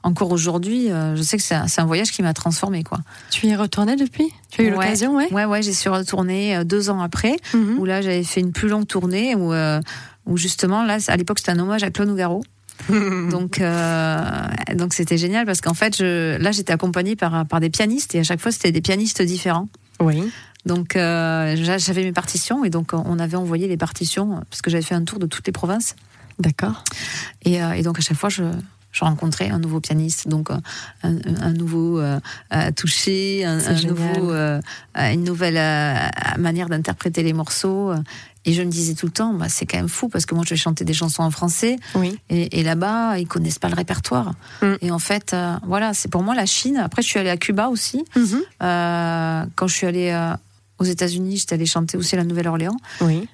encore 0.04 0.32
aujourd'hui, 0.32 0.88
je 0.88 1.22
sais 1.22 1.38
que 1.38 1.44
c'est 1.44 1.54
un, 1.80 1.86
voyage 1.86 2.10
qui 2.12 2.24
m'a 2.24 2.34
transformée, 2.34 2.84
quoi. 2.84 2.98
Tu 3.30 3.46
y 3.46 3.52
es 3.52 3.56
retournée 3.56 3.96
depuis? 3.96 4.30
Tu 4.50 4.62
as 4.62 4.64
eu 4.64 4.68
Ouais. 4.70 4.74
l'occasion, 4.74 5.16
ouais? 5.16 5.32
Ouais, 5.32 5.46
ouais, 5.46 5.62
j'y 5.62 5.76
suis 5.76 5.90
retournée 5.92 6.66
deux 6.66 6.90
ans 6.90 7.02
après, 7.02 7.36
Mhm. 7.54 7.78
où 7.78 7.86
là 7.86 8.02
j'avais 8.02 8.24
fait 8.24 8.40
une 8.42 8.52
plus 8.52 8.68
longue 8.68 8.88
tournée, 8.88 9.36
où, 9.36 9.54
euh, 9.54 9.80
où 10.26 10.38
justement 10.38 10.84
là, 10.84 10.98
à 11.08 11.16
l'époque 11.18 11.38
c'était 11.38 11.52
un 11.52 11.60
hommage 11.60 11.84
à 11.84 11.92
Claude 11.92 12.08
Nougaro. 12.10 12.44
Donc, 13.30 13.60
euh, 13.62 14.24
donc 14.76 14.94
c'était 14.94 15.18
génial 15.18 15.46
parce 15.46 15.62
qu'en 15.62 15.74
fait, 15.74 15.98
je, 15.98 16.38
là, 16.38 16.52
j'étais 16.52 16.74
accompagnée 16.74 17.16
par, 17.16 17.46
par 17.46 17.60
des 17.60 17.70
pianistes 17.70 18.16
et 18.16 18.20
à 18.20 18.24
chaque 18.24 18.40
fois, 18.40 18.52
c'était 18.52 18.72
des 18.72 18.82
pianistes 18.82 19.22
différents. 19.22 19.68
Oui. 20.00 20.32
Donc, 20.66 20.96
euh, 20.96 21.56
j'a- 21.58 21.78
j'avais 21.78 22.04
mes 22.04 22.12
partitions 22.12 22.64
et 22.66 22.70
donc 22.70 22.92
on 22.94 23.18
avait 23.20 23.38
envoyé 23.38 23.68
les 23.68 23.78
partitions 23.78 24.42
parce 24.50 24.62
que 24.62 24.70
j'avais 24.70 24.84
fait 24.84 24.96
un 24.96 25.04
tour 25.04 25.20
de 25.20 25.26
toutes 25.26 25.46
les 25.48 25.54
provinces. 25.54 25.96
D'accord. 26.40 26.84
Et, 27.44 27.62
euh, 27.64 27.72
et 27.74 27.82
donc, 27.84 27.98
à 28.00 28.02
chaque 28.02 28.18
fois, 28.18 28.30
je, 28.30 28.44
je 28.92 29.06
rencontrais 29.06 29.50
un 29.50 29.60
nouveau 29.60 29.80
pianiste, 29.80 30.28
donc 30.28 30.50
euh, 30.52 30.56
un, 31.04 31.16
un 31.42 31.54
nouveau 31.54 32.00
euh, 32.00 32.20
toucher, 32.76 33.46
un, 33.46 33.58
nouveau, 33.88 34.32
euh, 34.32 34.60
une 34.96 35.24
nouvelle 35.24 35.58
euh, 35.58 35.96
manière 36.38 36.68
d'interpréter 36.70 37.24
les 37.24 37.34
morceaux. 37.34 37.94
Et 38.46 38.54
je 38.54 38.64
me 38.64 38.72
disais 38.72 38.96
tout 38.96 39.06
le 39.06 39.12
temps, 39.12 39.34
bah, 39.34 39.50
c'est 39.50 39.66
quand 39.68 39.78
même 39.78 39.90
fou 39.90 40.10
parce 40.10 40.26
que 40.26 40.34
moi, 40.34 40.44
je 40.46 40.52
vais 40.52 40.56
chanter 40.56 40.84
des 40.84 40.94
chansons 40.94 41.22
en 41.22 41.30
français. 41.30 41.78
Oui. 41.94 42.18
Et, 42.30 42.60
et 42.60 42.64
là-bas, 42.64 43.20
ils 43.20 43.28
connaissent 43.28 43.60
pas 43.60 43.70
le 43.70 43.76
répertoire. 43.76 44.34
Mm. 44.62 44.74
Et 44.82 44.92
en 44.92 45.00
fait, 45.00 45.34
euh, 45.34 45.56
voilà, 45.66 45.94
c'est 45.94 46.10
pour 46.10 46.24
moi 46.24 46.34
la 46.34 46.48
Chine. 46.48 46.78
Après, 46.78 47.04
je 47.04 47.08
suis 47.08 47.20
allée 47.20 47.30
à 47.30 47.38
Cuba 47.38 47.70
aussi. 47.70 48.04
Mhm. 48.16 48.42
Euh, 48.64 49.46
quand 49.56 49.68
je 49.68 49.76
suis 49.76 49.86
allée 49.86 50.10
euh, 50.10 50.34
aux 50.80 50.86
États-Unis, 50.86 51.38
j'étais 51.38 51.54
allée 51.54 51.68
chanter 51.68 51.98
aussi 51.98 52.16
à 52.16 52.18
la 52.18 52.24
Nouvelle-Orléans. 52.24 52.78
Oui. 53.02 53.28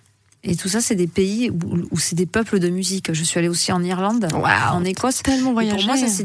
Et 0.43 0.55
tout 0.55 0.67
ça, 0.67 0.81
c'est 0.81 0.95
des 0.95 1.07
pays 1.07 1.49
où, 1.49 1.55
où 1.91 1.97
c'est 1.97 2.15
des 2.15 2.25
peuples 2.25 2.59
de 2.59 2.69
musique. 2.69 3.13
Je 3.13 3.23
suis 3.23 3.39
allée 3.39 3.49
aussi 3.49 3.71
en 3.71 3.83
Irlande, 3.83 4.27
Waouh, 4.33 4.73
en 4.73 4.83
Écosse. 4.83 5.23
Tellement 5.23 5.53
voyagé. 5.53 5.77
pour 5.77 5.85
moi, 5.85 5.97
ça, 5.97 6.07
c'est 6.07 6.23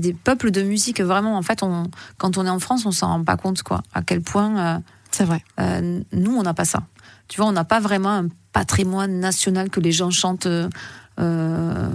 des, 0.00 0.12
peuples 0.14 0.52
de 0.52 0.62
musique. 0.62 1.00
Vraiment, 1.00 1.36
en 1.36 1.42
fait, 1.42 1.62
on, 1.62 1.90
quand 2.18 2.38
on 2.38 2.46
est 2.46 2.50
en 2.50 2.60
France, 2.60 2.86
on 2.86 2.92
s'en 2.92 3.08
rend 3.08 3.24
pas 3.24 3.36
compte, 3.36 3.62
quoi. 3.62 3.82
À 3.94 4.02
quel 4.02 4.20
point, 4.20 4.82
C'est 5.10 5.24
vrai. 5.24 5.42
nous, 6.12 6.36
on 6.36 6.42
n'a 6.42 6.54
pas 6.54 6.64
ça. 6.64 6.84
Tu 7.28 7.38
vois, 7.40 7.46
on 7.48 7.52
n'a 7.52 7.64
pas 7.64 7.80
vraiment 7.80 8.10
un 8.10 8.28
patrimoine 8.52 9.18
national 9.20 9.68
que 9.70 9.80
les 9.80 9.92
gens 9.92 10.10
chantent 10.10 10.46
euh, 10.46 10.68
euh, 11.18 11.88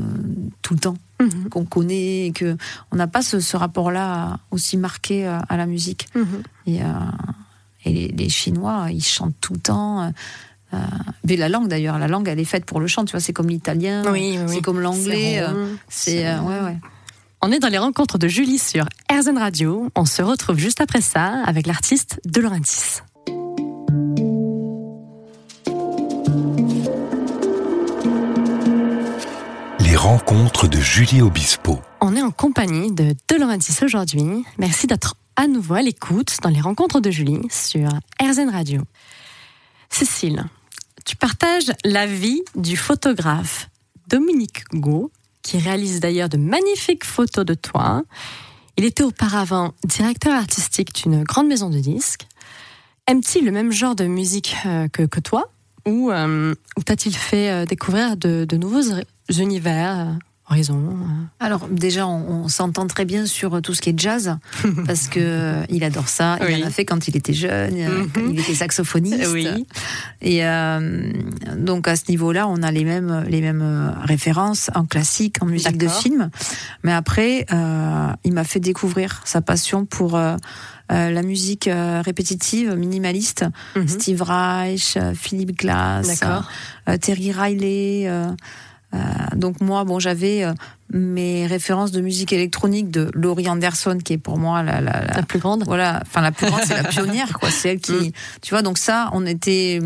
tout 0.62 0.74
le 0.74 0.80
temps, 0.80 0.98
Mhm. 1.22 1.50
qu'on 1.50 1.66
connaît, 1.66 2.26
et 2.28 2.32
que 2.32 2.58
on 2.92 2.96
n'a 2.96 3.06
pas 3.08 3.22
ce, 3.22 3.40
ce 3.40 3.56
rapport-là 3.56 4.40
aussi 4.50 4.76
marqué 4.78 5.28
euh, 5.28 5.38
à 5.50 5.58
la 5.58 5.68
musique. 5.68 6.08
Mhm. 6.16 6.44
Et, 6.66 6.82
euh, 6.82 6.86
et 7.86 7.94
les, 7.94 8.08
les 8.10 8.30
Chinois, 8.30 8.88
ils 8.92 9.04
chantent 9.04 9.36
tout 9.40 9.54
le 9.54 9.60
temps. 9.60 10.12
euh, 10.74 10.78
mais 11.26 11.36
la 11.36 11.50
langue 11.50 11.68
d'ailleurs, 11.68 12.00
la 12.00 12.08
langue 12.08 12.28
elle 12.28 12.40
est 12.40 12.46
faite 12.46 12.66
pour 12.66 12.80
le 12.80 12.88
chant, 12.88 13.06
tu 13.06 13.12
vois, 13.12 13.20
c'est 13.20 13.34
comme 13.34 13.50
l'italien, 13.50 14.04
Oui, 14.12 14.38
oui, 14.38 14.40
oui. 14.48 14.54
c'est 14.56 14.62
comme 14.62 14.80
l'anglais, 14.80 15.44
C'est 15.90 16.24
ouais 16.40 16.60
ouais. 16.62 16.78
On 17.44 17.52
est 17.52 17.60
dans 17.60 17.68
les 17.70 17.78
rencontres 17.80 18.18
de 18.20 18.28
Julie 18.28 18.60
sur 18.60 18.86
RZN 19.12 19.38
Radio. 19.38 19.90
On 19.96 20.06
se 20.06 20.22
retrouve 20.22 20.58
juste 20.58 20.80
après 20.80 21.02
ça 21.02 21.44
avec 21.46 21.66
l'artiste 21.68 22.22
De 22.26 22.40
Laurentiis. 22.40 23.02
Rencontres 30.02 30.68
de 30.68 30.80
Julie 30.80 31.22
Obispo. 31.22 31.80
On 32.02 32.16
est 32.16 32.24
en 32.24 32.32
compagnie 32.32 32.92
de 32.92 33.14
Laurentiis 33.40 33.84
aujourd'hui. 33.84 34.24
Merci 34.58 34.88
d'être 34.88 35.16
à 35.36 35.46
nouveau 35.46 35.76
à 35.76 35.84
l'écoute 35.84 36.38
dans 36.42 36.50
les 36.50 36.60
rencontres 36.60 37.02
de 37.02 37.12
Julie 37.12 37.44
sur 37.52 37.88
RZN 38.20 38.50
Radio. 38.50 38.82
Cécile, 39.92 40.46
tu 41.06 41.16
partages 41.16 41.72
la 41.86 42.08
vie 42.08 42.42
du 42.56 42.78
photographe 42.78 43.70
Dominique 44.08 44.64
Gau, 44.74 45.12
qui 45.44 45.60
réalise 45.60 46.00
d'ailleurs 46.00 46.30
de 46.30 46.38
magnifiques 46.38 47.06
photos 47.06 47.46
de 47.46 47.54
toi. 47.54 48.02
Il 48.78 48.86
était 48.86 49.04
auparavant 49.04 49.76
directeur 49.84 50.34
artistique 50.34 50.96
d'une 51.04 51.22
grande 51.22 51.48
maison 51.48 51.70
de 51.70 51.78
disques. 51.78 52.26
Aime-t-il 53.06 53.46
le 53.46 53.52
même 53.52 53.72
genre 53.72 53.96
de 53.96 54.06
musique 54.06 54.56
euh, 54.66 54.88
que, 54.88 55.20
toi? 55.20 55.52
Ou, 55.88 56.10
euh, 56.10 56.56
t'a-t-il 56.86 57.16
fait 57.16 57.52
euh, 57.52 57.66
découvrir 57.68 58.18
de, 58.18 58.46
de 58.46 58.58
nouveaux 58.58 58.82
univers, 59.40 60.18
horizons 60.50 60.78
euh 60.80 61.46
Alors 61.46 61.68
déjà, 61.70 62.06
on, 62.08 62.44
on 62.44 62.48
s'entend 62.50 62.86
très 62.88 63.06
bien 63.06 63.26
sur 63.26 63.62
tout 63.62 63.74
ce 63.74 63.82
qui 63.82 63.92
est 63.92 63.98
jazz 64.00 64.38
parce 64.86 65.08
que 65.08 65.20
euh, 65.22 65.64
il 65.70 65.84
adore 65.84 66.10
ça. 66.10 66.38
Il 66.42 66.46
Oui. 66.48 66.64
en 66.64 66.68
a 66.68 66.70
fait 66.70 66.84
quand 66.86 67.08
il 67.08 67.16
était 67.16 67.34
jeune, 67.34 67.76
euh, 67.78 67.90
Mhm. 68.04 68.10
quand 68.14 68.22
il 68.30 68.40
était 68.40 68.54
saxophoniste. 68.56 69.28
Oui. 69.32 69.48
Et 70.22 70.46
euh, 70.46 71.12
donc 71.58 71.88
à 71.88 71.96
ce 71.96 72.04
niveau-là, 72.10 72.48
on 72.48 72.62
a 72.64 72.72
les 72.72 72.84
mêmes 72.84 73.24
les 73.28 73.42
mêmes 73.42 73.96
références 74.04 74.70
en 74.76 74.86
classique, 74.86 75.38
en 75.42 75.46
musique 75.46 75.78
de 75.78 75.88
film. 75.88 76.30
Mais 76.84 76.92
après, 76.94 77.46
il 78.26 78.34
m'a 78.34 78.44
fait 78.44 78.60
découvrir 78.60 79.22
sa 79.26 79.42
passion 79.42 79.86
pour 79.86 80.18
euh, 80.92 81.10
la 81.10 81.22
musique 81.22 81.68
euh, 81.70 82.02
répétitive, 82.04 82.76
minimaliste. 82.76 83.46
Mhm. 83.78 83.88
Steve 83.88 84.22
Reich, 84.24 84.98
euh, 84.98 85.14
Philip 85.14 85.58
Glass, 85.58 86.20
Terry 87.00 87.32
Riley. 87.32 88.10
Euh, 88.94 88.98
donc 89.36 89.62
moi, 89.62 89.84
bon, 89.86 90.00
j'avais 90.00 90.44
euh, 90.44 90.54
mes 90.92 91.48
références 91.48 91.92
de 91.92 92.02
musique 92.02 92.34
électronique 92.34 92.92
de 92.92 93.10
Laurie 93.14 93.48
Anderson, 93.50 93.98
qui 94.04 94.14
est 94.14 94.18
pour 94.18 94.38
moi 94.38 94.64
la, 94.64 94.82
la, 94.82 95.02
la- 95.06 95.14
La 95.16 95.24
plus 95.24 95.40
grande 95.40 95.64
voilà, 95.66 96.00
enfin 96.02 96.22
la 96.22 96.32
plus 96.32 96.48
grande, 96.48 96.62
c'est 96.66 96.76
la 96.76 96.84
pionnière, 96.84 97.34
quoi. 97.40 97.50
C'est 97.50 97.70
elle 97.70 97.80
qui, 97.80 97.94
Mm. 97.94 98.12
tu 98.42 98.50
vois. 98.54 98.62
Donc 98.62 98.78
ça, 98.78 99.10
on 99.14 99.26
était, 99.26 99.80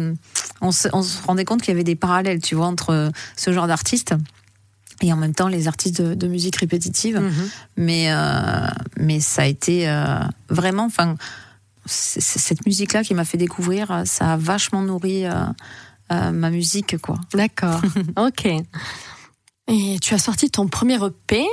on 0.61 0.71
se, 0.71 0.87
on 0.93 1.03
se 1.03 1.21
rendait 1.23 1.45
compte 1.45 1.61
qu'il 1.61 1.71
y 1.71 1.75
avait 1.75 1.83
des 1.83 1.95
parallèles, 1.95 2.41
tu 2.41 2.55
vois, 2.55 2.65
entre 2.67 2.89
euh, 2.91 3.09
ce 3.35 3.53
genre 3.53 3.67
d'artistes 3.67 4.15
et 5.01 5.11
en 5.13 5.17
même 5.17 5.35
temps 5.35 5.49
les 5.49 5.67
artistes 5.67 6.01
de, 6.01 6.13
de 6.15 6.27
musique 6.27 6.55
répétitive. 6.55 7.19
Mhm. 7.19 7.49
Mais 7.77 8.11
euh, 8.11 8.67
mais 8.97 9.19
ça 9.19 9.43
a 9.43 9.45
été 9.45 9.87
euh, 9.89 10.17
vraiment, 10.49 10.85
enfin, 10.85 11.15
cette 11.85 12.65
musique-là 12.65 13.03
qui 13.03 13.13
m'a 13.13 13.25
fait 13.25 13.37
découvrir. 13.37 14.01
Ça 14.05 14.33
a 14.33 14.37
vachement 14.37 14.81
nourri. 14.81 15.25
euh, 15.25 15.31
euh, 16.11 16.31
ma 16.31 16.49
musique, 16.49 16.97
quoi. 16.99 17.19
D'accord. 17.33 17.81
ok. 18.17 18.47
Et 19.67 19.97
tu 19.99 20.13
as 20.13 20.19
sorti 20.19 20.49
ton 20.49 20.67
premier 20.67 20.99
EP 21.03 21.45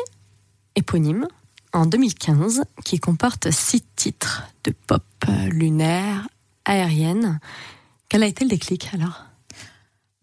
éponyme 0.74 1.26
en 1.72 1.86
2015 1.86 2.64
qui 2.84 2.98
comporte 2.98 3.50
six 3.50 3.82
titres 3.96 4.44
de 4.64 4.74
pop 4.86 5.04
euh, 5.28 5.46
lunaire, 5.48 6.28
aérienne. 6.64 7.40
Quel 8.08 8.22
a 8.22 8.26
été 8.26 8.44
le 8.44 8.50
déclic 8.50 8.90
alors? 8.92 9.24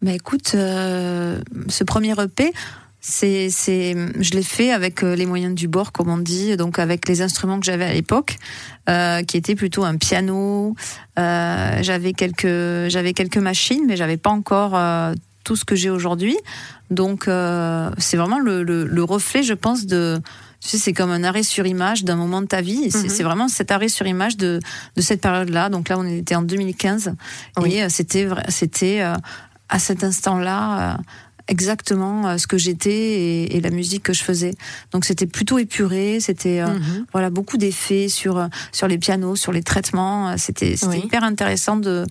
Bah 0.02 0.14
écoute, 0.14 0.52
euh, 0.56 1.42
ce 1.68 1.84
premier 1.84 2.14
EP, 2.22 2.54
c'est, 3.02 3.50
c'est, 3.50 3.96
je 4.20 4.32
l'ai 4.32 4.44
fait 4.44 4.72
avec 4.72 5.04
euh, 5.04 5.16
les 5.16 5.26
moyens 5.26 5.56
du 5.56 5.68
bord, 5.70 5.92
comme 5.94 6.10
on 6.10 6.18
dit, 6.18 6.58
donc 6.58 6.80
avec 6.80 7.08
les 7.08 7.22
instruments 7.22 7.60
que 7.60 7.66
j'avais 7.66 7.86
à 7.86 7.94
l'époque, 7.94 8.36
euh, 8.90 9.24
qui 9.24 9.38
étaient 9.38 9.56
plutôt 9.56 9.86
un 9.86 9.96
piano. 9.96 10.76
Euh, 11.18 11.80
j'avais 11.82 12.12
quelques, 12.14 12.90
j'avais 12.90 13.14
quelques 13.14 13.38
machines, 13.38 13.84
mais 13.88 13.96
j'avais 13.96 14.18
pas 14.18 14.32
encore 14.32 14.76
euh, 14.76 15.14
tout 15.46 15.56
ce 15.56 15.64
que 15.64 15.76
j'ai 15.76 15.90
aujourd'hui. 15.90 16.38
Donc 16.92 17.26
c'est 17.26 18.18
vraiment 18.18 18.40
le, 18.40 18.64
le, 18.64 18.86
le 18.86 19.04
reflet, 19.04 19.44
je 19.44 19.54
pense, 19.54 19.86
de 19.86 20.20
tu 20.60 20.68
sais, 20.68 20.78
c'est 20.78 20.92
comme 20.94 21.12
un 21.12 21.24
arrêt 21.24 21.44
sur 21.44 21.66
image 21.66 22.04
d'un 22.04 22.18
moment 22.18 22.42
de 22.42 22.48
ta 22.48 22.60
vie. 22.62 22.92
C'est, 22.92 23.04
Mhm. 23.04 23.10
c'est 23.10 23.24
vraiment 23.24 23.48
cet 23.48 23.72
arrêt 23.72 23.88
sur 23.88 24.06
image 24.08 24.36
de, 24.36 24.60
de 24.98 25.02
cette 25.02 25.22
période-là. 25.22 25.70
Donc 25.70 25.88
là, 25.88 25.98
on 25.98 26.06
était 26.06 26.36
en 26.36 26.42
2015. 26.42 27.14
Oui. 27.62 27.76
Et 27.76 27.88
c'était, 27.90 28.28
c'était 28.50 29.00
à 29.70 29.80
cet 29.80 30.04
instant-là 30.04 30.98
exactement 31.50 32.28
euh, 32.28 32.38
ce 32.38 32.48
que 32.48 32.58
j'étais 32.58 32.94
et, 32.96 33.58
et 33.58 33.62
la 33.62 33.70
musique 33.72 34.04
que 34.04 34.14
je 34.14 34.24
faisais. 34.24 34.54
Donc 34.92 35.04
c'était 35.06 35.28
plutôt 35.28 35.58
épuré. 35.60 36.20
C'était 36.22 36.62
euh, 36.62 36.68
Mhm. 36.80 37.06
voilà 37.12 37.30
beaucoup 37.30 37.58
d'effets 37.58 38.08
sur 38.08 38.38
euh, 38.38 38.48
sur 38.72 38.88
les 38.88 38.98
pianos, 38.98 39.36
sur 39.36 39.52
les 39.52 39.64
traitements. 39.64 40.38
C'était 40.38 40.76
Oui. 40.88 41.02
hyper 41.04 41.24
intéressant 41.24 41.76
de 41.78 42.06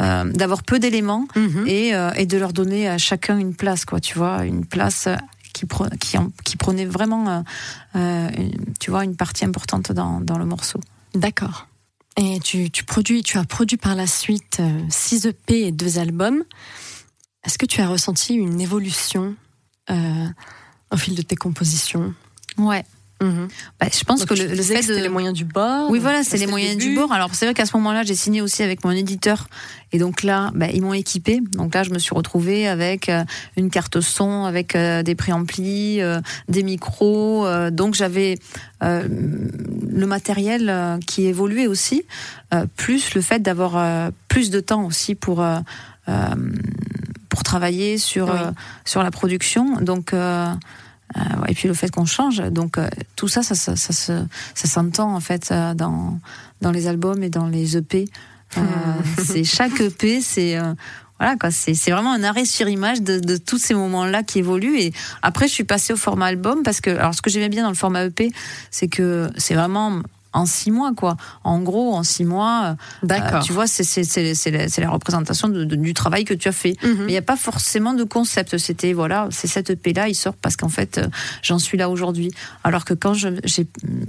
euh, 0.00 0.24
d'avoir 0.32 0.62
peu 0.62 0.78
d'éléments 0.78 1.26
Mhm. 1.36 1.64
et, 1.66 1.94
euh, 1.94 2.10
et 2.16 2.26
de 2.26 2.36
leur 2.38 2.52
donner 2.52 2.88
à 2.88 2.98
chacun 2.98 3.38
une 3.38 3.54
place, 3.54 3.84
quoi, 3.84 4.00
tu 4.00 4.16
vois, 4.18 4.44
une 4.44 4.64
place 4.64 5.08
qui, 5.52 5.66
qui, 6.00 6.16
qui 6.44 6.56
prenait 6.56 6.86
vraiment, 6.86 7.44
une- 7.94 8.74
tu 8.78 8.90
vois, 8.90 9.04
une 9.04 9.16
partie 9.16 9.44
importante 9.44 9.92
dans, 9.92 10.20
dans 10.20 10.38
le 10.38 10.46
morceau. 10.46 10.80
D'accord. 11.14 11.66
Et 12.16 12.40
tu, 12.40 12.70
tu 12.70 12.84
produis, 12.84 13.22
tu 13.22 13.36
as 13.38 13.44
produit 13.44 13.76
par 13.76 13.94
la 13.94 14.06
suite 14.06 14.60
6 14.88 15.26
EP 15.26 15.66
et 15.66 15.72
deux 15.72 15.98
albums. 15.98 16.42
Est-ce 17.44 17.58
que 17.58 17.66
tu 17.66 17.80
as 17.80 17.88
ressenti 17.88 18.34
une 18.34 18.60
évolution 18.60 19.34
euh, 19.90 20.26
au 20.90 20.96
fil 20.96 21.14
de 21.14 21.22
tes 21.22 21.36
compositions? 21.36 22.14
Ouais. 22.58 22.84
Mhm. 23.22 23.48
Bah, 23.78 23.86
je 23.92 24.02
pense 24.04 24.20
Donc, 24.20 24.28
que 24.28 24.34
le, 24.34 24.62
fait 24.62 24.86
de 24.86 24.94
les 24.94 25.10
moyens 25.10 25.34
du 25.34 25.44
bord. 25.44 25.90
Oui, 25.90 25.98
voilà, 25.98 26.22
c'est 26.24 26.38
les 26.38 26.46
moyens 26.46 26.78
du 26.78 26.94
bord. 26.94 27.12
Alors, 27.12 27.34
c'est 27.34 27.44
vrai 27.44 27.52
qu'à 27.52 27.66
ce 27.66 27.76
moment-là, 27.76 28.02
j'ai 28.02 28.14
signé 28.14 28.40
aussi 28.40 28.62
avec 28.62 28.82
mon 28.82 28.92
éditeur. 28.92 29.48
Et 29.92 29.98
donc 29.98 30.22
là, 30.22 30.50
bah, 30.54 30.68
ils 30.72 30.80
m'ont 30.80 30.94
équipé. 30.94 31.40
Donc 31.52 31.74
là, 31.74 31.82
je 31.82 31.90
me 31.90 31.98
suis 31.98 32.14
retrouvée 32.14 32.66
avec 32.66 33.10
euh, 33.10 33.24
une 33.58 33.68
carte 33.68 34.00
son, 34.00 34.44
avec 34.44 34.74
euh, 34.74 35.02
des 35.02 35.14
préamplis, 35.14 36.00
des 36.48 36.62
micros. 36.62 37.46
donc 37.70 37.94
j'avais 37.94 38.38
euh, 38.82 39.06
le 39.06 40.06
matériel 40.06 40.98
qui 41.06 41.26
évoluait 41.26 41.66
aussi, 41.66 42.04
plus 42.76 43.14
le 43.14 43.20
fait 43.20 43.40
d'avoir 43.40 44.12
plus 44.28 44.50
de 44.50 44.60
temps 44.60 44.84
aussi 44.86 45.14
pour 45.14 45.42
euh, 46.10 46.34
pour 47.40 47.44
travailler 47.44 47.96
sur 47.96 48.26
Oui. 48.26 48.32
euh, 48.38 48.50
sur 48.84 49.02
la 49.02 49.10
production. 49.10 49.80
Donc 49.80 50.12
euh, 50.12 50.46
euh, 51.16 51.20
et 51.48 51.54
puis 51.54 51.68
le 51.68 51.74
fait 51.74 51.90
qu'on 51.90 52.04
change, 52.04 52.38
donc 52.50 52.76
tout 53.16 53.28
ça, 53.28 53.42
ça, 53.42 53.54
ça, 53.54 53.76
ça, 53.76 53.92
se- 53.94 54.26
ça 54.54 54.68
s'entend 54.68 55.14
en 55.14 55.20
fait 55.20 55.50
dans 55.74 56.18
dans 56.60 56.70
les 56.70 56.86
albums 56.86 57.22
et 57.22 57.30
dans 57.30 57.46
les 57.48 57.78
EP. 57.78 58.04
Euh, 58.58 58.60
c'est 59.24 59.44
chaque 59.58 59.80
EP, 59.80 60.20
c'est 60.20 60.58
voilà 61.18 61.36
quoi, 61.36 61.50
c'est 61.50 61.72
c'est 61.74 61.90
vraiment 61.92 62.12
un 62.12 62.22
arrêt 62.24 62.44
sur 62.44 62.68
image 62.68 63.00
de, 63.00 63.18
de 63.18 63.38
tous 63.38 63.56
ces 63.58 63.72
moments-là 63.72 64.22
qui 64.22 64.38
évoluent. 64.40 64.78
Et 64.78 64.92
après, 65.22 65.48
je 65.48 65.52
suis 65.54 65.64
passée 65.64 65.94
au 65.94 65.96
format 65.96 66.26
album 66.26 66.62
parce 66.62 66.82
que 66.82 66.90
alors 66.90 67.14
ce 67.14 67.22
que 67.22 67.30
j'aimais 67.30 67.48
bien 67.48 67.62
dans 67.62 67.70
le 67.70 67.74
format 67.74 68.04
EP, 68.04 68.30
c'est 68.70 68.88
que 68.88 69.30
c'est 69.38 69.54
vraiment 69.54 70.02
en 70.32 70.46
six 70.46 70.70
mois 70.70 70.92
quoi. 70.94 71.16
En 71.44 71.60
gros, 71.60 71.94
en 71.94 72.02
six 72.02 72.24
mois, 72.24 72.76
euh, 73.02 73.06
D'accord. 73.06 73.42
tu 73.42 73.52
vois, 73.52 73.66
c'est 73.66 73.84
c'est 73.84 74.04
c'est 74.04 74.34
c'est 74.34 74.50
la, 74.50 74.66
la 74.84 74.90
représentation 74.90 75.48
de- 75.48 75.64
de- 75.64 75.76
du 75.76 75.94
travail 75.94 76.24
que 76.24 76.34
tu 76.34 76.48
as 76.48 76.52
fait. 76.52 76.76
Mhm. 76.82 76.94
Mais 77.00 77.04
il 77.04 77.12
n'y 77.12 77.16
a 77.16 77.22
pas 77.22 77.36
forcément 77.36 77.94
de 77.94 78.04
concept. 78.04 78.56
C'était, 78.58 78.92
voilà, 78.92 79.28
c'est 79.30 79.46
cette 79.48 79.70
EP-là, 79.70 80.08
il 80.08 80.14
sort 80.14 80.34
parce 80.34 80.56
qu'en 80.56 80.68
fait, 80.68 80.98
euh, 80.98 81.06
j'en 81.42 81.58
suis 81.58 81.76
là 81.78 81.88
aujourd'hui. 81.90 82.30
Alors 82.64 82.84
que 82.84 82.94
quand 82.94 83.14
j'ai 83.14 83.34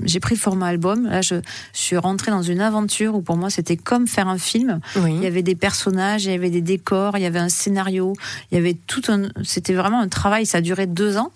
j'ai 0.03 0.19
pris 0.19 0.35
le 0.35 0.39
format 0.39 0.67
album, 0.67 1.07
là, 1.07 1.21
je, 1.21 1.35
je 1.73 1.79
suis 1.79 1.97
rentrée 1.97 2.31
dans 2.31 2.41
une 2.43 2.61
aventure 2.61 3.15
où 3.15 3.21
pour 3.21 3.37
moi, 3.37 3.49
c'était 3.49 3.77
comme 3.77 4.07
faire 4.07 4.27
un 4.27 4.37
film. 4.37 4.79
Oui. 4.97 5.13
Il 5.15 5.23
y 5.23 5.27
avait 5.27 5.43
des 5.43 5.55
personnages, 5.55 6.25
il 6.25 6.31
y 6.31 6.35
avait 6.35 6.49
des 6.49 6.61
décors, 6.61 7.17
il 7.17 7.23
y 7.23 7.25
avait 7.25 7.39
un 7.39 7.49
scénario, 7.49 8.13
il 8.51 8.55
y 8.55 8.57
avait 8.57 8.77
tout 8.87 9.01
un. 9.09 9.29
C'était 9.43 9.73
vraiment 9.73 9.99
un 9.99 10.07
travail, 10.07 10.45
ça 10.45 10.59
a 10.59 10.61
duré 10.61 10.85
deux 10.87 11.17
ans. 11.17 11.31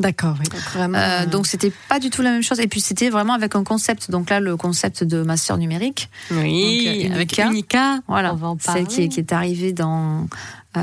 D'accord, 0.00 0.36
oui. 0.38 0.46
Donc, 0.48 0.60
vraiment, 0.74 0.98
Euh, 0.98 1.22
euh, 1.22 1.26
donc 1.26 1.46
c'était 1.48 1.72
pas 1.88 1.98
du 1.98 2.08
tout 2.10 2.22
la 2.22 2.30
même 2.30 2.42
chose. 2.42 2.60
Et 2.60 2.68
puis 2.68 2.80
c'était 2.80 3.10
vraiment 3.10 3.32
avec 3.34 3.56
un 3.56 3.64
concept. 3.64 4.10
Donc 4.10 4.30
là, 4.30 4.38
le 4.40 4.56
concept 4.56 5.02
de 5.02 5.22
master 5.22 5.58
numérique. 5.58 6.08
oui, 6.30 7.02
donc, 7.02 7.10
euh, 7.12 7.14
avec 7.16 7.32
Unica. 7.38 7.46
Unica, 7.50 7.98
Voilà, 8.06 8.32
on 8.32 8.36
va 8.36 8.46
en 8.48 8.56
parler. 8.56 8.82
celle 8.82 8.88
qui 8.88 9.02
est, 9.02 9.08
qui 9.08 9.18
est 9.18 9.32
arrivée 9.32 9.72
dans, 9.72 10.28
euh, 10.76 10.80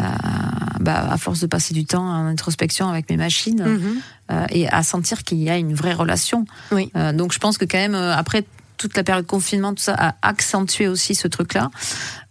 bah, 0.82 1.08
à 1.10 1.18
force 1.18 1.40
de 1.40 1.48
passer 1.48 1.74
du 1.74 1.86
temps 1.86 2.04
en 2.04 2.26
introspection 2.28 2.90
avec 2.90 3.10
mes 3.10 3.16
machines 3.18 3.64
Mhm. 3.64 3.96
euh, 4.32 4.46
et 4.50 4.68
à 4.68 4.84
sentir 4.84 5.24
qu'il 5.24 5.38
y 5.42 5.50
a 5.50 5.58
une 5.58 5.74
vraie 5.74 5.94
relation. 5.94 6.46
Oui. 6.72 6.92
Euh, 6.98 7.14
donc 7.14 7.32
je 7.32 7.40
pense 7.40 7.58
que 7.58 7.64
quand 7.66 7.78
même 7.78 7.96
euh, 7.96 8.14
après 8.16 8.44
toute 8.78 8.98
la 8.98 9.04
période 9.04 9.24
de 9.24 9.30
confinement, 9.30 9.74
tout 9.74 9.82
ça 9.84 9.96
a 9.98 10.16
accentué 10.24 10.90
aussi 10.90 11.16
ce 11.16 11.30
truc-là. 11.30 11.72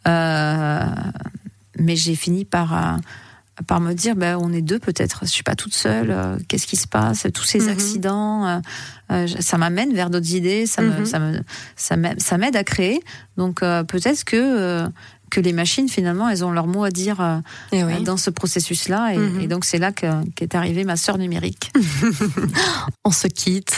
Euh, 0.06 0.84
mais 1.78 1.96
j'ai 1.96 2.14
fini 2.14 2.44
par 2.44 2.74
euh, 2.74 2.96
par 3.66 3.80
me 3.80 3.92
dire, 3.94 4.16
ben, 4.16 4.36
on 4.40 4.52
est 4.52 4.62
deux 4.62 4.78
peut-être. 4.78 5.20
Je 5.22 5.30
suis 5.30 5.42
pas 5.44 5.54
toute 5.54 5.74
seule. 5.74 6.10
euh, 6.10 6.36
Qu'est-ce 6.48 6.66
qui 6.66 6.76
se 6.76 6.88
passe 6.88 7.26
Tous 7.32 7.44
ces 7.44 7.60
Mhm. 7.60 7.68
accidents, 7.68 8.46
euh, 8.46 8.58
euh, 9.12 9.26
ça 9.40 9.58
m'amène 9.58 9.94
vers 9.94 10.10
d'autres 10.10 10.34
idées. 10.34 10.66
Ça 10.66 10.82
Mhm. 10.82 11.06
ça 11.06 11.18
me, 11.20 11.40
ça 11.76 11.96
m'aide 11.96 12.20
ça 12.20 12.36
à 12.58 12.64
créer. 12.64 13.00
Donc 13.36 13.60
peut-être 13.60 14.24
que 14.24 14.88
que 15.30 15.40
les 15.40 15.52
machines, 15.52 15.88
finalement, 15.88 16.28
elles 16.28 16.44
ont 16.44 16.52
leur 16.52 16.68
mot 16.68 16.84
à 16.84 16.90
dire 16.90 17.40
Eh 17.72 17.82
oui. 17.82 18.04
dans 18.04 18.16
ce 18.16 18.30
processus-là. 18.30 19.14
Et, 19.14 19.18
Mhm. 19.18 19.40
et 19.40 19.46
donc, 19.48 19.64
c'est 19.64 19.78
là 19.78 19.90
que- 19.90 20.24
qu'est 20.36 20.54
arrivée 20.54 20.84
ma 20.84 20.96
sœur 20.96 21.18
numérique. 21.18 21.72
On 23.04 23.10
se 23.10 23.26
quitte 23.26 23.74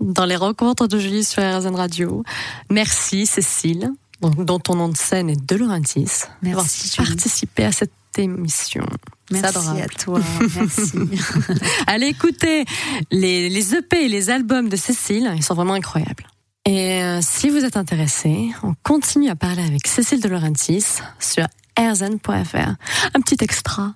dans 0.00 0.24
les 0.24 0.36
rencontres 0.36 0.86
de 0.86 0.98
Julie 0.98 1.24
sur 1.24 1.42
RZN 1.42 1.74
Radio. 1.74 2.22
Merci 2.70 3.26
Cécile, 3.26 3.90
donc, 4.22 4.44
dont 4.44 4.58
ton 4.60 4.76
nom 4.76 4.88
de 4.88 4.96
scène 4.96 5.28
est 5.28 5.46
De 5.48 5.56
Laurentiis, 5.56 6.06
d'avoir 6.42 6.64
participé 6.96 7.64
à 7.64 7.72
cette 7.72 7.92
émission. 8.16 8.84
Merci 9.30 9.58
adorable. 9.58 9.80
à 9.82 9.88
toi. 9.88 10.20
Merci. 10.56 10.92
Allez 11.86 12.06
écouter 12.06 12.64
les, 13.10 13.48
les 13.48 13.74
EP 13.74 14.04
et 14.04 14.08
les 14.08 14.30
albums 14.30 14.68
de 14.68 14.76
Cécile, 14.76 15.32
ils 15.36 15.42
sont 15.42 15.54
vraiment 15.54 15.74
incroyables. 15.74 16.26
Et 16.64 17.02
euh, 17.02 17.20
si 17.22 17.48
vous 17.48 17.64
êtes 17.64 17.76
intéressé, 17.76 18.50
on 18.62 18.74
continue 18.82 19.30
à 19.30 19.36
parler 19.36 19.62
avec 19.62 19.86
Cécile 19.86 20.20
De 20.20 20.28
Laurentiis 20.28 20.84
sur 21.18 21.46
rzn.fr. 21.78 22.74
Un 23.14 23.20
petit 23.20 23.38
extra. 23.40 23.94